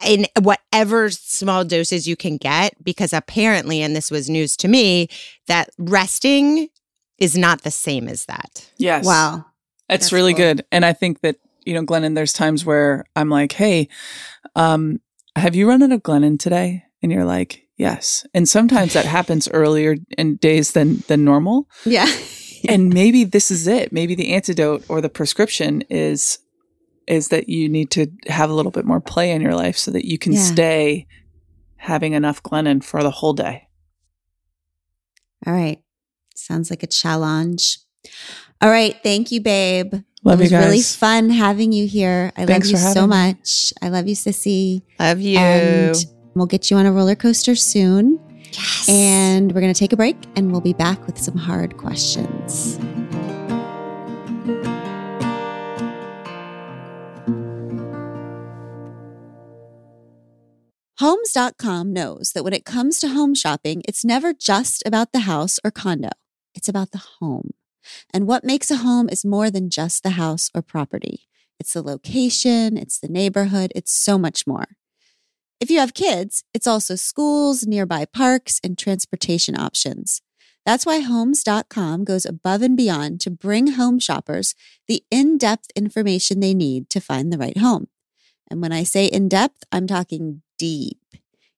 in 0.06 0.26
whatever 0.42 1.10
small 1.10 1.64
doses 1.64 2.08
you 2.08 2.16
can 2.16 2.38
get 2.38 2.74
because 2.84 3.14
apparently 3.14 3.82
and 3.82 3.96
this 3.96 4.12
was 4.12 4.30
news 4.30 4.58
to 4.58 4.68
me 4.68 5.08
that 5.48 5.70
resting 5.78 6.68
is 7.18 7.38
not 7.38 7.62
the 7.62 7.72
same 7.72 8.08
as 8.08 8.26
that 8.26 8.70
Yes. 8.78 9.06
Wow. 9.06 9.46
It's 9.90 10.06
That's 10.06 10.14
really 10.14 10.34
cool. 10.34 10.54
good. 10.54 10.66
And 10.72 10.86
I 10.86 10.94
think 10.94 11.22
that, 11.22 11.38
you 11.66 11.74
know, 11.74 11.84
Glennon, 11.84 12.14
there's 12.14 12.32
times 12.34 12.64
where 12.64 13.06
I'm 13.16 13.30
like, 13.30 13.54
hey, 13.54 13.90
um, 14.56 15.00
have 15.36 15.56
you 15.56 15.68
run 15.68 15.82
out 15.82 15.92
of 15.92 16.04
Glennon 16.04 16.38
today? 16.38 16.84
And 17.02 17.12
you're 17.12 17.26
like, 17.26 17.66
yes. 17.76 18.24
And 18.34 18.48
sometimes 18.48 18.94
that 18.94 19.06
happens 19.06 19.50
earlier 19.50 19.96
in 20.18 20.36
days 20.36 20.74
than 20.74 20.98
than 21.08 21.26
normal. 21.26 21.68
Yeah. 21.86 22.06
And 22.70 22.93
maybe 22.93 23.24
this 23.24 23.51
is 23.51 23.68
it. 23.68 23.91
Maybe 23.93 24.16
the 24.16 24.34
antidote 24.34 24.84
or 24.89 25.01
the 25.01 25.10
prescription 25.10 25.82
is 25.89 26.39
is 27.07 27.30
that 27.30 27.49
you 27.49 27.68
need 27.68 27.89
to 27.91 28.05
have 28.28 28.49
a 28.51 28.53
little 28.53 28.72
bit 28.72 28.86
more 28.86 28.99
play 29.01 29.32
in 29.32 29.41
your 29.41 29.55
life 29.55 29.76
so 29.78 29.89
that 29.91 30.05
you 30.05 30.18
can 30.20 30.34
Yeah. 30.34 30.39
stay 30.43 31.07
having 31.78 32.14
enough 32.14 32.43
Glennon 32.43 32.84
for 32.84 33.01
the 33.01 33.10
whole 33.10 33.34
day. 33.34 33.68
All 35.47 35.53
right. 35.53 35.80
Sounds 36.36 36.70
like 36.70 36.84
a 36.84 36.88
challenge. 36.88 37.80
All 38.62 38.70
right. 38.70 38.95
Thank 39.01 39.32
you, 39.32 39.41
babe. 39.41 39.93
Love 40.24 40.39
it 40.39 40.43
was 40.43 40.51
you 40.51 40.57
guys. 40.57 40.66
really 40.66 40.82
fun 40.82 41.30
having 41.30 41.72
you 41.72 41.88
here. 41.88 42.32
I 42.38 42.45
Thanks 42.45 42.68
love 42.68 42.72
you 42.72 42.78
so 42.78 42.88
having 43.01 43.10
me. 43.10 43.16
much. 43.38 43.74
I 43.82 43.89
love 43.89 44.07
you, 44.07 44.16
Sissy. 44.16 44.84
love 44.99 45.20
you 45.22 45.38
And 45.38 45.95
we'll 46.36 46.45
get 46.45 46.70
you 46.70 46.78
on 46.78 46.86
a 46.86 46.91
roller 46.91 47.16
coaster 47.16 47.55
soon. 47.55 48.20
Yes 48.54 48.89
And 48.89 49.52
we're 49.52 49.62
going 49.62 49.74
to 49.74 49.80
take 49.80 49.93
a 49.93 49.97
break 49.97 50.18
and 50.36 50.52
we'll 50.52 50.62
be 50.62 50.74
back 50.74 51.06
with 51.06 51.18
some 51.18 51.38
hard 51.38 51.78
questions. 51.78 52.80
Homes.com 61.00 61.93
knows 61.93 62.34
that 62.34 62.43
when 62.43 62.52
it 62.52 62.66
comes 62.66 63.00
to 63.00 63.08
home 63.08 63.34
shopping, 63.34 63.82
it's 63.88 64.04
never 64.04 64.34
just 64.34 64.84
about 64.86 65.14
the 65.14 65.20
house 65.20 65.58
or 65.64 65.72
condo, 65.72 66.10
it's 66.54 66.68
about 66.68 66.91
the 66.91 67.02
home. 67.20 67.52
And 68.14 68.28
what 68.28 68.43
makes 68.43 68.70
a 68.70 68.78
home 68.78 69.08
is 69.08 69.24
more 69.24 69.50
than 69.50 69.70
just 69.70 70.04
the 70.04 70.12
house 70.12 70.52
or 70.54 70.62
property. 70.62 71.22
It's 71.58 71.72
the 71.72 71.82
location, 71.82 72.78
it's 72.78 73.00
the 73.00 73.08
neighborhood, 73.08 73.72
it's 73.76 73.93
so 73.93 74.18
much 74.18 74.45
more. 74.45 74.66
If 75.60 75.70
you 75.70 75.80
have 75.80 75.93
kids, 75.93 76.45
it's 76.53 76.68
also 76.68 76.95
schools, 76.95 77.68
nearby 77.68 78.05
parks, 78.05 78.62
and 78.64 78.78
transportation 78.78 79.60
options. 79.60 80.22
That's 80.66 80.86
why 80.86 80.99
Homes.com 80.99 82.05
goes 82.05 82.26
above 82.26 82.62
and 82.62 82.78
beyond 82.78 83.20
to 83.22 83.30
bring 83.30 83.74
home 83.74 83.99
shoppers 83.99 84.55
the 84.88 85.03
in 85.12 85.38
depth 85.38 85.70
information 85.76 86.39
they 86.39 86.53
need 86.53 86.89
to 86.91 87.01
find 87.01 87.32
the 87.32 87.38
right 87.38 87.57
home. 87.57 87.88
And 88.49 88.62
when 88.62 88.72
I 88.72 88.84
say 88.84 89.05
in 89.05 89.28
depth, 89.28 89.64
I'm 89.72 89.86
talking 89.86 90.43
deep. 90.57 90.99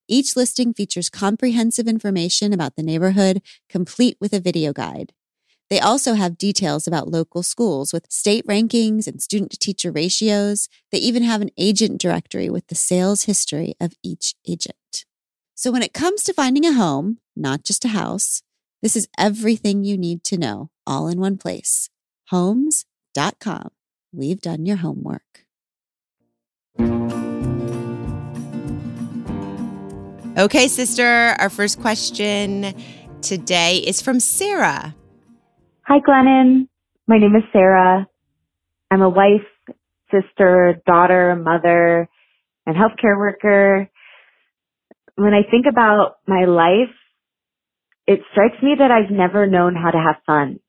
Each 0.07 0.35
listing 0.35 0.73
features 0.73 1.09
comprehensive 1.09 1.87
information 1.87 2.53
about 2.53 2.75
the 2.75 2.83
neighborhood, 2.83 3.41
complete 3.69 4.17
with 4.19 4.33
a 4.33 4.39
video 4.39 4.73
guide. 4.73 5.13
They 5.71 5.79
also 5.79 6.15
have 6.15 6.37
details 6.37 6.85
about 6.85 7.07
local 7.07 7.43
schools 7.43 7.93
with 7.93 8.11
state 8.11 8.45
rankings 8.45 9.07
and 9.07 9.21
student 9.21 9.51
to 9.51 9.57
teacher 9.57 9.89
ratios. 9.89 10.67
They 10.91 10.97
even 10.97 11.23
have 11.23 11.41
an 11.41 11.49
agent 11.57 12.01
directory 12.01 12.49
with 12.49 12.67
the 12.67 12.75
sales 12.75 13.23
history 13.23 13.75
of 13.79 13.93
each 14.03 14.35
agent. 14.45 15.05
So 15.55 15.71
when 15.71 15.81
it 15.81 15.93
comes 15.93 16.23
to 16.23 16.33
finding 16.33 16.65
a 16.65 16.73
home, 16.73 17.19
not 17.37 17.63
just 17.63 17.85
a 17.85 17.87
house, 17.87 18.43
this 18.81 18.97
is 18.97 19.07
everything 19.17 19.85
you 19.85 19.97
need 19.97 20.25
to 20.25 20.37
know 20.37 20.71
all 20.85 21.07
in 21.07 21.21
one 21.21 21.37
place. 21.37 21.89
Homes.com. 22.31 23.69
We've 24.11 24.41
done 24.41 24.65
your 24.65 24.75
homework. 24.75 25.45
Okay, 30.37 30.67
sister, 30.67 31.37
our 31.39 31.49
first 31.49 31.79
question 31.79 32.73
today 33.21 33.77
is 33.77 34.01
from 34.01 34.19
Sarah. 34.19 34.95
Hi, 35.91 35.99
Glennon. 35.99 36.69
My 37.05 37.17
name 37.17 37.35
is 37.35 37.43
Sarah. 37.51 38.07
I'm 38.89 39.01
a 39.01 39.09
wife, 39.09 39.75
sister, 40.09 40.81
daughter, 40.85 41.35
mother, 41.35 42.07
and 42.65 42.77
healthcare 42.77 43.17
worker. 43.17 43.89
When 45.17 45.33
I 45.33 45.41
think 45.51 45.65
about 45.69 46.15
my 46.25 46.45
life, 46.45 46.95
it 48.07 48.21
strikes 48.31 48.55
me 48.63 48.75
that 48.79 48.89
I've 48.89 49.11
never 49.11 49.47
known 49.47 49.75
how 49.75 49.91
to 49.91 49.97
have 49.97 50.15
fun. 50.25 50.61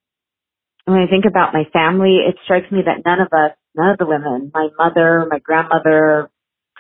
When 0.87 0.99
I 0.99 1.07
think 1.07 1.25
about 1.25 1.55
my 1.55 1.67
family, 1.73 2.19
it 2.29 2.35
strikes 2.43 2.73
me 2.73 2.81
that 2.85 3.05
none 3.07 3.21
of 3.21 3.29
us, 3.29 3.57
none 3.77 3.91
of 3.91 3.99
the 3.99 4.07
women, 4.07 4.51
my 4.53 4.71
mother, 4.77 5.25
my 5.31 5.39
grandmother, 5.39 6.31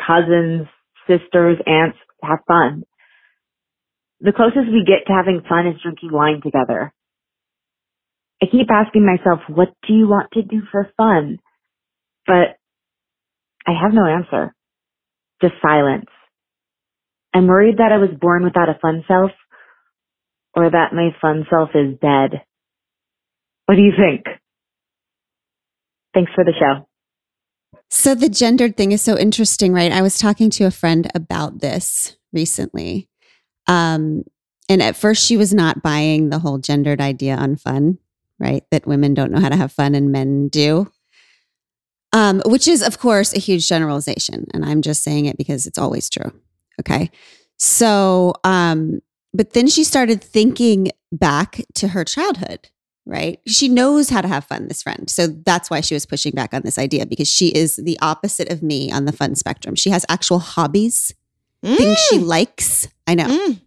cousins, 0.05 0.67
sisters, 1.07 1.59
aunts 1.65 1.99
have 2.25 2.41
fun. 2.49 2.83
the 4.21 4.33
closest 4.33 4.67
we 4.67 4.83
get 4.85 5.07
to 5.07 5.13
having 5.13 5.43
fun 5.49 5.69
is 5.69 5.81
drinking 5.81 6.11
wine 6.11 6.41
together. 6.43 6.93
I 8.43 8.47
keep 8.51 8.69
asking 8.71 9.07
myself, 9.07 9.41
what 9.49 9.69
do 9.87 9.95
you 9.95 10.09
want 10.09 10.31
to 10.33 10.43
do 10.43 10.63
for 10.73 10.91
fun? 10.97 11.39
But 12.27 12.57
I 13.67 13.73
have 13.81 13.95
no 13.95 14.05
answer. 14.05 14.53
Just 15.41 15.55
silence. 15.63 16.11
I'm 17.33 17.47
worried 17.47 17.79
that 17.79 17.93
I 17.93 17.99
was 17.99 18.11
born 18.21 18.43
without 18.43 18.69
a 18.69 18.79
fun 18.83 19.05
self 19.07 19.31
or 20.55 20.71
that 20.71 20.93
my 20.93 21.11
fun 21.21 21.47
self 21.49 21.71
is 21.75 21.99
dead. 22.01 22.43
What 23.67 23.77
do 23.77 23.83
you 23.83 23.93
think? 23.97 24.27
Thanks 26.13 26.33
for 26.35 26.45
the 26.45 26.53
show. 26.53 26.87
So 27.89 28.15
the 28.15 28.29
gendered 28.29 28.77
thing 28.77 28.93
is 28.93 29.03
so 29.03 29.17
interesting, 29.17 29.73
right? 29.73 29.93
I 29.93 30.03
was 30.03 30.19
talking 30.19 30.51
to 30.51 30.65
a 30.65 30.71
friend 30.71 31.11
about 31.15 31.61
this 31.61 32.17
recently. 32.33 33.09
Um, 33.67 34.25
and 34.69 34.83
at 34.83 34.97
first 34.97 35.25
she 35.25 35.37
was 35.37 35.55
not 35.55 35.83
buying 35.83 36.31
the 36.31 36.39
whole 36.39 36.59
gendered 36.59 37.01
idea 37.01 37.37
on 37.37 37.57
fun, 37.57 37.99
right? 38.43 38.65
That 38.71 38.87
women 38.87 39.15
don't 39.15 39.31
know 39.31 39.41
how 39.41 39.49
to 39.49 39.57
have 39.57 39.73
fun 39.73 39.95
and 39.95 40.11
men 40.11 40.49
do. 40.49 40.91
Um, 42.13 42.43
which 42.45 42.69
is, 42.69 42.83
of 42.83 42.99
course, 42.99 43.33
a 43.33 43.39
huge 43.39 43.67
generalization. 43.69 44.47
And 44.53 44.67
I'm 44.67 44.83
just 44.83 45.03
saying 45.03 45.27
it 45.27 45.39
because 45.39 45.67
it's 45.67 45.79
always 45.79 46.11
true. 46.11 46.33
Okay. 46.81 47.11
So, 47.59 48.35
um, 48.45 49.01
but 49.33 49.53
then 49.53 49.67
she 49.67 49.85
started 49.85 50.23
thinking 50.23 50.91
back 51.11 51.65
to 51.75 51.89
her 51.89 52.05
childhood, 52.05 52.69
right? 53.07 53.41
She 53.47 53.69
knows 53.69 54.11
how 54.11 54.21
to 54.21 54.29
have 54.29 54.45
fun, 54.45 54.69
this 54.69 54.83
friend. 54.83 55.09
So 55.09 55.27
that's 55.29 55.71
why 55.71 55.81
she 55.81 55.95
was 55.95 56.05
pushing 56.05 56.33
back 56.33 56.53
on 56.53 56.63
this 56.63 56.79
idea 56.79 57.07
because 57.07 57.29
she 57.29 57.49
is 57.49 57.77
the 57.77 57.99
opposite 58.03 58.51
of 58.51 58.63
me 58.63 58.91
on 58.91 59.05
the 59.05 59.13
fun 59.13 59.35
spectrum. 59.37 59.75
She 59.75 59.91
has 59.91 60.05
actual 60.09 60.41
hobbies, 60.41 61.15
things 61.63 61.99
she 62.11 62.19
likes. 62.19 62.89
I 63.07 63.15
know. 63.15 63.27
Mm. 63.27 63.61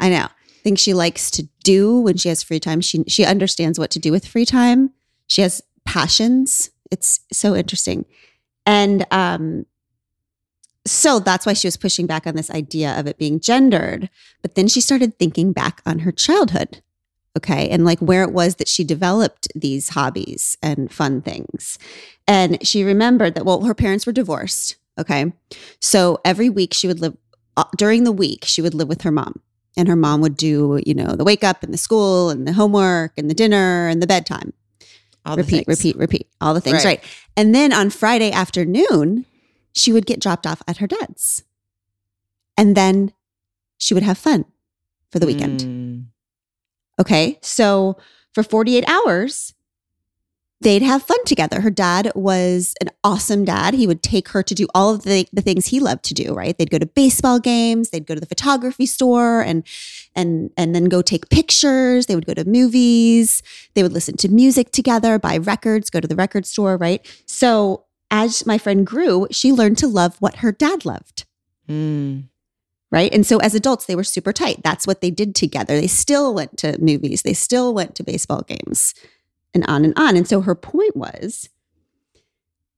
I 0.00 0.08
know. 0.10 0.26
Things 0.62 0.80
she 0.80 0.94
likes 0.94 1.30
to 1.32 1.48
do 1.64 2.00
when 2.00 2.16
she 2.16 2.28
has 2.28 2.42
free 2.42 2.60
time. 2.60 2.80
She 2.80 3.04
she 3.08 3.24
understands 3.24 3.78
what 3.78 3.90
to 3.92 3.98
do 3.98 4.12
with 4.12 4.26
free 4.26 4.46
time. 4.46 4.90
She 5.26 5.42
has 5.42 5.62
passions. 5.84 6.70
It's 6.90 7.20
so 7.32 7.54
interesting. 7.54 8.04
And 8.66 9.06
um 9.10 9.66
so 10.86 11.18
that's 11.20 11.44
why 11.44 11.52
she 11.52 11.66
was 11.66 11.76
pushing 11.76 12.06
back 12.06 12.26
on 12.26 12.36
this 12.36 12.50
idea 12.50 12.98
of 12.98 13.06
it 13.06 13.18
being 13.18 13.38
gendered. 13.38 14.08
But 14.42 14.54
then 14.54 14.66
she 14.66 14.80
started 14.80 15.18
thinking 15.18 15.52
back 15.52 15.82
on 15.84 16.00
her 16.00 16.12
childhood. 16.12 16.82
Okay. 17.36 17.68
And 17.68 17.84
like 17.84 18.00
where 18.00 18.22
it 18.22 18.32
was 18.32 18.56
that 18.56 18.68
she 18.68 18.82
developed 18.82 19.48
these 19.54 19.90
hobbies 19.90 20.56
and 20.62 20.90
fun 20.90 21.22
things. 21.22 21.78
And 22.26 22.66
she 22.66 22.82
remembered 22.82 23.34
that, 23.34 23.44
well, 23.44 23.64
her 23.64 23.74
parents 23.74 24.06
were 24.06 24.12
divorced. 24.12 24.76
Okay. 24.98 25.32
So 25.80 26.18
every 26.24 26.48
week 26.48 26.74
she 26.74 26.88
would 26.88 27.00
live, 27.00 27.16
uh, 27.56 27.64
during 27.76 28.04
the 28.04 28.12
week, 28.12 28.44
she 28.44 28.62
would 28.62 28.74
live 28.74 28.88
with 28.88 29.02
her 29.02 29.12
mom. 29.12 29.40
And 29.76 29.88
her 29.88 29.96
mom 29.96 30.20
would 30.20 30.36
do, 30.36 30.80
you 30.84 30.94
know, 30.94 31.14
the 31.14 31.24
wake 31.24 31.44
up 31.44 31.62
and 31.62 31.72
the 31.72 31.78
school 31.78 32.28
and 32.30 32.46
the 32.46 32.52
homework 32.52 33.12
and 33.16 33.30
the 33.30 33.34
dinner 33.34 33.88
and 33.88 34.02
the 34.02 34.06
bedtime. 34.06 34.52
All 35.24 35.36
the 35.36 35.42
repeat, 35.42 35.66
things. 35.66 35.78
repeat, 35.78 35.96
repeat. 35.96 36.28
All 36.40 36.54
the 36.54 36.60
things, 36.60 36.84
Right. 36.84 37.00
right. 37.00 37.04
And 37.36 37.54
then 37.54 37.72
on 37.72 37.90
Friday 37.90 38.32
afternoon, 38.32 39.26
she 39.72 39.92
would 39.92 40.06
get 40.06 40.20
dropped 40.20 40.46
off 40.46 40.62
at 40.66 40.78
her 40.78 40.86
dad's. 40.86 41.44
And 42.56 42.76
then 42.76 43.12
she 43.78 43.94
would 43.94 44.02
have 44.02 44.18
fun 44.18 44.44
for 45.12 45.18
the 45.18 45.26
weekend. 45.26 45.60
Mm. 45.60 46.04
Okay. 47.00 47.38
So 47.42 47.96
for 48.34 48.42
48 48.42 48.84
hours, 48.88 49.54
they'd 50.60 50.82
have 50.82 51.02
fun 51.02 51.24
together. 51.24 51.60
Her 51.62 51.70
dad 51.70 52.12
was 52.14 52.74
an 52.80 52.90
awesome 53.02 53.44
dad. 53.44 53.74
He 53.74 53.86
would 53.86 54.02
take 54.02 54.28
her 54.28 54.42
to 54.42 54.54
do 54.54 54.66
all 54.74 54.94
of 54.94 55.02
the, 55.04 55.26
the 55.32 55.40
things 55.40 55.66
he 55.68 55.80
loved 55.80 56.04
to 56.04 56.14
do, 56.14 56.34
right? 56.34 56.56
They'd 56.56 56.70
go 56.70 56.78
to 56.78 56.86
baseball 56.86 57.38
games, 57.40 57.90
they'd 57.90 58.06
go 58.06 58.14
to 58.14 58.20
the 58.20 58.26
photography 58.26 58.86
store 58.86 59.40
and 59.40 59.66
and 60.14 60.50
and 60.56 60.74
then 60.74 60.84
go 60.86 61.02
take 61.02 61.30
pictures. 61.30 62.06
They 62.06 62.14
would 62.14 62.26
go 62.26 62.34
to 62.34 62.44
movies, 62.44 63.42
they 63.74 63.82
would 63.82 63.92
listen 63.92 64.16
to 64.18 64.28
music 64.28 64.70
together, 64.72 65.18
buy 65.18 65.36
records, 65.38 65.88
go 65.90 66.00
to 66.00 66.08
the 66.08 66.16
record 66.16 66.46
store, 66.46 66.76
right? 66.76 67.00
So 67.26 67.84
as 68.10 68.44
my 68.44 68.58
friend 68.58 68.84
grew, 68.86 69.28
she 69.30 69.52
learned 69.52 69.78
to 69.78 69.86
love 69.86 70.16
what 70.20 70.36
her 70.36 70.52
dad 70.52 70.84
loved 70.84 71.24
Mm. 71.68 72.24
right? 72.90 73.12
And 73.14 73.24
so 73.24 73.38
as 73.38 73.54
adults, 73.54 73.86
they 73.86 73.94
were 73.94 74.02
super 74.02 74.32
tight. 74.32 74.62
That's 74.64 74.84
what 74.84 75.00
they 75.00 75.12
did 75.12 75.36
together. 75.36 75.80
They 75.80 75.86
still 75.86 76.34
went 76.34 76.56
to 76.58 76.76
movies, 76.80 77.22
they 77.22 77.32
still 77.34 77.72
went 77.72 77.94
to 77.94 78.02
baseball 78.02 78.42
games, 78.42 78.94
and 79.54 79.64
on 79.66 79.84
and 79.84 79.94
on. 79.96 80.16
And 80.16 80.26
so 80.26 80.40
her 80.42 80.54
point 80.54 80.96
was 80.96 81.48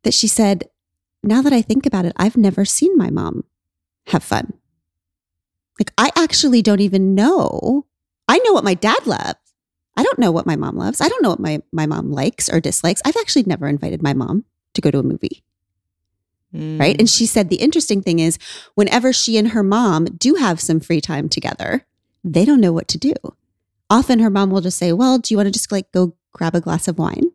that 0.03 0.15
she 0.15 0.27
said, 0.27 0.69
Now 1.23 1.43
that 1.43 1.53
I 1.53 1.63
think 1.63 1.87
about 1.87 2.05
it, 2.05 2.13
I've 2.17 2.37
never 2.37 2.65
seen 2.65 2.97
my 2.97 3.11
mom 3.11 3.45
have 4.09 4.23
fun. 4.25 4.55
Like, 5.79 5.93
I 5.99 6.11
actually 6.17 6.63
don't 6.63 6.81
even 6.81 7.15
know. 7.15 7.87
I 8.29 8.39
know 8.39 8.53
what 8.53 8.65
my 8.65 8.75
dad 8.75 9.07
loves. 9.07 9.39
I 9.97 10.03
don't 10.03 10.19
know 10.19 10.31
what 10.31 10.47
my 10.47 10.57
mom 10.57 10.77
loves. 10.77 11.01
I 11.01 11.09
don't 11.09 11.23
know 11.23 11.31
what 11.31 11.41
my, 11.41 11.61
my 11.73 11.87
mom 11.87 12.11
likes 12.11 12.49
or 12.49 12.61
dislikes. 12.61 13.03
I've 13.05 13.17
actually 13.17 13.45
never 13.45 13.69
invited 13.69 14.03
my 14.03 14.15
mom 14.15 14.45
to 14.75 14.81
go 14.81 14.91
to 14.91 14.99
a 14.99 15.03
movie 15.03 15.43
Mm. 16.55 16.79
right? 16.79 16.99
And 16.99 17.09
she 17.09 17.27
said 17.27 17.49
the 17.49 17.57
interesting 17.57 18.03
thing 18.03 18.19
is 18.19 18.39
whenever 18.75 19.13
she 19.13 19.39
and 19.39 19.49
her 19.49 19.63
mom 19.63 20.05
do 20.05 20.35
have 20.35 20.61
some 20.61 20.81
free 20.81 21.01
time 21.01 21.29
together, 21.29 21.87
they 22.23 22.45
don't 22.45 22.61
know 22.61 22.73
what 22.73 22.89
to 22.89 22.99
do. 22.99 23.15
Often 23.89 24.19
her 24.19 24.31
mom 24.31 24.51
will 24.51 24.61
just 24.61 24.79
say, 24.79 24.93
"Well, 24.93 25.19
do 25.19 25.33
you 25.33 25.39
want 25.39 25.47
to 25.47 25.51
just 25.51 25.73
like 25.73 25.91
go 25.93 26.15
grab 26.33 26.55
a 26.55 26.61
glass 26.61 26.89
of 26.89 26.99
wine?" 26.99 27.31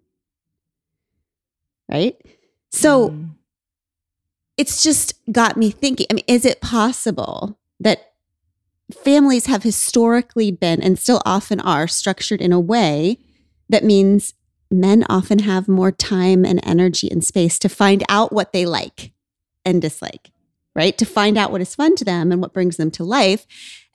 Right? 1.90 2.16
So 2.70 3.10
Mm. 3.10 3.30
it's 4.58 4.84
just 4.84 5.14
got 5.32 5.58
me 5.58 5.70
thinking. 5.72 6.08
I 6.10 6.16
mean, 6.16 6.26
is 6.28 6.46
it 6.46 6.62
possible 6.62 7.58
that 7.80 8.14
families 9.04 9.46
have 9.46 9.64
historically 9.64 10.52
been 10.52 10.82
and 10.82 10.98
still 11.00 11.22
often 11.26 11.60
are 11.60 11.88
structured 11.88 12.42
in 12.42 12.52
a 12.52 12.60
way 12.60 13.20
that 13.70 13.84
means 13.84 14.34
men 14.70 15.06
often 15.10 15.40
have 15.40 15.68
more 15.68 15.92
time 15.92 16.44
and 16.46 16.60
energy 16.64 17.10
and 17.10 17.24
space 17.24 17.58
to 17.60 17.70
find 17.70 18.04
out 18.10 18.34
what 18.34 18.52
they 18.52 18.66
like 18.66 19.12
and 19.64 19.82
dislike, 19.82 20.32
right? 20.76 20.98
To 20.98 21.06
find 21.06 21.38
out 21.38 21.52
what 21.52 21.62
is 21.62 21.76
fun 21.76 21.96
to 21.98 22.06
them 22.06 22.32
and 22.32 22.42
what 22.42 22.54
brings 22.54 22.78
them 22.78 22.92
to 22.92 23.04
life. 23.04 23.46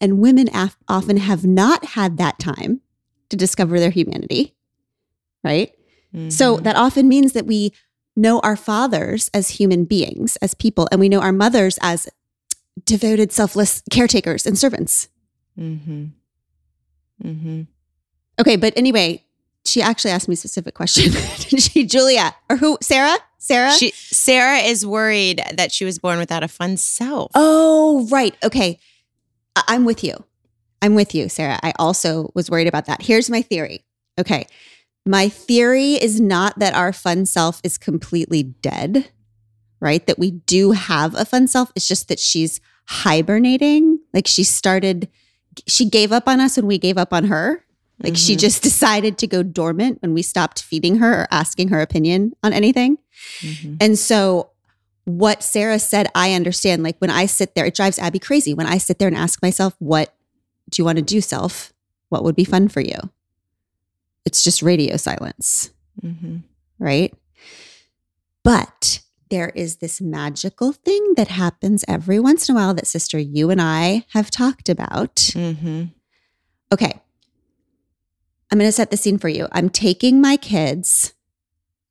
And 0.01 0.19
women 0.19 0.49
af- 0.55 0.79
often 0.89 1.19
have 1.19 1.45
not 1.45 1.85
had 1.87 2.17
that 2.19 2.39
time 2.39 2.81
to 3.29 3.37
discover 3.37 3.79
their 3.79 3.91
humanity, 3.91 4.55
right? 5.45 5.73
So 6.29 6.59
Mhm. 6.59 6.63
that 6.65 6.77
often 6.77 7.09
means 7.09 7.33
that 7.33 7.47
we 7.47 7.73
know 8.15 8.39
our 8.41 8.57
fathers 8.57 9.31
as 9.33 9.49
human 9.51 9.85
beings, 9.85 10.37
as 10.43 10.53
people, 10.55 10.87
and 10.93 11.01
we 11.01 11.09
know 11.09 11.21
our 11.21 11.33
mothers 11.33 11.79
as 11.81 12.07
devoted, 12.85 13.33
selfless 13.33 13.83
caretakers 13.91 14.45
and 14.47 14.59
servants. 14.59 15.09
Mhm. 15.59 16.11
Mhm. 17.25 17.67
Okay, 18.41 18.57
but 18.57 18.73
anyway, 18.77 19.25
she 19.65 19.81
actually 19.81 20.11
asked 20.11 20.29
me 20.29 20.35
a 20.35 20.37
specific 20.37 20.75
question. 20.75 21.13
Did 21.49 21.63
she, 21.63 21.85
Julia, 21.87 22.35
or 22.51 22.57
who? 22.57 22.77
Sarah? 22.83 23.17
Sarah? 23.39 23.73
She, 23.73 23.93
Sarah 23.93 24.59
is 24.59 24.85
worried 24.87 25.43
that 25.57 25.73
she 25.73 25.85
was 25.85 25.99
born 25.99 26.19
without 26.19 26.43
a 26.43 26.49
fun 26.49 26.77
self. 26.77 27.31
oh, 27.35 28.07
right. 28.11 28.35
Okay, 28.45 28.79
I- 29.57 29.65
I'm 29.69 29.85
with 29.85 30.03
you. 30.05 30.25
I'm 30.81 30.95
with 30.95 31.15
you, 31.15 31.29
Sarah. 31.29 31.59
I 31.63 31.73
also 31.79 32.31
was 32.35 32.51
worried 32.51 32.67
about 32.69 32.87
that. 32.87 33.03
Here's 33.03 33.31
my 33.31 33.41
theory. 33.43 33.85
Okay, 34.19 34.47
my 35.07 35.29
theory 35.29 35.95
is 35.95 36.21
not 36.21 36.59
that 36.59 36.75
our 36.75 36.93
fun 36.93 37.27
self 37.27 37.61
is 37.65 37.77
completely 37.79 38.43
dead, 38.43 39.11
right? 39.81 40.07
That 40.07 40.19
we 40.19 40.31
do 40.31 40.73
have 40.73 41.15
a 41.15 41.25
fun 41.25 41.49
self. 41.49 41.73
It's 41.75 41.89
just 41.89 42.09
that 42.09 42.21
she's 42.21 42.61
hibernating. 42.87 43.99
Like 44.15 44.27
she 44.27 44.45
started, 44.45 45.09
she 45.67 45.85
gave 45.89 46.13
up 46.13 46.29
on 46.29 46.41
us 46.41 46.57
when 46.57 46.67
we 46.67 46.79
gave 46.79 46.99
up 46.99 47.13
on 47.13 47.25
her. 47.25 47.65
Like 48.03 48.17
she 48.17 48.35
Mhm. 48.35 48.41
just 48.41 48.63
decided 48.63 49.19
to 49.19 49.27
go 49.27 49.43
dormant 49.43 50.03
when 50.03 50.15
we 50.15 50.23
stopped 50.23 50.63
feeding 50.63 50.97
her 50.97 51.23
or 51.23 51.29
asking 51.31 51.69
her 51.69 51.81
opinion 51.81 52.33
on 52.43 52.53
anything. 52.53 52.99
Mhm. 53.41 53.77
And 53.81 53.99
so, 53.99 54.51
what 55.05 55.43
Sarah 55.43 55.79
said, 55.81 56.07
I 56.15 56.33
understand. 56.33 56.83
Like 56.85 56.97
when 57.01 57.11
I 57.11 57.27
sit 57.27 57.55
there, 57.55 57.65
it 57.67 57.75
drives 57.75 57.99
Abby 57.99 58.19
crazy. 58.21 58.55
When 58.55 58.67
I 58.67 58.79
sit 58.79 58.99
there 59.01 59.09
and 59.09 59.17
ask 59.17 59.43
myself, 59.43 59.75
what 59.81 60.15
do 60.71 60.81
you 60.81 60.85
want 60.85 60.97
to 60.99 61.03
do, 61.03 61.21
self? 61.21 61.73
What 62.09 62.23
would 62.25 62.37
be 62.37 62.45
fun 62.45 62.69
for 62.69 62.81
you? 62.81 62.99
It's 64.25 64.43
just 64.43 64.63
radio 64.63 64.97
silence, 64.97 65.71
Mhm. 66.03 66.43
right? 66.79 67.15
But 68.45 69.01
there 69.31 69.49
is 69.51 69.77
this 69.77 70.01
magical 70.01 70.73
thing 70.73 71.15
that 71.17 71.29
happens 71.29 71.85
every 71.89 72.21
once 72.21 72.49
in 72.49 72.55
a 72.55 72.59
while 72.59 72.75
that, 72.75 72.87
sister, 72.87 73.19
you 73.19 73.51
and 73.51 73.61
I 73.63 74.05
have 74.13 74.31
talked 74.31 74.69
about. 74.69 75.17
Mhm. 75.35 75.93
Okay. 76.73 77.01
I'm 78.51 78.59
going 78.59 78.69
to 78.69 78.73
set 78.73 78.91
the 78.91 78.97
scene 78.99 79.17
for 79.19 79.29
you. 79.31 79.49
I'm 79.53 79.71
taking 79.71 80.21
my 80.21 80.37
kids 80.37 81.15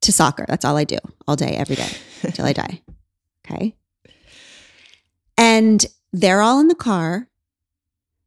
to 0.02 0.12
soccer. 0.12 0.46
That's 0.48 0.64
all 0.66 0.78
I 0.78 0.84
do 0.84 0.98
all 1.28 1.36
day, 1.36 1.56
every 1.56 1.76
day 1.76 1.90
until 2.22 2.46
I 2.46 2.54
die. 2.64 2.82
Okay. 3.46 3.76
And 5.38 5.86
they're 6.14 6.42
all 6.42 6.60
in 6.60 6.68
the 6.68 6.76
car. 6.76 7.28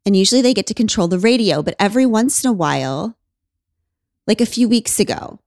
And 0.05 0.17
usually 0.17 0.43
they 0.43 0.53
get 0.55 0.67
to 0.67 0.75
control 0.75 1.09
the 1.09 1.19
radio. 1.19 1.63
But 1.63 1.77
every 1.79 2.07
once 2.07 2.43
in 2.45 2.51
a 2.51 2.53
while, 2.53 3.17
like 4.27 4.41
a 4.41 4.47
few 4.47 4.68
weeks 4.68 4.99
ago, 5.01 5.41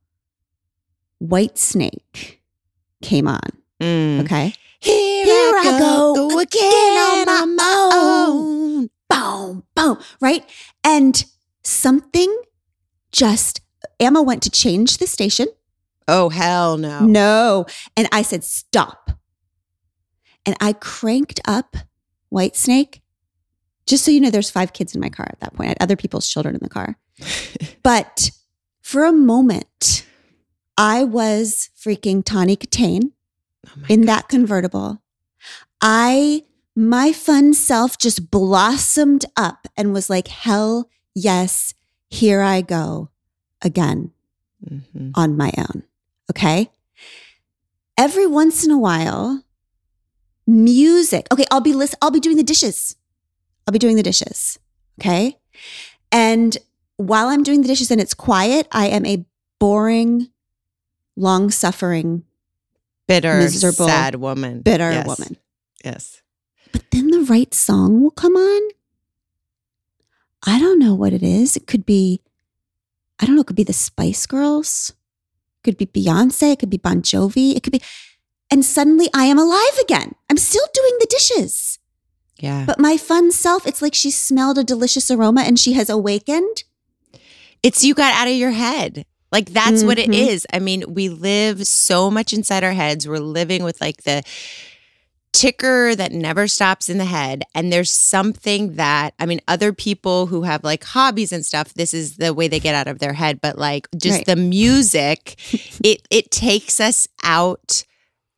Whitesnake 1.22 2.38
came 3.02 3.28
on. 3.28 3.40
Mm. 3.80 4.24
Okay. 4.24 4.54
Here, 4.80 5.26
Here 5.26 5.56
I 5.56 5.64
I 5.76 5.80
go 5.80 6.14
go, 6.16 6.30
go 6.30 6.40
again 6.40 7.30
on 7.30 7.56
my 7.56 7.90
own. 7.94 8.90
Boom, 9.10 9.64
boom. 9.76 9.98
right? 10.22 10.44
And 10.84 11.24
something 11.64 12.36
just, 13.12 13.62
Emma 14.00 14.22
went 14.22 14.44
to 14.44 14.50
change 14.52 14.98
the 14.98 15.08
station. 15.08 15.48
Oh 16.08 16.30
hell 16.30 16.78
no. 16.78 17.00
No. 17.06 17.66
And 17.96 18.08
I 18.12 18.22
said, 18.22 18.44
stop. 18.44 19.12
And 20.46 20.56
I 20.62 20.74
cranked 20.74 21.42
up 21.46 21.76
Whitesnake. 22.34 23.02
Just 23.86 24.06
so 24.06 24.12
you 24.12 24.22
know, 24.22 24.30
there's 24.30 24.50
five 24.50 24.74
kids 24.74 24.94
in 24.96 25.02
my 25.02 25.10
car 25.10 25.28
at 25.30 25.40
that 25.40 25.54
point. 25.54 25.68
I 25.68 25.72
had 25.72 25.78
other 25.82 25.96
people's 25.96 26.28
children 26.28 26.56
in 26.56 26.62
the 26.62 26.70
car. 26.70 26.98
but 27.84 28.30
for 28.88 29.04
a 29.04 29.12
moment, 29.12 30.06
I 30.78 31.04
was 31.04 31.70
freaking 31.78 32.24
Tawny 32.24 32.56
Kitaen 32.56 33.12
Oh 33.68 33.82
in 33.90 34.02
God. 34.04 34.08
that 34.08 34.30
convertible. 34.30 35.02
I, 35.82 36.44
my 36.74 37.12
fun 37.12 37.54
self 37.54 37.98
just 37.98 38.32
blossomed 38.32 39.26
up 39.36 39.68
and 39.76 39.92
was 39.92 40.10
like, 40.10 40.30
hell 40.30 40.90
yes, 41.14 41.74
here 42.10 42.42
I 42.42 42.62
go 42.62 43.10
again 43.62 44.12
Mhm. 44.66 45.12
on 45.16 45.36
my 45.36 45.52
own. 45.58 45.84
Okay. 46.32 46.72
Every 47.98 48.26
once 48.26 48.64
in 48.64 48.72
a 48.72 48.80
while, 48.80 49.44
music. 50.48 51.28
Okay, 51.30 51.44
I'll 51.52 51.60
be 51.60 51.74
listen, 51.74 51.98
I'll 52.02 52.12
be 52.12 52.22
doing 52.22 52.38
the 52.38 52.44
dishes. 52.54 52.96
I'll 53.68 53.74
be 53.74 53.80
doing 53.80 53.98
the 53.98 54.04
dishes. 54.12 54.58
Okay. 54.98 55.38
And 56.10 56.58
while 56.98 57.28
I'm 57.28 57.44
doing 57.44 57.62
the 57.62 57.68
dishes 57.68 57.92
and 57.92 58.02
it's 58.02 58.14
quiet, 58.14 58.68
I 58.72 58.88
am 58.88 59.06
a 59.06 59.26
boring, 59.60 60.30
long 61.16 61.50
suffering, 61.50 62.24
bitter, 63.08 63.38
miserable, 63.38 63.88
sad 63.88 64.16
woman. 64.16 64.62
bitter 64.62 64.92
Yes. 64.92 65.08
woman. 65.08 65.38
Yes. 65.84 66.22
But 66.72 66.84
then 66.92 67.08
the 67.10 67.22
right 67.22 67.54
song 67.54 68.02
will 68.02 68.12
come 68.12 68.36
on. 68.36 68.62
I 70.46 70.60
don't 70.60 70.80
know 70.80 70.94
what 70.94 71.14
it 71.14 71.24
is. 71.24 71.56
It 71.56 71.68
could 71.68 71.86
be, 71.86 72.22
I 73.20 73.26
don't 73.26 73.36
know, 73.36 73.42
it 73.42 73.48
could 73.48 73.56
be 73.56 73.64
the 73.64 73.74
Spice 73.74 74.26
Girls. 74.26 74.94
It 75.60 75.64
could 75.64 75.78
be 75.78 75.86
Beyonce. 75.86 76.54
It 76.54 76.60
could 76.60 76.70
be 76.70 76.78
Bon 76.78 77.02
Jovi. 77.02 77.56
It 77.56 77.64
could 77.64 77.74
be, 77.74 77.82
and 78.52 78.64
suddenly 78.64 79.10
I 79.14 79.26
am 79.26 79.40
alive 79.40 79.78
again. 79.82 80.14
I'm 80.30 80.38
still 80.38 80.66
doing 80.74 80.98
the 81.00 81.08
dishes. 81.10 81.80
Yeah. 82.40 82.66
But 82.66 82.80
my 82.80 82.98
fun 82.98 83.32
self, 83.32 83.66
it's 83.66 83.82
like 83.82 83.96
she 83.96 84.12
smelled 84.12 84.58
a 84.60 84.64
delicious 84.64 85.10
aroma 85.10 85.42
and 85.42 85.58
she 85.58 85.74
has 85.74 85.90
awakened. 85.90 86.64
It's 87.64 87.84
you 87.84 87.94
got 87.94 88.14
out 88.14 88.28
of 88.28 88.34
your 88.36 88.52
head. 88.52 89.06
Like 89.32 89.50
that's 89.50 89.84
what 89.84 90.00
it 90.00 90.10
Mhm. 90.10 90.28
is. 90.30 90.48
I 90.54 90.60
mean, 90.60 90.84
we 90.88 91.10
live 91.10 91.68
so 91.68 92.10
much 92.10 92.32
inside 92.34 92.64
our 92.64 92.72
heads. 92.74 93.08
We're 93.08 93.20
living 93.20 93.64
with 93.64 93.82
like 93.82 94.04
the 94.04 94.24
ticker 95.34 95.96
that 95.96 96.12
never 96.14 96.48
stops 96.48 96.90
in 96.90 96.98
the 96.98 97.06
head. 97.06 97.44
And 97.54 97.72
there's 97.72 97.92
something 97.92 98.76
that, 98.76 99.14
I 99.20 99.26
mean, 99.26 99.42
other 99.48 99.72
people 99.74 100.28
who 100.28 100.44
have 100.44 100.64
like 100.64 100.84
hobbies 100.84 101.32
and 101.32 101.46
stuff, 101.46 101.74
this 101.74 101.94
is 101.94 102.18
the 102.18 102.34
way 102.34 102.48
they 102.48 102.60
get 102.60 102.74
out 102.74 102.88
of 102.88 103.00
their 103.00 103.14
head. 103.14 103.40
But 103.42 103.58
like 103.58 103.88
just 103.96 104.20
Right. 104.20 104.26
the 104.26 104.36
music, 104.36 105.36
it 105.84 106.08
it 106.10 106.32
takes 106.32 106.80
us 106.80 107.08
out 107.24 107.84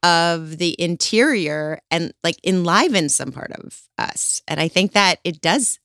of 0.02 0.58
the 0.58 0.76
interior 0.82 1.80
and 1.92 2.14
like 2.24 2.38
enlivens 2.44 3.16
some 3.16 3.32
part 3.32 3.52
of 3.52 3.82
us. 3.98 4.42
And 4.48 4.60
I 4.60 4.68
think 4.68 4.94
that 4.94 5.20
it 5.24 5.40
does 5.42 5.78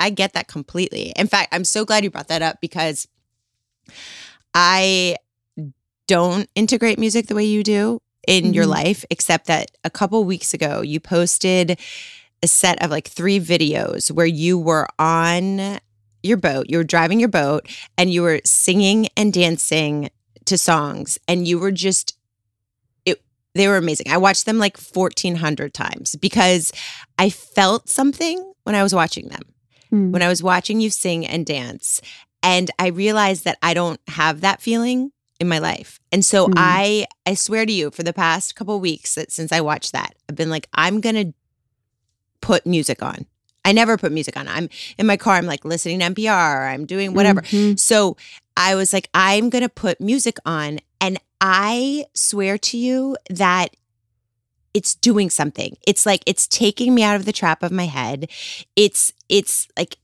I- 0.00 0.10
get 0.10 0.32
that 0.34 0.48
completely. 0.48 1.12
In 1.16 1.26
fact, 1.26 1.48
I'm 1.52 1.64
so 1.64 1.84
glad 1.84 2.04
you 2.04 2.10
brought 2.10 2.28
that 2.28 2.42
up 2.42 2.60
because 2.60 3.06
I 4.54 5.16
don't 6.06 6.48
integrate 6.54 6.98
music 6.98 7.26
the 7.26 7.34
way 7.34 7.44
you 7.44 7.62
do 7.62 8.00
in 8.26 8.54
your 8.54 8.64
Mhm. 8.64 8.68
life, 8.70 9.04
except 9.10 9.46
that 9.46 9.70
a 9.84 9.90
couple 9.90 10.24
weeks 10.24 10.54
ago 10.54 10.80
you 10.82 11.00
posted 11.00 11.78
a 12.42 12.48
set 12.48 12.80
of 12.82 12.90
like 12.90 13.08
three 13.08 13.40
videos 13.40 14.10
where 14.10 14.26
you 14.26 14.58
were 14.58 14.86
on 14.98 15.80
your 16.22 16.36
boat, 16.36 16.66
you 16.68 16.78
were 16.78 16.84
driving 16.84 17.20
your 17.20 17.28
boat, 17.28 17.68
and 17.96 18.12
you 18.12 18.22
were 18.22 18.40
singing 18.44 19.08
and 19.16 19.32
dancing 19.32 20.10
to 20.44 20.58
songs, 20.58 21.18
and 21.28 21.46
you 21.46 21.58
were 21.58 21.72
just 21.72 22.14
it 23.04 23.20
they 23.54 23.68
were 23.68 23.76
amazing. 23.76 24.06
I 24.10 24.16
watched 24.18 24.44
them 24.46 24.58
like 24.58 24.76
1400 24.76 25.72
times 25.74 26.14
because 26.16 26.72
I 27.18 27.30
felt 27.30 27.88
something 27.88 28.52
when 28.64 28.74
I 28.74 28.82
was 28.82 28.94
watching 28.94 29.28
them 29.28 29.42
Hmm. 29.90 30.10
when 30.12 30.22
I 30.22 30.28
was 30.28 30.42
watching 30.42 30.80
you 30.80 30.90
sing 30.90 31.24
and 31.26 31.44
dance. 31.46 32.00
And 32.42 32.70
I 32.78 32.88
realized 32.88 33.44
that 33.44 33.58
I 33.62 33.74
don't 33.74 34.00
have 34.08 34.40
that 34.42 34.60
feeling 34.62 35.10
in 35.40 35.48
my 35.48 35.58
life. 35.58 36.00
And 36.12 36.24
so 36.24 36.46
Mm. 36.48 36.54
I 36.56 37.06
I 37.26 37.34
swear 37.34 37.66
to 37.66 37.72
you 37.72 37.90
for 37.90 38.02
the 38.02 38.12
past 38.12 38.54
couple 38.56 38.78
weeks 38.80 39.14
that 39.16 39.30
since 39.32 39.52
I 39.52 39.60
watched 39.60 39.92
that, 39.92 40.14
I've 40.28 40.36
been 40.36 40.50
like 40.50 40.68
I'm 40.74 41.00
going 41.00 41.14
to 41.16 41.34
put 42.40 42.66
music 42.66 43.02
on. 43.02 43.26
I 43.64 43.72
never 43.72 43.96
put 43.96 44.12
music 44.12 44.36
on. 44.36 44.46
I'm 44.48 44.68
in 44.98 45.06
my 45.06 45.16
car 45.16 45.34
I'm 45.34 45.46
like 45.46 45.64
listening 45.64 45.98
to 45.98 46.06
NPR, 46.06 46.72
I'm 46.72 46.86
doing 46.86 47.14
whatever. 47.14 47.42
Mhm. 47.42 47.78
So 47.78 48.16
I 48.56 48.74
was 48.76 48.92
like, 48.92 49.08
I'm 49.12 49.50
going 49.50 49.62
to 49.64 49.68
put 49.68 50.00
music 50.00 50.38
on. 50.46 50.78
And 51.00 51.18
I 51.40 52.06
swear 52.14 52.56
to 52.58 52.78
you 52.78 53.16
that 53.28 53.74
it's 54.76 54.94
doing 54.94 55.28
something. 55.30 55.76
It's 55.86 56.04
like, 56.10 56.22
it's 56.26 56.46
taking 56.46 56.94
me 56.94 57.02
out 57.02 57.16
of 57.16 57.24
the 57.24 57.32
trap 57.40 57.62
of 57.62 57.72
my 57.72 57.86
head. 57.86 58.28
It's, 58.84 59.12
it's 59.28 59.66
like, 59.78 59.96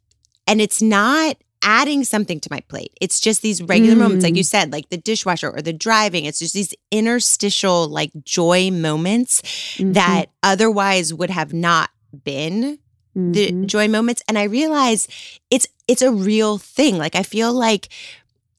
and 0.46 0.60
it's 0.60 0.80
not 0.80 1.36
adding 1.62 2.02
something 2.04 2.40
to 2.40 2.48
my 2.50 2.60
plate. 2.72 2.92
It's 3.00 3.20
just 3.20 3.42
these 3.42 3.62
regular 3.62 3.94
moments, 3.96 4.24
like 4.24 4.34
you 4.36 4.42
said, 4.42 4.72
like 4.72 4.88
the 4.88 4.96
dishwasher 4.96 5.50
or 5.50 5.60
the 5.62 5.72
driving. 5.72 6.24
It's 6.24 6.38
just 6.40 6.54
these 6.54 6.74
interstitial, 6.90 7.86
like 7.88 8.10
joy 8.24 8.70
moments 8.70 9.42
Mhm. 9.78 9.94
that 9.94 10.26
otherwise 10.42 11.12
would 11.14 11.30
have 11.30 11.52
not 11.52 11.90
been 12.24 12.78
the 13.14 13.52
Mhm. 13.52 13.66
joy 13.66 13.88
moments 13.88 14.22
and 14.26 14.38
i 14.38 14.44
realize 14.44 15.06
it's 15.50 15.66
it's 15.86 16.00
a 16.00 16.10
real 16.10 16.56
thing 16.56 16.96
like 16.96 17.14
i 17.14 17.22
feel 17.22 17.52
like 17.52 17.88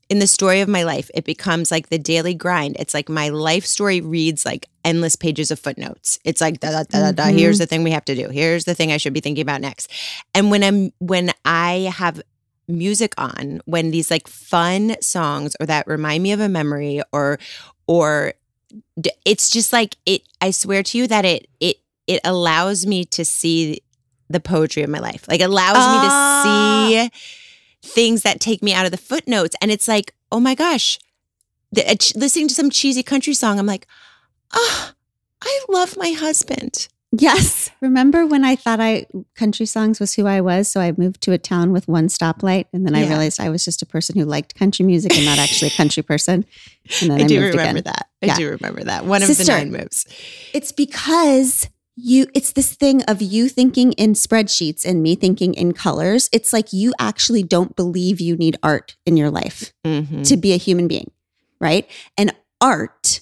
in 0.10 0.20
the 0.20 0.28
story 0.28 0.62
of 0.62 0.68
my 0.70 0.84
life 0.84 1.10
it 1.14 1.24
becomes 1.26 1.72
like 1.72 1.90
the 1.90 1.98
daily 1.98 2.34
grind. 2.34 2.76
It's 2.80 2.94
like 2.94 3.10
my 3.10 3.30
life 3.30 3.66
story 3.66 4.02
reads 4.02 4.46
like 4.46 4.68
endless 4.86 5.16
pages 5.16 5.50
of 5.52 5.60
footnotes. 5.60 6.20
It's 6.24 6.42
like 6.42 6.60
da 6.60 6.72
da 6.72 6.84
da 6.84 7.00
da, 7.00 7.12
da 7.12 7.24
Mhm. 7.32 7.38
here's 7.40 7.58
the 7.58 7.66
thing 7.66 7.84
we 7.84 7.92
have 7.92 8.06
to 8.06 8.16
do. 8.16 8.30
Here's 8.30 8.66
the 8.66 8.76
thing 8.76 8.92
i 8.92 8.98
should 8.98 9.14
be 9.14 9.22
thinking 9.22 9.42
about 9.42 9.62
next. 9.62 9.90
And 10.36 10.52
when 10.52 10.64
i'm 10.64 10.92
when 11.00 11.32
i 11.46 11.92
have 11.96 12.22
music 12.68 13.14
on 13.18 13.62
when 13.66 13.92
these 13.92 14.10
like 14.12 14.28
fun 14.28 14.96
songs 15.02 15.56
or 15.60 15.66
that 15.66 15.86
remind 15.88 16.24
me 16.24 16.32
of 16.32 16.40
a 16.40 16.48
memory 16.50 17.02
or 17.12 17.38
or 17.88 18.34
it's 19.26 19.50
just 19.50 19.74
like 19.74 19.98
it 20.06 20.22
i 20.42 20.50
swear 20.52 20.82
to 20.84 20.98
you 20.98 21.08
that 21.08 21.26
it 21.26 21.48
it 21.60 21.78
it 22.08 22.20
allows 22.24 22.86
me 22.86 23.04
to 23.06 23.24
see 23.26 23.82
the 24.30 24.40
poetry 24.40 24.82
of 24.84 24.90
my 24.90 25.00
life. 25.00 25.26
Like 25.28 25.42
allows 25.42 25.76
Ah. 25.78 25.92
me 25.92 25.98
to 26.08 27.10
see 27.12 27.20
things 27.84 28.22
that 28.24 28.40
take 28.40 28.64
me 28.64 28.74
out 28.74 28.86
of 28.86 28.92
the 28.92 28.98
footnotes 28.98 29.56
and 29.62 29.70
it's 29.70 29.88
like 29.88 30.16
oh 30.32 30.40
my 30.40 30.56
gosh 30.56 30.98
the, 31.72 31.88
uh, 31.90 31.96
ch- 31.96 32.16
listening 32.16 32.48
to 32.48 32.54
some 32.54 32.70
cheesy 32.70 33.04
country 33.04 33.34
song 33.34 33.60
i'm 33.60 33.66
like 33.66 33.86
ah 34.54 34.94
i 35.42 35.60
love 35.70 35.96
my 35.98 36.12
husband 36.12 36.88
Yes. 37.16 37.70
Remember 37.80 38.26
when 38.26 38.44
I 38.44 38.56
thought 38.56 38.80
I 38.80 39.06
country 39.36 39.68
songs 39.68 40.00
was 40.00 40.16
who 40.16 40.26
I 40.26 40.42
was? 40.42 40.68
So 40.68 40.82
I 40.82 40.96
moved 40.98 41.22
to 41.22 41.32
a 41.32 41.38
town 41.38 41.72
with 41.72 41.88
one 41.88 42.08
stoplight 42.08 42.66
and 42.74 42.88
then 42.88 42.96
I 42.96 43.02
Yeah. 43.04 43.10
realized 43.10 43.40
I 43.40 43.50
was 43.50 43.64
just 43.64 43.84
a 43.84 43.86
person 43.86 44.18
who 44.18 44.26
liked 44.26 44.56
country 44.56 44.84
music 44.84 45.16
and 45.16 45.24
not 45.24 45.38
actually 45.38 45.68
a 45.68 45.78
country 45.78 46.02
person. 46.02 46.44
And 47.02 47.12
then 47.12 47.22
I, 47.22 47.24
i 47.26 47.28
do 47.28 47.40
moved 47.40 47.50
remember 47.56 47.82
again. 47.82 47.84
that 47.94 48.08
i 48.24 48.26
Yeah. 48.26 48.36
do 48.38 48.50
remember 48.50 48.84
that 48.86 49.06
one 49.06 49.22
of 49.22 49.28
the 49.38 49.44
nine 49.46 49.72
moves 49.72 50.08
It's 50.56 50.72
because 50.72 51.70
you 51.96 52.28
it's 52.34 52.54
this 52.54 52.74
thing 52.74 53.04
of 53.04 53.22
you 53.22 53.48
thinking 53.50 53.92
in 53.94 54.14
spreadsheets 54.14 54.84
and 54.86 55.04
me 55.04 55.16
thinking 55.16 55.54
in 55.54 55.74
colors. 55.74 56.30
It's 56.32 56.52
like 56.52 56.74
you 56.74 56.94
actually 57.00 57.44
don't 57.44 57.76
believe 57.76 58.20
you 58.20 58.36
need 58.36 58.58
art 58.64 58.96
in 59.06 59.16
your 59.18 59.30
life. 59.30 59.74
Mhm. 59.86 60.28
to 60.28 60.38
be 60.38 60.54
a 60.54 60.58
human 60.58 60.88
being, 60.88 61.12
right? 61.60 61.88
And 62.18 62.34
art, 62.62 63.22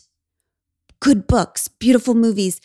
good 0.99 1.27
books, 1.27 1.67
beautiful 1.67 2.13
movies, 2.13 2.61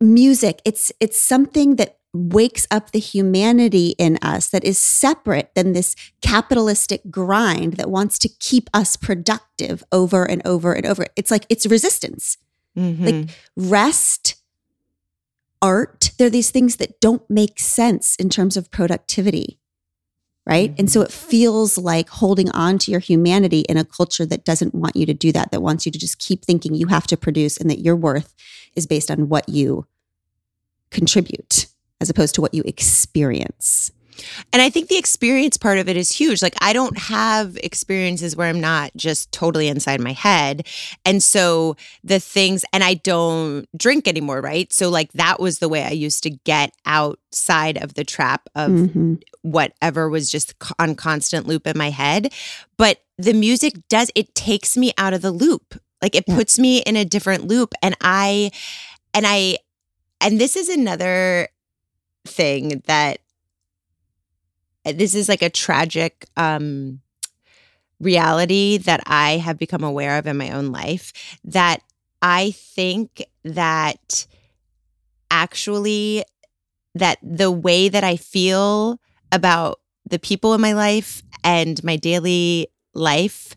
music, 0.00 0.60
it's 0.64 0.90
it's 1.00 1.20
something 1.20 1.76
that 1.76 1.96
wakes 2.14 2.66
up 2.70 2.90
the 2.90 2.98
humanity 2.98 3.94
in 3.98 4.18
us 4.22 4.48
that 4.48 4.64
is 4.64 4.78
separate 4.78 5.50
than 5.54 5.72
this 5.72 5.94
capitalistic 6.22 7.02
grind 7.10 7.74
that 7.74 7.90
wants 7.90 8.18
to 8.18 8.28
keep 8.40 8.68
us 8.74 8.96
productive 8.96 9.84
over 9.92 10.24
and 10.24 10.42
over 10.46 10.72
and 10.72 10.86
over. 10.86 11.06
It's 11.16 11.30
like 11.30 11.44
it's 11.48 11.66
resistance. 11.66 12.36
Mhm. 12.76 13.04
Like 13.04 13.30
rest, 13.56 14.36
art, 15.60 16.12
they're 16.18 16.30
these 16.30 16.50
things 16.50 16.76
that 16.76 17.00
don't 17.00 17.28
make 17.28 17.58
sense 17.58 18.16
in 18.16 18.28
terms 18.28 18.56
of 18.56 18.70
productivity. 18.70 19.58
Right. 20.46 20.74
And 20.78 20.90
so 20.90 21.02
it 21.02 21.10
mm-hmm. 21.10 21.28
feels 21.28 21.76
like 21.76 22.08
holding 22.08 22.50
on 22.52 22.78
to 22.78 22.90
your 22.90 23.00
humanity 23.00 23.60
in 23.68 23.76
a 23.76 23.84
culture 23.84 24.24
that 24.24 24.46
doesn't 24.46 24.74
want 24.74 24.96
you 24.96 25.04
to 25.04 25.12
do 25.12 25.30
that, 25.32 25.50
that 25.50 25.60
wants 25.60 25.84
you 25.84 25.92
to 25.92 25.98
just 25.98 26.18
keep 26.18 26.42
thinking 26.42 26.74
you 26.74 26.86
have 26.86 27.06
to 27.08 27.18
produce 27.18 27.58
and 27.58 27.68
that 27.68 27.80
your 27.80 27.94
worth 27.94 28.34
is 28.74 28.86
based 28.86 29.10
on 29.10 29.28
what 29.28 29.46
you 29.46 29.86
contribute 30.90 31.66
as 32.00 32.08
opposed 32.08 32.34
to 32.36 32.40
what 32.40 32.54
you 32.54 32.62
experience. 32.64 33.90
And 34.52 34.60
I 34.62 34.70
think 34.70 34.88
the 34.88 34.98
experience 34.98 35.56
part 35.56 35.78
of 35.78 35.88
it 35.88 35.96
is 35.96 36.10
huge. 36.10 36.42
Like, 36.42 36.56
I 36.60 36.72
don't 36.72 36.98
have 36.98 37.56
experiences 37.62 38.36
where 38.36 38.48
I'm 38.48 38.60
not 38.60 38.90
just 38.96 39.30
totally 39.32 39.68
inside 39.68 40.00
my 40.00 40.12
head. 40.12 40.66
And 41.04 41.22
so 41.22 41.76
the 42.02 42.18
things, 42.18 42.64
and 42.72 42.82
I 42.82 42.94
don't 42.94 43.66
drink 43.76 44.08
anymore, 44.08 44.40
right? 44.40 44.72
So, 44.72 44.88
like, 44.88 45.12
that 45.12 45.40
was 45.40 45.58
the 45.58 45.68
way 45.68 45.84
I 45.84 45.90
used 45.90 46.22
to 46.24 46.30
get 46.30 46.72
outside 46.86 47.76
of 47.82 47.94
the 47.94 48.04
trap 48.04 48.48
of 48.54 48.70
Mhm. 48.70 49.22
whatever 49.42 50.08
was 50.08 50.30
just 50.30 50.54
on 50.78 50.94
constant 50.94 51.46
loop 51.46 51.66
in 51.66 51.78
my 51.78 51.90
head. 51.90 52.32
But 52.76 53.02
the 53.18 53.32
music 53.32 53.74
does, 53.88 54.10
it 54.14 54.34
takes 54.34 54.76
me 54.76 54.92
out 54.98 55.14
of 55.14 55.22
the 55.22 55.32
loop. 55.32 55.80
Like, 56.02 56.14
it 56.14 56.24
Yeah. 56.26 56.36
puts 56.36 56.58
me 56.58 56.78
in 56.78 56.96
a 56.96 57.04
different 57.04 57.46
loop. 57.46 57.72
And 57.82 57.96
I, 58.00 58.50
and 59.14 59.26
I, 59.26 59.58
and 60.20 60.40
this 60.40 60.56
is 60.56 60.68
another 60.68 61.48
thing 62.26 62.82
that 62.86 63.20
this 64.92 65.14
is 65.14 65.28
like 65.28 65.42
a 65.42 65.50
tragic 65.50 66.26
um 66.36 67.00
reality 68.00 68.78
that 68.78 69.00
I 69.06 69.38
have 69.38 69.58
become 69.58 69.82
aware 69.82 70.18
of 70.18 70.26
in 70.26 70.36
my 70.36 70.50
own 70.50 70.70
life 70.70 71.12
that 71.44 71.82
I 72.22 72.52
think 72.52 73.24
that 73.44 74.26
actually 75.30 76.24
that 76.94 77.18
the 77.22 77.50
way 77.50 77.88
that 77.88 78.04
I 78.04 78.16
feel 78.16 79.00
about 79.30 79.80
the 80.08 80.18
people 80.18 80.54
in 80.54 80.60
my 80.60 80.72
life 80.72 81.22
and 81.44 81.82
my 81.84 81.96
daily 81.96 82.68
life 82.94 83.54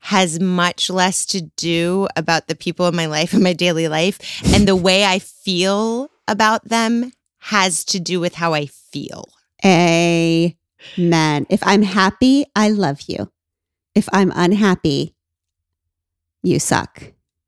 has 0.00 0.40
much 0.40 0.88
less 0.88 1.26
to 1.26 1.42
do 1.56 2.08
about 2.16 2.48
the 2.48 2.54
people 2.54 2.86
in 2.88 2.96
my 2.96 3.06
life 3.06 3.32
and 3.32 3.42
my 3.42 3.52
daily 3.52 3.88
life 3.88 4.18
and 4.54 4.66
the 4.66 4.76
way 4.76 5.04
I 5.04 5.18
feel 5.18 6.10
about 6.26 6.64
them 6.68 7.12
has 7.38 7.84
to 7.86 8.00
do 8.00 8.20
with 8.20 8.34
how 8.34 8.54
I 8.54 8.66
feel. 8.66 9.28
Amen. 9.64 11.46
If 11.48 11.60
I'm 11.62 11.82
happy, 11.82 12.46
I 12.54 12.70
love 12.70 13.02
you. 13.06 13.30
If 13.94 14.08
I'm 14.12 14.32
unhappy, 14.34 15.14
you 16.42 16.58
suck. 16.58 17.02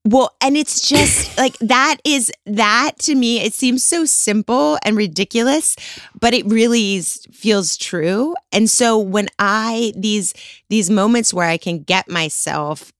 Well, 0.05 0.35
and 0.43 0.57
it's 0.57 0.89
just 0.89 1.39
like 1.39 1.57
that 1.59 1.99
is 2.05 2.31
that 2.47 2.93
to 3.01 3.15
me, 3.15 3.41
it 3.41 3.55
seems 3.55 3.85
so 3.85 4.05
simple 4.05 4.79
and 4.85 4.97
ridiculous, 4.97 5.77
but 6.19 6.35
it 6.35 6.45
really 6.47 6.97
is, 6.97 7.25
feels 7.33 7.77
true. 7.77 8.35
And 8.51 8.69
so 8.69 8.99
when 8.99 9.29
I 9.39 9.93
these 9.97 10.35
these 10.69 10.91
moments 10.91 11.33
where 11.33 11.49
I 11.49 11.57
can 11.57 11.83
get 11.83 12.09
myself 12.09 12.93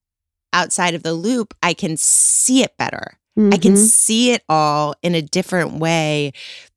outside 0.53 0.93
of 0.95 1.03
the 1.03 1.13
loop, 1.13 1.53
I 1.61 1.73
can 1.73 1.97
see 1.97 2.63
it 2.63 2.77
better. 2.77 3.17
I 3.51 3.57
can 3.57 3.73
Mhm. 3.73 3.77
see 3.77 4.31
it 4.31 4.43
all 4.47 4.93
in 5.01 5.15
a 5.15 5.21
different 5.21 5.79
way 5.79 6.31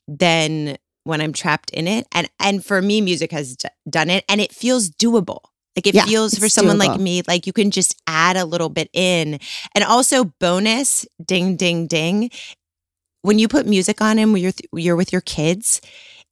than 0.09 0.79
when 1.07 1.21
I'm 1.21 1.33
trapped 1.33 1.71
in 1.71 1.87
it. 1.87 2.07
And 2.13 2.29
and 2.41 2.65
for 2.65 2.83
me, 2.83 3.01
music 3.01 3.33
has 3.33 3.57
d- 3.57 3.69
done 3.89 4.11
it, 4.11 4.25
and 4.29 4.41
it 4.41 4.53
feels 4.53 4.91
doable. 4.91 5.41
Like 5.77 5.87
it 5.87 5.95
Yeah, 5.95 6.05
feels 6.05 6.39
for 6.39 6.49
someone 6.49 6.79
like 6.79 6.99
me, 6.99 7.23
like 7.29 7.47
you 7.47 7.53
can 7.53 7.71
just 7.71 8.01
add 8.07 8.37
a 8.37 8.47
little 8.47 8.71
bit 8.71 8.89
in. 8.93 9.39
And 9.75 9.85
also, 9.85 10.25
bonus, 10.41 11.07
ding, 11.25 11.57
ding, 11.57 11.87
ding. 11.87 12.31
When 13.23 13.39
you 13.39 13.47
put 13.49 13.67
music 13.67 14.01
on 14.01 14.19
and 14.19 14.33
when 14.33 14.43
you're 14.43 14.53
th- 14.53 14.69
you're 14.73 14.97
with 14.97 15.13
your 15.13 15.21
kids, 15.21 15.81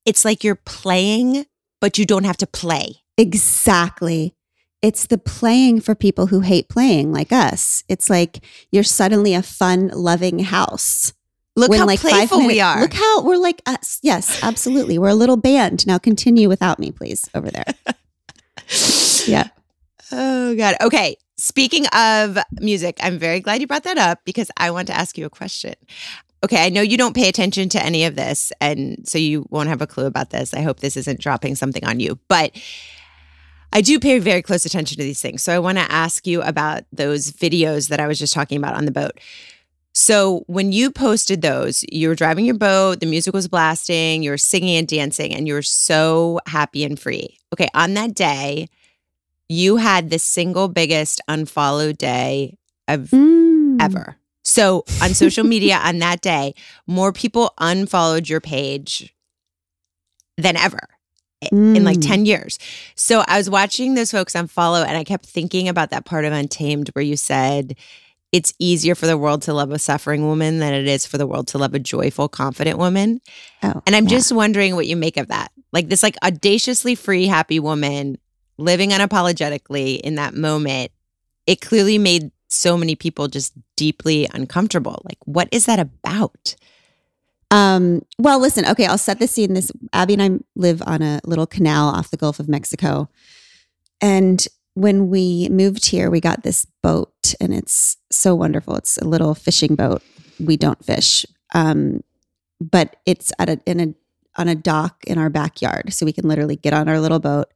it's 0.06 0.24
like 0.24 0.44
you're 0.44 0.54
playing, 0.54 1.44
but 1.80 1.98
you 1.98 2.06
don't 2.06 2.24
have 2.24 2.38
to 2.38 2.46
play. 2.46 3.02
Exactly. 3.18 4.34
It's 4.82 5.06
the 5.06 5.18
playing 5.18 5.80
for 5.80 5.94
people 5.94 6.26
who 6.26 6.40
hate 6.40 6.68
playing 6.68 7.12
like 7.12 7.32
us. 7.32 7.84
It's 7.88 8.10
like 8.10 8.44
you're 8.70 8.82
suddenly 8.84 9.34
a 9.34 9.42
fun, 9.42 9.88
loving 9.88 10.40
house. 10.40 11.12
Look 11.56 11.70
When, 11.70 11.78
how 11.78 11.86
like, 11.86 12.00
playful 12.00 12.46
we 12.46 12.60
are. 12.60 12.80
Look 12.80 12.94
how 12.94 13.22
we're 13.22 13.36
like 13.36 13.62
us. 13.64 14.00
Yes, 14.02 14.42
absolutely. 14.42 14.98
We're 14.98 15.08
a 15.08 15.14
little 15.14 15.36
band. 15.36 15.86
Now 15.86 15.98
continue 15.98 16.48
without 16.48 16.78
me, 16.80 16.90
please, 16.90 17.28
over 17.34 17.50
there. 17.50 17.64
Yeah. 19.26 19.48
Oh 20.12 20.54
God. 20.54 20.76
Okay. 20.80 21.16
Speaking 21.36 21.86
of 21.88 22.38
music, 22.60 22.98
I'm 23.02 23.18
very 23.18 23.40
glad 23.40 23.60
you 23.60 23.66
brought 23.66 23.84
that 23.84 23.98
up 23.98 24.20
because 24.24 24.50
I 24.56 24.70
want 24.70 24.86
to 24.88 24.94
ask 24.94 25.18
you 25.18 25.26
a 25.26 25.30
question. 25.30 25.74
Okay, 26.44 26.64
I 26.64 26.68
know 26.68 26.82
you 26.82 26.96
don't 26.96 27.16
pay 27.16 27.28
attention 27.28 27.68
to 27.70 27.82
any 27.82 28.04
of 28.04 28.16
this, 28.16 28.52
and 28.60 29.08
so 29.08 29.18
you 29.18 29.46
won't 29.50 29.68
have 29.70 29.80
a 29.80 29.86
clue 29.86 30.04
about 30.04 30.30
this. 30.30 30.52
I 30.52 30.60
hope 30.60 30.80
this 30.80 30.96
isn't 30.96 31.20
dropping 31.20 31.54
something 31.54 31.84
on 31.84 32.00
you, 32.00 32.18
but 32.28 32.52
I 33.72 33.80
do 33.80 33.98
pay 33.98 34.18
very 34.18 34.42
close 34.42 34.64
attention 34.64 34.98
to 34.98 35.02
these 35.02 35.20
things. 35.20 35.42
So 35.42 35.52
I 35.54 35.58
want 35.58 35.78
to 35.78 35.90
ask 35.90 36.26
you 36.26 36.42
about 36.42 36.84
those 36.92 37.32
videos 37.32 37.88
that 37.88 37.98
I 37.98 38.06
was 38.06 38.18
just 38.18 38.34
talking 38.34 38.58
about 38.58 38.74
on 38.74 38.84
the 38.84 38.92
boat. 38.92 39.18
So 39.94 40.42
when 40.48 40.72
you 40.72 40.90
posted 40.90 41.40
those, 41.40 41.84
you 41.90 42.08
were 42.08 42.16
driving 42.16 42.44
your 42.44 42.56
boat, 42.56 42.98
the 43.00 43.06
music 43.06 43.32
was 43.32 43.46
blasting, 43.46 44.22
you 44.24 44.30
were 44.30 44.36
singing 44.38 44.76
and 44.76 44.88
dancing, 44.88 45.32
and 45.32 45.46
you 45.46 45.54
were 45.54 45.62
so 45.62 46.40
happy 46.46 46.82
and 46.84 46.98
free. 46.98 47.38
Okay, 47.52 47.68
on 47.74 47.94
that 47.94 48.14
day, 48.14 48.68
you 49.48 49.76
had 49.76 50.10
the 50.10 50.18
single 50.18 50.66
biggest 50.68 51.20
unfollow 51.30 51.96
day 51.96 52.56
of 52.88 53.10
Mm. 53.10 53.80
ever. 53.80 54.16
So 54.42 54.84
on 55.00 55.14
social 55.14 55.44
media 55.44 55.76
on 55.82 56.00
that 56.00 56.20
day, 56.20 56.54
more 56.86 57.12
people 57.12 57.54
unfollowed 57.58 58.28
your 58.28 58.40
page 58.40 59.14
than 60.36 60.56
ever 60.56 60.80
i- 61.42 61.48
in 61.52 61.84
like 61.84 61.98
Mm. 61.98 62.06
10 62.08 62.26
years. 62.26 62.58
So 62.96 63.24
I 63.28 63.38
was 63.38 63.48
watching 63.48 63.94
those 63.94 64.10
folks 64.10 64.32
unfollow 64.34 64.84
and 64.84 64.96
I 64.96 65.04
kept 65.04 65.24
thinking 65.26 65.68
about 65.68 65.90
that 65.90 66.04
part 66.04 66.24
of 66.24 66.32
Untamed 66.32 66.88
where 66.94 67.04
you 67.04 67.16
said 67.16 67.76
it's 68.34 68.52
easier 68.58 68.96
for 68.96 69.06
the 69.06 69.16
world 69.16 69.42
to 69.42 69.54
love 69.54 69.70
a 69.70 69.78
suffering 69.78 70.26
woman 70.26 70.58
than 70.58 70.74
it 70.74 70.88
is 70.88 71.06
for 71.06 71.18
the 71.18 71.26
world 71.26 71.46
to 71.46 71.56
love 71.56 71.72
a 71.72 71.78
joyful, 71.78 72.28
confident 72.28 72.78
woman. 72.78 73.20
Oh, 73.62 73.80
And 73.86 73.94
I'm 73.94 74.06
yeah. 74.06 74.10
just 74.10 74.32
wondering 74.32 74.74
what 74.74 74.88
you 74.88 74.96
make 74.96 75.16
of 75.16 75.28
that. 75.28 75.52
Like 75.72 75.88
this 75.88 76.02
like 76.02 76.16
audaciously 76.20 76.96
free, 76.96 77.26
happy 77.26 77.60
woman 77.60 78.18
living 78.58 78.90
unapologetically 78.90 80.00
in 80.00 80.16
that 80.16 80.34
moment. 80.34 80.90
It 81.46 81.60
clearly 81.60 81.96
made 81.96 82.32
so 82.48 82.76
many 82.76 82.96
people 82.96 83.28
just 83.28 83.52
deeply 83.76 84.28
uncomfortable. 84.34 85.00
Like, 85.04 85.18
what 85.26 85.48
is 85.52 85.66
that 85.66 85.78
about? 85.78 86.56
Um, 87.52 88.02
well, 88.18 88.40
listen, 88.40 88.66
okay, 88.66 88.86
I'll 88.86 88.98
set 88.98 89.20
the 89.20 89.28
scene. 89.28 89.54
This 89.54 89.70
Abby 89.92 90.14
and 90.14 90.22
I 90.22 90.30
live 90.56 90.82
on 90.88 91.02
a 91.02 91.20
little 91.24 91.46
canal 91.46 91.86
off 91.86 92.10
the 92.10 92.16
Gulf 92.16 92.40
of 92.40 92.48
Mexico. 92.48 93.08
And 94.00 94.44
when 94.74 95.08
we 95.08 95.48
moved 95.50 95.86
here, 95.86 96.10
we 96.10 96.20
got 96.20 96.42
this 96.42 96.66
boat 96.82 97.34
and 97.40 97.54
it's 97.54 97.96
so 98.10 98.34
wonderful. 98.34 98.76
It's 98.76 98.98
a 98.98 99.06
little 99.06 99.34
fishing 99.34 99.76
boat. 99.76 100.02
We 100.38 100.56
don't 100.56 100.84
fish. 100.84 101.24
Um, 101.54 102.02
but 102.60 102.96
it's 103.06 103.32
at 103.38 103.48
a 103.48 103.60
in 103.66 103.80
a 103.80 103.94
on 104.36 104.48
a 104.48 104.54
dock 104.54 105.04
in 105.06 105.16
our 105.16 105.30
backyard. 105.30 105.92
So 105.92 106.04
we 106.04 106.12
can 106.12 106.28
literally 106.28 106.56
get 106.56 106.72
on 106.72 106.88
our 106.88 106.98
little 106.98 107.20
boat. 107.20 107.52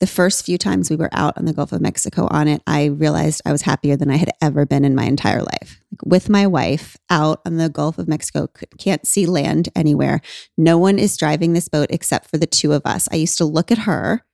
The 0.00 0.06
first 0.06 0.44
few 0.44 0.58
times 0.58 0.90
we 0.90 0.96
were 0.96 1.10
out 1.12 1.36
on 1.36 1.44
the 1.44 1.52
Gulf 1.52 1.72
of 1.72 1.80
Mexico 1.80 2.26
on 2.30 2.48
it, 2.48 2.60
I 2.66 2.86
realized 2.86 3.40
I 3.46 3.52
was 3.52 3.62
happier 3.62 3.96
than 3.96 4.10
I 4.10 4.16
had 4.16 4.30
ever 4.40 4.66
been 4.66 4.84
in 4.84 4.96
my 4.96 5.04
entire 5.04 5.42
life. 5.42 5.78
Like 5.92 6.04
with 6.04 6.28
my 6.28 6.46
wife 6.46 6.96
out 7.08 7.40
on 7.46 7.58
the 7.58 7.68
Gulf 7.68 7.98
of 7.98 8.08
Mexico, 8.08 8.48
can't 8.78 9.06
see 9.06 9.26
land 9.26 9.68
anywhere. 9.76 10.20
No 10.58 10.76
one 10.76 10.98
is 10.98 11.16
driving 11.16 11.52
this 11.52 11.68
boat 11.68 11.86
except 11.90 12.30
for 12.30 12.38
the 12.38 12.46
two 12.46 12.72
of 12.72 12.82
us. 12.84 13.08
I 13.12 13.16
used 13.16 13.38
to 13.38 13.44
look 13.44 13.70
at 13.70 13.78
her 13.78 14.24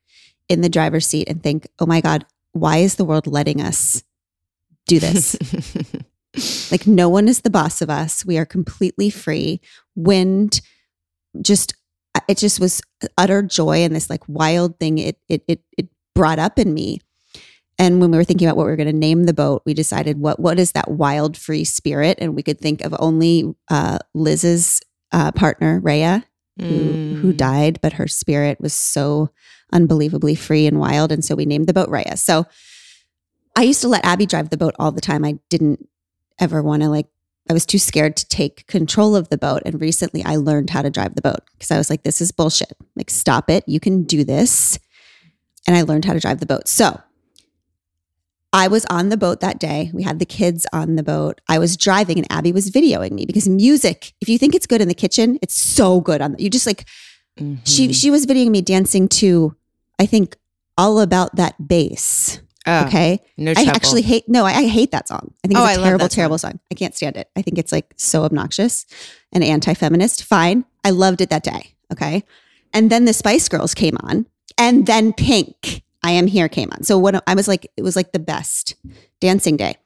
in 0.49 0.61
the 0.61 0.69
driver's 0.69 1.07
seat 1.07 1.29
and 1.29 1.43
think, 1.43 1.69
oh 1.79 1.87
my 1.87 2.01
God, 2.01 2.25
why 2.53 2.79
is 2.79 2.97
the 2.97 3.05
world 3.05 3.27
letting 3.27 3.61
us 3.61 4.03
do 4.87 4.99
this? 4.99 5.37
like 6.71 6.87
no 6.87 7.09
one 7.09 7.29
is 7.29 7.41
the 7.41 7.51
boss 7.51 7.83
of 7.83 7.91
us. 7.91 8.25
We 8.25 8.39
are 8.39 8.47
completely 8.47 9.11
free. 9.11 9.61
Wind 9.95 10.61
just 11.41 11.75
it 12.27 12.39
just 12.39 12.59
was 12.59 12.81
utter 13.17 13.43
joy 13.43 13.79
and 13.85 13.95
this 13.95 14.11
like 14.11 14.23
wild 14.27 14.79
thing 14.81 14.99
it 14.99 15.19
it 15.29 15.45
it 15.47 15.63
it 15.77 15.89
brought 16.15 16.39
up 16.39 16.59
in 16.59 16.75
me. 16.75 17.01
And 17.81 18.01
when 18.01 18.11
we 18.11 18.19
were 18.19 18.25
thinking 18.25 18.49
about 18.49 18.57
what 18.57 18.65
we 18.65 18.73
were 18.73 18.77
going 18.77 18.89
to 18.89 18.93
name 18.93 19.25
the 19.25 19.33
boat, 19.33 19.63
we 19.65 19.73
decided 19.73 20.19
what 20.19 20.41
what 20.41 20.59
is 20.59 20.73
that 20.73 20.91
wild 20.91 21.37
free 21.37 21.65
spirit 21.65 22.19
and 22.21 22.35
we 22.35 22.43
could 22.43 22.59
think 22.59 22.85
of 22.85 22.95
only 22.99 23.55
uh 23.71 23.99
Liz's 24.15 24.81
uh 25.13 25.33
partner 25.33 25.81
Rayya 25.81 26.25
who 26.67 26.99
who 27.17 27.33
Mm. 27.33 27.37
died, 27.37 27.81
but 27.81 27.95
her 27.95 28.09
spirit 28.09 28.61
was 28.61 28.73
so 28.73 29.31
unbelievably 29.73 30.35
free 30.35 30.67
and 30.67 30.79
wild. 30.79 31.13
And 31.13 31.25
so 31.25 31.35
we 31.35 31.47
named 31.47 31.67
the 31.67 31.75
boat 31.75 31.89
Rayya. 31.89 32.19
So 32.19 32.47
I 33.57 33.63
used 33.63 33.81
to 33.83 33.89
let 33.89 34.05
Abby 34.05 34.27
drive 34.27 34.51
the 34.51 34.57
boat 34.57 34.75
all 34.79 34.93
the 34.93 35.01
time. 35.01 35.25
I 35.25 35.39
didn't 35.51 35.89
ever 36.39 36.63
want 36.63 36.83
to 36.83 36.89
like 36.89 37.07
I 37.51 37.55
was 37.55 37.65
too 37.65 37.79
scared 37.79 38.15
to 38.17 38.29
take 38.29 38.67
control 38.67 39.17
of 39.17 39.31
the 39.31 39.39
boat. 39.39 39.63
And 39.65 39.81
recently 39.81 40.23
I 40.25 40.37
learned 40.37 40.71
how 40.71 40.83
to 40.83 40.91
drive 40.91 41.15
the 41.15 41.23
boat 41.23 41.41
because 41.53 41.71
I 41.71 41.79
was 41.79 41.89
like, 41.89 42.03
this 42.03 42.21
is 42.21 42.31
bullshit. 42.31 42.77
Like, 42.95 43.09
stop 43.09 43.49
it. 43.49 43.65
You 43.67 43.81
can 43.81 44.03
do 44.05 44.23
this. 44.23 44.79
And 45.67 45.75
I 45.75 45.83
learned 45.83 46.05
how 46.05 46.13
to 46.13 46.21
drive 46.21 46.41
the 46.41 46.47
boat. 46.47 46.69
So 46.69 47.01
I 48.53 48.69
was 48.69 48.87
on 48.87 49.11
the 49.11 49.17
boat 49.17 49.41
that 49.41 49.59
day. 49.59 49.91
We 49.93 50.03
had 50.03 50.19
the 50.19 50.25
kids 50.27 50.67
on 50.73 50.97
the 50.97 51.03
boat. 51.03 51.41
I 51.49 51.59
was 51.59 51.77
driving 51.77 52.19
and 52.19 52.27
Abby 52.31 52.51
was 52.53 52.71
videoing 52.71 53.13
me 53.13 53.27
because 53.27 53.49
music, 53.49 54.15
if 54.21 54.29
you 54.29 54.39
think 54.39 54.55
it's 54.55 54.67
good 54.67 54.81
in 54.81 54.89
the 54.89 54.95
kitchen, 54.95 55.39
it's 55.43 55.55
so 55.55 56.01
good 56.01 56.21
on 56.23 56.35
you 56.39 56.49
just 56.51 56.67
like 56.67 56.87
she 57.65 57.89
Mhm. 57.89 57.95
she 57.95 58.11
was 58.11 58.27
videoing 58.27 58.51
me 58.51 58.63
dancing 58.63 59.07
to 59.09 59.55
I 59.99 60.07
think 60.07 60.37
all 60.77 61.01
about 61.01 61.37
that 61.37 61.69
bass. 61.69 62.41
Oh, 62.67 62.85
Okay. 62.87 63.21
no 63.37 63.51
I 63.53 63.55
trouble. 63.55 63.71
actually 63.71 64.03
hate 64.03 64.29
no, 64.29 64.45
I, 64.45 64.53
I 64.53 64.67
hate 64.67 64.91
that 64.93 65.09
song. 65.09 65.33
I 65.45 65.49
think 65.49 65.59
Oh, 65.59 65.65
it's 65.65 65.71
I 65.71 65.73
a 65.73 65.77
love 65.77 65.85
terrible, 65.85 66.05
that 66.05 66.13
song. 66.13 66.17
terrible 66.17 66.39
song. 66.39 66.61
I 66.71 66.75
can't 66.75 66.95
stand 66.97 67.17
it. 67.17 67.29
I 67.37 67.43
think 67.43 67.59
it's 67.59 67.73
like 67.73 67.93
so 67.97 68.25
obnoxious 68.25 68.87
and 69.33 69.45
anti-feminist. 69.45 70.25
Fine. 70.25 70.65
I 70.85 70.91
loved 70.91 71.21
it 71.21 71.31
that 71.31 71.43
day. 71.45 71.75
Okay. 71.93 72.25
And 72.73 72.91
then 72.91 73.05
the 73.05 73.13
Spice 73.13 73.49
Girls 73.49 73.75
came 73.75 73.97
on, 74.03 74.27
and 74.59 74.87
then 74.87 75.13
Pink, 75.15 75.83
I 76.03 76.13
Am 76.13 76.27
Here 76.27 76.49
came 76.49 76.71
on. 76.73 76.83
So 76.85 76.99
what 76.99 77.23
I 77.27 77.35
was 77.35 77.49
like, 77.49 77.71
it 77.77 77.83
was 77.83 77.97
like 77.97 78.13
the 78.13 78.19
best 78.19 78.75
dancing 79.21 79.57
day. 79.57 79.77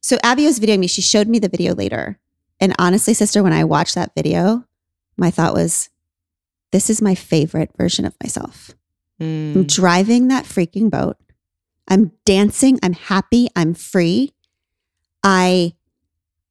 So 0.00 0.18
Abby 0.22 0.44
was 0.46 0.58
videoing 0.58 0.80
me. 0.80 0.86
She 0.86 1.02
showed 1.02 1.28
me 1.28 1.38
the 1.38 1.48
video 1.48 1.74
later. 1.74 2.18
And 2.60 2.74
honestly, 2.78 3.14
sister, 3.14 3.42
when 3.42 3.52
I 3.52 3.64
watched 3.64 3.94
that 3.94 4.12
video, 4.14 4.64
my 5.16 5.30
thought 5.30 5.54
was, 5.54 5.88
this 6.72 6.90
is 6.90 7.00
my 7.02 7.14
favorite 7.14 7.70
version 7.76 8.04
of 8.04 8.14
myself. 8.22 8.72
I'm 9.20 9.54
Mm. 9.64 9.66
driving 9.68 10.28
that 10.28 10.44
freaking 10.46 10.90
boat. 10.90 11.16
I'm 11.88 12.12
dancing. 12.24 12.78
I'm 12.82 12.94
happy. 12.94 13.48
I'm 13.54 13.74
free. 13.74 14.32
I 15.22 15.74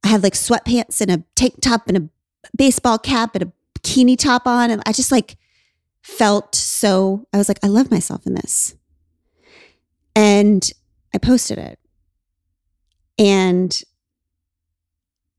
I 0.03 0.07
had 0.09 0.23
like 0.23 0.33
sweatpants 0.33 1.01
and 1.01 1.11
a 1.11 1.23
tank 1.35 1.55
top 1.61 1.87
and 1.87 1.97
a 1.97 2.09
baseball 2.55 2.97
cap 2.99 3.35
and 3.35 3.43
a 3.43 3.51
bikini 3.79 4.17
top 4.17 4.47
on. 4.47 4.69
And 4.71 4.81
I 4.85 4.91
just 4.93 5.11
like 5.11 5.35
felt 6.01 6.55
so, 6.55 7.27
I 7.33 7.37
was 7.37 7.47
like, 7.49 7.59
I 7.63 7.67
love 7.67 7.91
myself 7.91 8.25
in 8.25 8.33
this. 8.33 8.75
And 10.15 10.69
I 11.13 11.17
posted 11.17 11.57
it. 11.57 11.79
And 13.17 13.77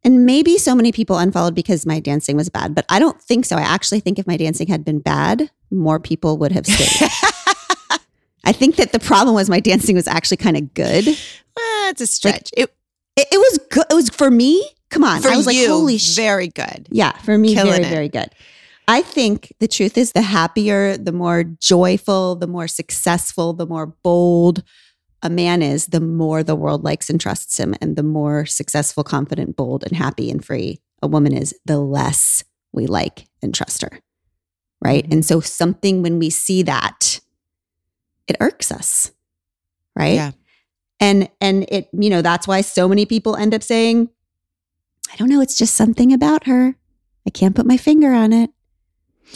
and 0.02 0.24
maybe 0.24 0.56
so 0.56 0.74
many 0.74 0.92
people 0.92 1.18
unfollowed 1.18 1.54
because 1.54 1.84
my 1.84 2.00
dancing 2.00 2.34
was 2.36 2.48
bad, 2.48 2.74
but 2.74 2.86
I 2.88 2.98
don't 2.98 3.20
think 3.20 3.44
so. 3.44 3.56
I 3.56 3.60
actually 3.62 4.00
think 4.00 4.18
if 4.18 4.26
my 4.26 4.36
dancing 4.38 4.66
had 4.66 4.82
been 4.84 4.98
bad, 4.98 5.50
more 5.70 6.00
people 6.00 6.38
would 6.38 6.52
have 6.52 6.66
stayed. 6.66 7.10
I 8.44 8.52
think 8.52 8.76
that 8.76 8.92
the 8.92 8.98
problem 8.98 9.34
was 9.34 9.50
my 9.50 9.60
dancing 9.60 9.94
was 9.94 10.08
actually 10.08 10.38
kind 10.38 10.56
of 10.56 10.72
good. 10.74 11.06
It, 11.08 11.40
Ah, 11.58 11.88
it's 11.90 12.00
a 12.00 12.06
stretch. 12.06 12.50
it, 12.56 12.72
it 13.16 13.28
was 13.32 13.58
good. 13.70 13.84
It 13.90 13.94
was 13.94 14.08
for 14.08 14.30
me. 14.30 14.66
Come 14.88 15.04
on. 15.04 15.20
for 15.20 15.28
I 15.28 15.36
was 15.36 15.46
like, 15.46 15.58
holy 15.58 15.98
shit. 15.98 16.16
very 16.16 16.48
good. 16.48 16.88
Yeah, 16.90 17.12
for 17.18 17.36
me, 17.36 17.54
Killing 17.54 17.72
very, 17.72 17.84
it. 17.84 17.90
very 17.90 18.08
good. 18.08 18.30
I 18.90 19.02
think 19.02 19.52
the 19.60 19.68
truth 19.68 19.96
is 19.96 20.12
the 20.12 20.22
happier, 20.22 20.96
the 20.96 21.12
more 21.12 21.44
joyful, 21.44 22.34
the 22.34 22.48
more 22.48 22.66
successful, 22.66 23.52
the 23.52 23.66
more 23.66 23.86
bold 23.86 24.64
a 25.22 25.30
man 25.30 25.62
is, 25.62 25.86
the 25.86 26.00
more 26.00 26.42
the 26.42 26.56
world 26.56 26.82
likes 26.82 27.08
and 27.08 27.20
trusts 27.20 27.56
him. 27.60 27.74
And 27.80 27.94
the 27.94 28.02
more 28.02 28.46
successful, 28.46 29.04
confident, 29.04 29.54
bold, 29.54 29.84
and 29.84 29.96
happy 29.96 30.28
and 30.30 30.44
free 30.44 30.80
a 31.02 31.06
woman 31.06 31.32
is, 31.32 31.54
the 31.64 31.78
less 31.78 32.42
we 32.72 32.86
like 32.86 33.26
and 33.42 33.54
trust 33.54 33.82
her. 33.82 34.00
Right. 34.82 35.04
Mhm. 35.06 35.12
And 35.12 35.24
so, 35.24 35.40
something 35.40 36.02
when 36.02 36.18
we 36.18 36.28
see 36.30 36.62
that, 36.64 37.20
it 38.26 38.36
irks 38.40 38.72
us. 38.72 39.12
Right 39.96 40.14
Yeah. 40.14 40.32
and 41.00 41.28
and 41.40 41.66
it 41.68 41.88
you 41.92 42.10
know 42.10 42.22
that's 42.22 42.46
why 42.48 42.60
so 42.62 42.88
many 42.88 43.04
people 43.06 43.36
end 43.36 43.54
up 43.54 43.62
saying 43.62 44.08
i 45.12 45.16
don't 45.16 45.28
know 45.28 45.40
it's 45.40 45.58
just 45.58 45.74
something 45.74 46.12
about 46.12 46.46
her 46.46 46.76
i 47.26 47.30
can't 47.30 47.56
put 47.56 47.66
my 47.66 47.76
finger 47.76 48.12
on 48.14 48.32
it 48.32 48.50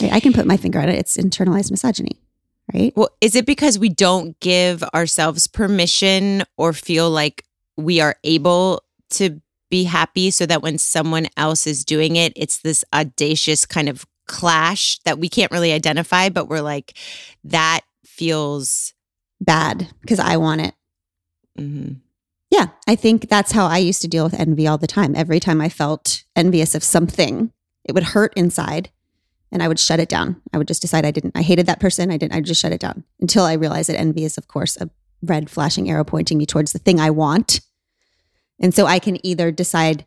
Right? 0.01 0.13
i 0.13 0.19
can 0.19 0.33
put 0.33 0.45
my 0.45 0.57
finger 0.57 0.79
on 0.79 0.89
it 0.89 0.95
it's 0.95 1.17
internalized 1.17 1.71
misogyny 1.71 2.19
right 2.73 2.93
Well, 2.95 3.09
is 3.21 3.35
it 3.35 3.45
because 3.45 3.77
we 3.79 3.89
don't 3.89 4.39
give 4.39 4.83
ourselves 4.93 5.47
permission 5.47 6.43
or 6.57 6.73
feel 6.73 7.09
like 7.09 7.43
we 7.77 7.99
are 8.01 8.15
able 8.23 8.81
to 9.11 9.41
be 9.69 9.83
happy 9.83 10.31
so 10.31 10.45
that 10.45 10.61
when 10.61 10.77
someone 10.77 11.27
else 11.37 11.67
is 11.67 11.83
doing 11.83 12.15
it, 12.15 12.33
it's 12.35 12.59
this 12.59 12.85
audacious 12.93 13.65
kind 13.65 13.89
of 13.89 14.05
clash 14.27 14.99
that 14.99 15.19
we 15.19 15.27
can't 15.27 15.51
really 15.51 15.71
identify, 15.71 16.29
but 16.29 16.47
we're 16.47 16.61
like, 16.61 16.93
that 17.43 17.81
feels. 18.05 18.93
bad 19.41 19.89
because 19.99 20.19
i 20.19 20.37
want 20.37 20.61
it 20.61 20.73
mhm. 21.59 21.97
yeah 22.49 22.67
i 22.87 22.95
think 22.95 23.27
that's 23.29 23.51
how 23.51 23.65
i 23.65 23.77
used 23.77 24.01
to 24.01 24.07
deal 24.07 24.23
with 24.23 24.39
envy 24.39 24.65
all 24.65 24.77
the 24.77 24.87
time 24.87 25.13
every 25.13 25.39
time 25.41 25.59
i 25.59 25.67
felt 25.67 26.23
envious 26.35 26.73
of 26.73 26.83
something 26.83 27.51
it 27.83 27.93
would 27.93 28.15
hurt 28.15 28.33
inside 28.37 28.89
and 29.51 29.61
i 29.63 29.67
would 29.67 29.79
shut 29.79 29.99
it 29.99 30.09
down. 30.09 30.41
I 30.53 30.57
would 30.57 30.67
just 30.67 30.81
decide 30.81 31.05
i 31.05 31.11
didn't 31.11 31.33
i 31.35 31.41
hated 31.41 31.65
that 31.67 31.79
person. 31.79 32.11
I 32.11 32.17
didn't 32.17 32.33
i 32.35 32.41
just 32.41 32.61
shut 32.61 32.71
it 32.73 32.81
down 32.81 33.03
until 33.21 33.43
i 33.45 33.53
realized 33.53 33.89
that 33.89 33.99
envy 33.99 34.23
is 34.25 34.37
of 34.37 34.47
course 34.47 34.77
a 34.77 34.89
red 35.21 35.49
flashing 35.49 35.89
arrow 35.89 36.03
pointing 36.03 36.37
me 36.37 36.45
towards 36.45 36.71
the 36.73 36.79
thing 36.79 36.99
i 36.99 37.09
want. 37.09 37.61
And 38.59 38.73
so 38.73 38.85
i 38.85 38.99
can 38.99 39.23
either 39.25 39.51
decide 39.51 40.05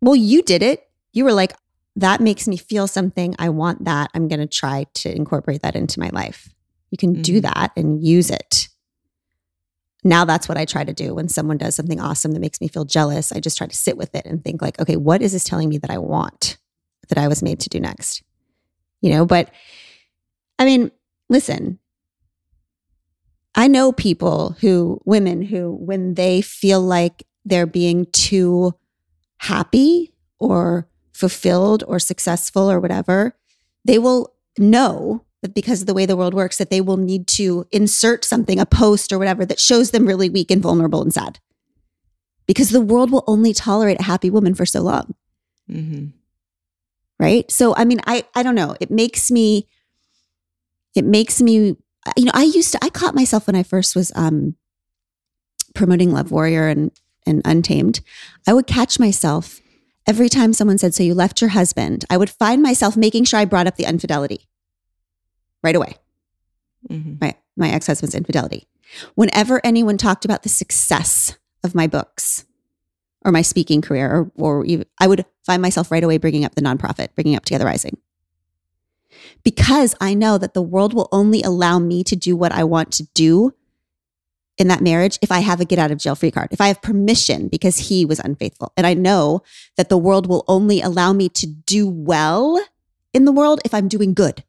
well 0.00 0.16
you 0.16 0.42
did 0.42 0.62
it. 0.62 0.82
You 1.12 1.24
were 1.24 1.32
like 1.32 1.52
that 1.96 2.20
makes 2.20 2.46
me 2.48 2.56
feel 2.56 2.86
something. 2.86 3.34
I 3.38 3.48
want 3.48 3.84
that. 3.84 4.10
I'm 4.14 4.28
going 4.28 4.38
to 4.40 4.46
try 4.46 4.86
to 4.94 5.14
incorporate 5.14 5.62
that 5.62 5.74
into 5.74 5.98
my 5.98 6.08
life. 6.12 6.48
You 6.90 6.96
can 6.96 7.20
do 7.20 7.40
Mhm. 7.40 7.42
that 7.42 7.72
and 7.76 8.02
use 8.02 8.30
it. 8.30 8.68
Now 10.04 10.24
that's 10.24 10.48
what 10.48 10.56
I 10.56 10.64
try 10.64 10.84
to 10.84 10.92
do 10.94 11.14
when 11.14 11.28
someone 11.28 11.58
does 11.58 11.74
something 11.74 12.00
awesome 12.00 12.32
that 12.32 12.40
makes 12.40 12.60
me 12.60 12.68
feel 12.68 12.84
jealous. 12.84 13.32
I 13.32 13.40
just 13.40 13.58
try 13.58 13.66
to 13.66 13.76
sit 13.76 13.96
with 13.98 14.14
it 14.14 14.24
and 14.24 14.42
think 14.42 14.62
like, 14.62 14.80
okay, 14.80 14.96
what 14.96 15.20
is 15.20 15.32
this 15.32 15.44
telling 15.44 15.68
me 15.68 15.78
that 15.78 15.90
I 15.90 15.98
want 15.98 16.56
that 17.08 17.18
I 17.18 17.28
was 17.28 17.42
made 17.42 17.60
to 17.60 17.68
do 17.68 17.80
next? 17.80 18.22
You 19.00 19.10
know, 19.10 19.26
but 19.26 19.50
I 20.58 20.64
mean, 20.64 20.90
listen. 21.28 21.78
I 23.54 23.66
know 23.66 23.92
people 23.92 24.56
who 24.60 25.00
women 25.04 25.42
who 25.42 25.72
when 25.72 26.14
they 26.14 26.40
feel 26.40 26.80
like 26.80 27.24
they're 27.44 27.66
being 27.66 28.06
too 28.12 28.74
happy 29.38 30.12
or 30.38 30.88
fulfilled 31.12 31.82
or 31.86 31.98
successful 31.98 32.70
or 32.70 32.78
whatever, 32.78 33.36
they 33.84 33.98
will 33.98 34.32
know 34.58 35.24
that 35.42 35.54
because 35.54 35.80
of 35.80 35.86
the 35.86 35.94
way 35.94 36.06
the 36.06 36.16
world 36.16 36.34
works, 36.34 36.58
that 36.58 36.70
they 36.70 36.80
will 36.80 36.96
need 36.98 37.26
to 37.26 37.66
insert 37.72 38.24
something, 38.24 38.60
a 38.60 38.66
post 38.66 39.12
or 39.12 39.18
whatever, 39.18 39.44
that 39.46 39.58
shows 39.58 39.90
them 39.90 40.06
really 40.06 40.28
weak 40.28 40.50
and 40.50 40.62
vulnerable 40.62 41.02
and 41.02 41.12
sad. 41.12 41.38
Because 42.46 42.70
the 42.70 42.80
world 42.80 43.10
will 43.10 43.24
only 43.26 43.52
tolerate 43.52 44.00
a 44.00 44.04
happy 44.04 44.30
woman 44.30 44.54
for 44.54 44.66
so 44.66 44.82
long. 44.82 45.14
Mhm. 45.70 46.12
Right. 47.20 47.50
So, 47.50 47.76
I 47.76 47.84
mean, 47.84 48.00
I, 48.06 48.24
I 48.34 48.42
don't 48.42 48.54
know. 48.54 48.76
It 48.80 48.90
makes 48.90 49.30
me, 49.30 49.68
it 50.96 51.04
makes 51.04 51.42
me, 51.42 51.76
you 52.16 52.24
know, 52.24 52.30
I 52.32 52.44
used 52.44 52.72
to, 52.72 52.78
I 52.82 52.88
caught 52.88 53.14
myself 53.14 53.46
when 53.46 53.54
I 53.54 53.62
first 53.62 53.94
was 53.94 54.10
um, 54.16 54.56
promoting 55.74 56.12
Love 56.12 56.30
Warrior 56.32 56.66
and, 56.68 56.90
and 57.26 57.42
Untamed. 57.44 58.00
I 58.46 58.54
would 58.54 58.66
catch 58.66 58.98
myself 58.98 59.60
every 60.06 60.30
time 60.30 60.54
someone 60.54 60.78
said, 60.78 60.94
So 60.94 61.02
you 61.02 61.12
left 61.12 61.42
your 61.42 61.50
husband, 61.50 62.06
I 62.08 62.16
would 62.16 62.30
find 62.30 62.62
myself 62.62 62.96
making 62.96 63.24
sure 63.24 63.38
I 63.38 63.44
brought 63.44 63.66
up 63.66 63.76
the 63.76 63.84
infidelity 63.84 64.48
right 65.62 65.76
away. 65.76 65.96
Mhm. 66.90 67.20
my 67.20 67.34
my 67.54 67.68
ex-husband's 67.68 68.14
infidelity. 68.14 68.66
Whenever 69.14 69.60
anyone 69.62 69.98
talked 69.98 70.24
about 70.24 70.42
the 70.42 70.48
success 70.48 71.36
of 71.62 71.74
my 71.74 71.86
books 71.86 72.46
or 73.22 73.30
my 73.30 73.42
speaking 73.42 73.82
career 73.82 74.10
or 74.10 74.32
or 74.36 74.64
even, 74.64 74.86
I 74.98 75.06
would 75.06 75.26
find 75.44 75.60
myself 75.62 75.90
right 75.90 76.04
away 76.04 76.18
bringing 76.18 76.44
up 76.44 76.54
the 76.54 76.60
nonprofit, 76.62 77.08
bringing 77.14 77.36
up 77.36 77.44
Together 77.44 77.64
Rising. 77.64 77.98
Because 79.42 79.94
I 80.00 80.14
know 80.14 80.38
that 80.38 80.54
the 80.54 80.62
world 80.62 80.94
will 80.94 81.08
only 81.12 81.42
allow 81.42 81.78
me 81.78 82.04
to 82.04 82.16
do 82.16 82.36
what 82.36 82.52
I 82.52 82.64
want 82.64 82.92
to 82.92 83.04
do 83.14 83.52
in 84.58 84.68
that 84.68 84.82
marriage 84.82 85.18
if 85.22 85.32
I 85.32 85.40
have 85.40 85.60
a 85.60 85.64
get 85.64 85.78
out 85.78 85.90
of 85.90 85.98
jail 85.98 86.14
free 86.14 86.30
card. 86.30 86.48
If 86.50 86.60
I 86.60 86.68
have 86.68 86.82
permission 86.82 87.48
because 87.48 87.88
he 87.88 88.04
was 88.04 88.18
unfaithful. 88.20 88.72
And 88.76 88.86
I 88.86 88.94
know 88.94 89.42
that 89.76 89.88
the 89.88 89.98
world 89.98 90.26
will 90.26 90.44
only 90.46 90.80
allow 90.80 91.12
me 91.12 91.28
to 91.30 91.46
do 91.46 91.88
well 91.88 92.62
in 93.12 93.24
the 93.24 93.32
world 93.32 93.60
if 93.64 93.74
I'm 93.74 93.88
doing 93.88 94.14
good 94.14 94.44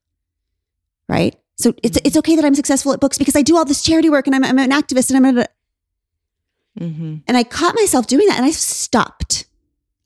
right? 1.08 1.36
So 1.58 1.74
it's 1.84 1.98
it's 2.06 2.16
okay 2.16 2.38
that 2.38 2.46
I'm 2.46 2.56
successful 2.56 2.94
at 2.94 3.02
books 3.02 3.18
because 3.18 3.36
I 3.36 3.42
do 3.42 3.58
all 3.58 3.66
this 3.66 3.84
charity 3.84 4.10
work 4.10 4.28
and 4.28 4.36
I'm, 4.36 4.46
I'm 4.46 4.58
an 4.60 4.72
activist 4.72 5.14
and 5.14 5.18
I'm 5.28 5.38
a, 5.40 5.48
Mhm. 6.80 7.22
and 7.28 7.36
I 7.36 7.44
caught 7.44 7.76
myself 7.76 8.08
doing 8.08 8.28
that 8.28 8.38
and 8.38 8.46
I 8.46 8.52
stopped. 8.52 9.46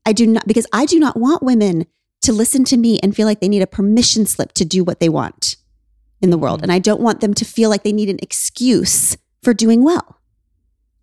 I 0.06 0.14
do 0.14 0.28
not 0.28 0.48
because 0.48 0.68
I 0.72 0.86
do 0.86 1.00
not 1.00 1.18
want 1.18 1.44
women 1.44 1.86
to 2.22 2.34
listen 2.34 2.64
to 2.66 2.78
me 2.78 3.00
and 3.02 3.16
feel 3.16 3.28
like 3.28 3.40
they 3.40 3.50
need 3.50 3.62
a 3.62 3.68
permission 3.68 4.26
slip 4.26 4.54
to 4.54 4.66
do 4.66 4.84
what 4.84 5.00
they 5.00 5.10
want 5.10 5.56
in 6.22 6.30
the 6.30 6.38
world, 6.38 6.60
mm. 6.60 6.64
and 6.64 6.72
I 6.72 6.80
don't 6.80 7.02
want 7.02 7.22
them 7.22 7.34
to 7.36 7.46
feel 7.46 7.70
like 7.70 7.84
they 7.84 7.94
need 7.94 8.10
an 8.10 8.20
excuse 8.22 9.18
for 9.44 9.54
doing 9.54 9.84
well. 9.84 10.20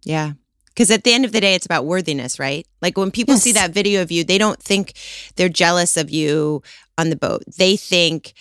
Yeah. 0.04 0.32
Because 0.66 0.90
at 0.90 1.04
the 1.04 1.12
end 1.12 1.24
of 1.24 1.32
the 1.32 1.40
day, 1.40 1.54
it's 1.54 1.66
about 1.66 1.84
worthiness, 1.84 2.38
right? 2.38 2.66
Like 2.80 2.96
when 2.96 3.10
people 3.10 3.36
see 3.36 3.52
that 3.52 3.72
video 3.72 4.00
of 4.00 4.10
you, 4.10 4.24
they 4.24 4.38
don't 4.38 4.60
think 4.60 4.94
they're 5.36 5.50
jealous 5.50 5.98
of 5.98 6.10
you 6.10 6.62
on 6.96 7.10
the 7.10 7.16
boat. 7.16 7.42
They 7.58 7.76
think 7.76 8.32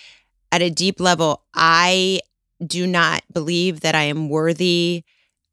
at 0.50 0.62
a 0.62 0.70
deep 0.70 0.98
level, 0.98 1.42
I 1.54 2.20
do 2.66 2.86
not 2.86 3.22
believe 3.32 3.80
that 3.80 3.94
I 3.94 4.04
am 4.04 4.30
worthy 4.30 5.04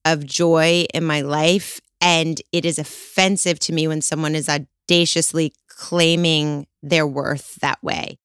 of 0.06 0.26
joy 0.26 0.86
in 0.94 1.04
my 1.04 1.22
life. 1.22 1.82
And 2.00 2.42
it 2.54 2.64
is 2.64 2.80
offensive 2.80 3.60
to 3.60 3.74
me 3.74 3.88
when 3.88 4.02
someone 4.02 4.34
is 4.34 4.48
audaciously 4.90 5.54
claiming 5.68 6.66
their 6.82 7.06
worth 7.06 7.56
that 7.62 7.82
way. 7.84 8.18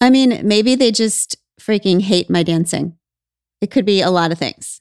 I 0.00 0.10
mean, 0.10 0.40
maybe 0.44 0.76
they 0.76 0.92
just 0.92 1.36
freaking 1.60 2.02
hate 2.02 2.30
my 2.30 2.42
dancing. 2.42 2.96
It 3.60 3.70
could 3.70 3.84
be 3.84 4.00
a 4.00 4.10
lot 4.10 4.30
of 4.30 4.38
things. 4.38 4.80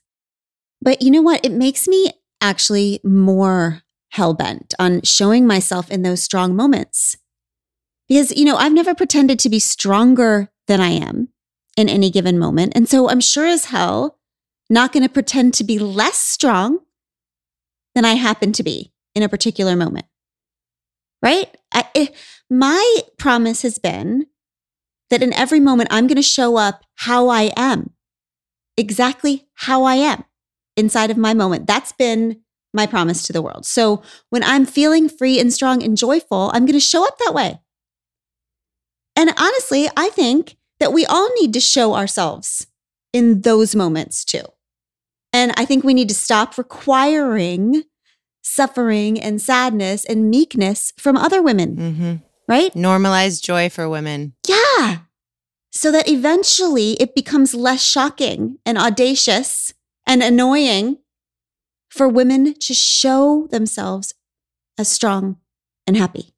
But 0.81 1.01
you 1.01 1.09
know 1.09 1.21
what? 1.21 1.43
It 1.43 1.51
makes 1.51 1.87
me 1.87 2.11
actually 2.39 2.99
more 3.03 3.81
hell 4.09 4.33
bent 4.33 4.75
on 4.77 5.01
showing 5.01 5.47
myself 5.47 5.89
in 5.89 6.03
those 6.03 6.21
strong 6.21 6.55
moments. 6.55 7.17
Because, 8.07 8.35
you 8.35 8.45
know, 8.45 8.57
I've 8.57 8.73
never 8.73 8.93
pretended 8.93 9.39
to 9.39 9.49
be 9.49 9.59
stronger 9.59 10.51
than 10.67 10.79
I 10.79 10.89
am 10.89 11.29
in 11.75 11.89
any 11.89 12.11
given 12.11 12.37
moment. 12.37 12.73
And 12.75 12.87
so 12.87 13.09
I'm 13.09 13.21
sure 13.21 13.47
as 13.47 13.65
hell 13.65 14.19
not 14.69 14.91
going 14.91 15.03
to 15.03 15.09
pretend 15.09 15.53
to 15.55 15.63
be 15.63 15.79
less 15.79 16.17
strong 16.17 16.79
than 17.95 18.05
I 18.05 18.13
happen 18.13 18.51
to 18.53 18.63
be 18.63 18.91
in 19.15 19.23
a 19.23 19.29
particular 19.29 19.75
moment. 19.75 20.05
Right? 21.23 21.55
I, 21.73 22.09
my 22.49 22.99
promise 23.17 23.61
has 23.61 23.79
been 23.79 24.27
that 25.09 25.23
in 25.23 25.33
every 25.33 25.59
moment 25.59 25.89
I'm 25.91 26.07
going 26.07 26.17
to 26.17 26.21
show 26.21 26.57
up 26.57 26.83
how 26.95 27.29
I 27.29 27.51
am, 27.55 27.91
exactly 28.77 29.47
how 29.53 29.83
I 29.83 29.95
am 29.95 30.25
inside 30.75 31.11
of 31.11 31.17
my 31.17 31.33
moment. 31.33 31.65
That's 31.65 31.93
been 31.93 32.41
my 32.73 32.87
promise 32.87 33.23
to 33.23 33.33
the 33.33 33.41
world. 33.41 33.65
So 33.65 34.01
when 34.29 34.43
I'm 34.43 34.65
feeling 34.65 35.07
free 35.07 35.39
and 35.39 35.53
strong 35.53 35.81
and 35.81 35.95
joyful, 35.95 36.51
I'm 36.53 36.65
going 36.65 36.73
to 36.73 36.79
show 36.79 37.07
up 37.07 37.17
that 37.19 37.33
way. 37.33 37.59
And 39.15 39.31
honestly, 39.37 39.87
I 39.95 40.09
think 40.09 40.57
that 40.79 40.91
we 40.91 41.05
all 41.05 41.29
need 41.39 41.53
to 41.53 41.59
show 41.59 41.93
ourselves 41.93 42.67
in 43.13 43.41
those 43.41 43.75
moments 43.75 44.25
too. 44.25 44.43
And 45.31 45.53
I 45.55 45.65
think 45.65 45.83
we 45.83 45.93
need 45.93 46.09
to 46.09 46.15
stop 46.15 46.57
requiring 46.57 47.83
suffering 48.43 49.19
and 49.19 49.41
sadness 49.41 50.05
and 50.05 50.29
meekness 50.29 50.93
from 50.97 51.17
other 51.17 51.41
women, 51.41 51.75
Mm-hmm. 51.75 52.13
right? 52.47 52.73
Normalize 52.73 53.41
joy 53.41 53.69
for 53.69 53.89
women. 53.89 54.33
Yeah. 54.47 54.97
So 55.71 55.91
that 55.91 56.07
eventually 56.07 56.91
it 56.93 57.15
becomes 57.15 57.55
less 57.55 57.83
shocking 57.83 58.57
and 58.65 58.77
audacious 58.77 59.73
and 60.05 60.21
annoying 60.21 60.97
for 61.89 62.07
women 62.07 62.53
to 62.59 62.73
show 62.73 63.47
themselves 63.49 64.13
as 64.77 64.87
strong 64.87 65.37
and 65.87 65.97
happy. 65.97 66.33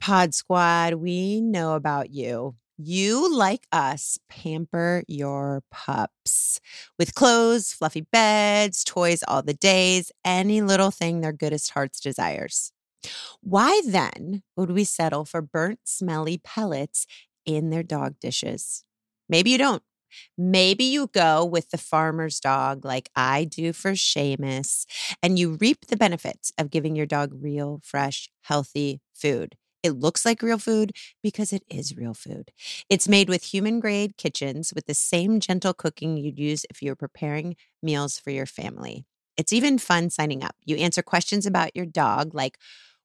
Pod 0.00 0.34
Squad, 0.34 0.94
we 0.94 1.40
know 1.40 1.74
about 1.74 2.10
you. 2.10 2.54
You, 2.84 3.32
like 3.32 3.66
us, 3.70 4.18
pamper 4.28 5.04
your 5.06 5.62
pups 5.70 6.60
with 6.98 7.14
clothes, 7.14 7.72
fluffy 7.72 8.00
beds, 8.00 8.82
toys 8.82 9.22
all 9.28 9.42
the 9.42 9.54
days, 9.54 10.10
any 10.24 10.62
little 10.62 10.90
thing 10.90 11.20
their 11.20 11.32
goodest 11.32 11.70
hearts 11.70 12.00
desires. 12.00 12.72
Why 13.42 13.82
then 13.86 14.42
would 14.56 14.70
we 14.70 14.84
settle 14.84 15.24
for 15.24 15.42
burnt, 15.42 15.80
smelly 15.84 16.38
pellets 16.38 17.06
in 17.46 17.70
their 17.70 17.82
dog 17.82 18.16
dishes? 18.20 18.84
Maybe 19.28 19.50
you 19.50 19.58
don't. 19.58 19.82
Maybe 20.38 20.84
you 20.84 21.08
go 21.08 21.44
with 21.44 21.70
the 21.70 21.78
farmer's 21.78 22.40
dog 22.40 22.84
like 22.84 23.10
I 23.16 23.44
do 23.44 23.72
for 23.72 23.92
Seamus, 23.92 24.86
and 25.22 25.38
you 25.38 25.56
reap 25.60 25.86
the 25.86 25.96
benefits 25.96 26.52
of 26.58 26.70
giving 26.70 26.96
your 26.96 27.06
dog 27.06 27.32
real, 27.34 27.80
fresh, 27.84 28.30
healthy 28.42 29.00
food. 29.14 29.56
It 29.82 29.92
looks 29.92 30.24
like 30.24 30.42
real 30.42 30.58
food 30.58 30.92
because 31.22 31.52
it 31.52 31.64
is 31.68 31.96
real 31.96 32.14
food. 32.14 32.52
It's 32.88 33.08
made 33.08 33.28
with 33.28 33.42
human 33.44 33.80
grade 33.80 34.16
kitchens 34.16 34.72
with 34.74 34.86
the 34.86 34.94
same 34.94 35.40
gentle 35.40 35.74
cooking 35.74 36.16
you'd 36.16 36.38
use 36.38 36.64
if 36.70 36.82
you 36.82 36.90
were 36.90 36.96
preparing 36.96 37.56
meals 37.82 38.18
for 38.18 38.30
your 38.30 38.46
family. 38.46 39.04
It's 39.36 39.52
even 39.52 39.78
fun 39.78 40.10
signing 40.10 40.44
up. 40.44 40.54
You 40.64 40.76
answer 40.76 41.02
questions 41.02 41.46
about 41.46 41.74
your 41.74 41.86
dog, 41.86 42.34
like 42.34 42.58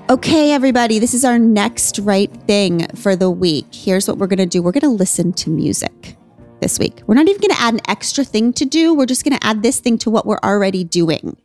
Okay, 0.08 0.52
everybody, 0.52 1.00
this 1.00 1.14
is 1.14 1.26
our 1.26 1.38
next 1.38 2.00
right 2.00 2.32
thing 2.48 2.88
for 2.96 3.16
the 3.16 3.30
week. 3.30 3.66
Here's 3.74 4.08
what 4.08 4.18
we're 4.18 4.28
going 4.28 4.38
to 4.38 4.46
do 4.46 4.62
we're 4.62 4.72
going 4.72 4.82
to 4.82 4.90
listen 4.90 5.34
to 5.34 5.50
music 5.50 6.16
this 6.62 6.80
week. 6.80 7.02
We're 7.08 7.16
not 7.16 7.28
even 7.28 7.42
going 7.42 7.56
to 7.56 7.62
add 7.62 7.74
an 7.74 7.82
extra 7.88 8.24
thing 8.24 8.54
to 8.54 8.66
do. 8.66 8.94
We're 8.94 9.08
just 9.08 9.24
going 9.24 9.38
to 9.38 9.46
add 9.46 9.64
this 9.64 9.80
thing 9.80 9.98
to 10.00 10.10
what 10.10 10.26
we're 10.26 10.40
already 10.44 10.84
doing. 10.84 11.38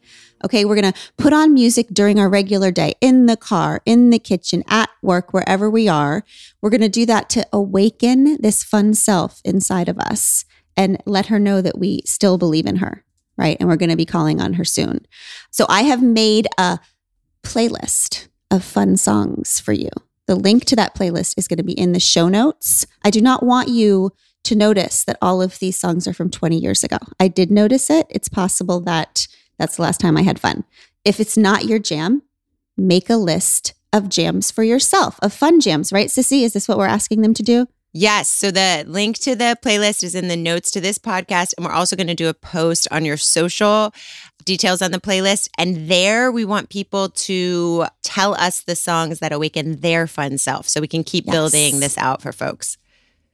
Okay, 0.45 0.65
we're 0.65 0.81
going 0.81 0.93
to 0.93 1.01
put 1.19 1.33
on 1.33 1.53
music 1.53 1.89
during 1.93 2.19
our 2.19 2.29
regular 2.29 2.71
day 2.71 2.95
in 3.01 3.27
the 3.27 3.37
car, 3.37 3.83
in 3.85 4.11
the 4.11 4.19
kitchen, 4.19 4.63
at 4.69 4.89
work, 5.03 5.33
wherever 5.33 5.69
we 5.69 5.89
are. 5.89 6.23
We're 6.61 6.71
going 6.71 6.81
to 6.83 6.89
do 6.89 7.07
that 7.07 7.29
to 7.31 7.47
awaken 7.53 8.39
this 8.41 8.63
fun 8.63 8.95
self 8.95 9.41
inside 9.45 9.89
of 9.89 9.99
us 9.99 10.45
and 10.77 11.03
let 11.05 11.27
her 11.27 11.39
know 11.39 11.61
that 11.61 11.79
we 11.79 12.03
still 12.07 12.39
believe 12.39 12.67
in 12.67 12.77
her, 12.77 13.05
right? 13.41 13.57
And 13.59 13.69
we're 13.69 13.77
going 13.77 13.91
to 13.91 13.97
be 13.97 14.05
calling 14.05 14.41
on 14.41 14.53
her 14.53 14.65
soon. 14.65 15.07
So 15.51 15.65
I 15.69 15.83
have 15.83 16.03
made 16.03 16.47
a 16.59 16.79
playlist 17.43 18.29
of 18.51 18.63
fun 18.63 18.99
songs 18.99 19.59
for 19.59 19.73
you. 19.73 19.89
The 20.27 20.37
link 20.37 20.67
to 20.67 20.77
that 20.77 20.95
playlist 20.95 21.35
is 21.39 21.49
going 21.49 21.57
to 21.57 21.65
be 21.65 21.73
in 21.73 21.93
the 21.93 22.01
show 22.01 22.29
notes. 22.29 22.87
I 23.03 23.11
do 23.11 23.23
not 23.23 23.43
want 23.43 23.69
you 23.69 24.13
to 24.45 24.55
notice 24.55 25.05
that 25.05 25.17
all 25.23 25.41
of 25.41 25.59
these 25.59 25.77
songs 25.77 26.07
are 26.07 26.13
from 26.13 26.31
20 26.31 26.57
years 26.57 26.85
ago. 26.85 26.99
I 27.19 27.29
did 27.29 27.51
notice 27.51 27.89
it. 27.89 28.07
It's 28.11 28.29
possible 28.29 28.81
that 28.81 29.27
that's 29.59 29.77
the 29.77 29.83
last 29.83 30.01
time 30.01 30.17
I 30.17 30.23
had 30.23 30.39
fun. 30.39 30.65
If 31.05 31.19
it's 31.19 31.37
not 31.37 31.65
your 31.65 31.79
jam, 31.79 32.23
make 32.77 33.09
a 33.09 33.17
list 33.17 33.73
of 33.93 34.09
jams 34.09 34.51
for 34.51 34.63
yourself, 34.63 35.19
of 35.23 35.33
fun 35.33 35.61
jams, 35.61 35.93
right? 35.93 36.09
Sissy, 36.09 36.43
is 36.43 36.53
this 36.53 36.69
what 36.69 36.79
we're 36.79 36.87
asking 36.87 37.23
them 37.23 37.35
to 37.35 37.43
do? 37.43 37.67
Yes. 37.93 38.29
So 38.29 38.51
the 38.51 38.85
link 38.87 39.19
to 39.19 39.35
the 39.35 39.59
playlist 39.63 40.05
is 40.05 40.15
in 40.15 40.29
the 40.29 40.37
notes 40.37 40.71
to 40.73 40.81
this 40.81 40.97
podcast. 40.99 41.55
And 41.57 41.67
we're 41.67 41.73
also 41.73 41.97
going 41.97 42.07
to 42.07 42.15
do 42.15 42.29
a 42.29 42.35
post 42.35 42.87
on 42.93 43.05
your 43.05 43.17
social 43.17 43.93
details 44.45 44.81
on 44.81 44.93
the 44.93 45.01
playlist. 45.01 45.49
And 45.59 45.89
there 45.89 46.31
we 46.31 46.45
want 46.45 46.69
people 46.71 47.09
to 47.11 47.87
tell 48.03 48.35
us 48.35 48.61
the 48.61 48.77
songs 48.77 49.19
that 49.19 49.33
awaken 49.33 49.81
their 49.81 50.07
fun 50.07 50.39
self 50.39 50.69
so 50.69 50.81
we 50.81 50.87
can 50.89 51.03
keep 51.03 51.27
Yes. 51.27 51.35
building 51.35 51.81
this 51.81 51.99
out 51.99 52.23
for 52.23 52.33
folks. 52.33 52.79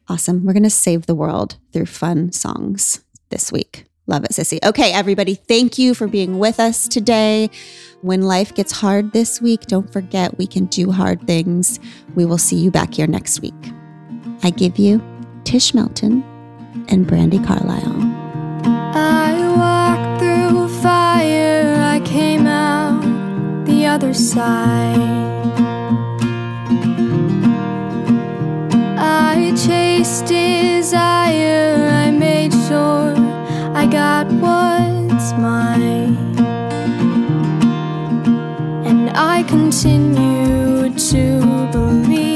Awesome. 0.09 0.45
We're 0.45 0.53
going 0.55 0.63
to 0.63 0.71
save 0.71 1.07
the 1.07 1.15
world 1.15 1.57
through 1.73 1.87
fun 1.87 2.33
songs 2.33 3.01
this 3.29 3.53
week. 3.53 3.85
Love 4.07 4.25
it, 4.25 4.31
Sissy. 4.31 4.59
Okay, 4.65 4.93
everybody, 4.93 5.35
thank 5.35 5.79
you 5.79 5.93
for 5.93 6.07
being 6.07 6.39
with 6.39 6.61
us 6.61 6.87
today. 6.87 7.51
When 8.03 8.23
life 8.23 8.55
gets 8.55 8.71
hard 8.71 9.13
this 9.13 9.41
week, 9.41 9.63
don't 9.63 9.93
forget 9.93 10.39
we 10.39 10.47
can 10.47 10.67
do 10.67 10.93
hard 10.93 11.27
things. 11.27 11.81
We 12.15 12.25
will 12.25 12.39
see 12.39 12.57
you 12.57 12.71
back 12.71 12.95
here 12.95 13.09
next 13.09 13.41
week. 13.41 13.55
I 14.43 14.51
give 14.51 14.79
you 14.79 15.03
Tish 15.45 15.75
Melton 15.75 16.23
and 16.89 17.07
Brandi 17.07 17.45
Carlile. 17.45 17.97
I 18.95 19.33
walked 19.57 20.21
through 20.21 20.69
fire, 20.81 21.77
I 21.81 22.01
came 22.05 22.47
out 22.47 23.03
the 23.67 23.87
other 23.87 24.15
side. 24.15 25.01
I 28.99 29.53
chased 29.57 30.27
desire, 30.27 31.89
I 31.91 32.11
made 32.11 32.53
sure 32.53 33.15
I 33.75 33.87
got 33.87 34.27
what's 34.27 35.33
mine. 35.33 36.17
And 38.87 39.11
I 39.11 39.43
continue 39.45 40.91
to 41.11 41.69
believe 41.73 42.36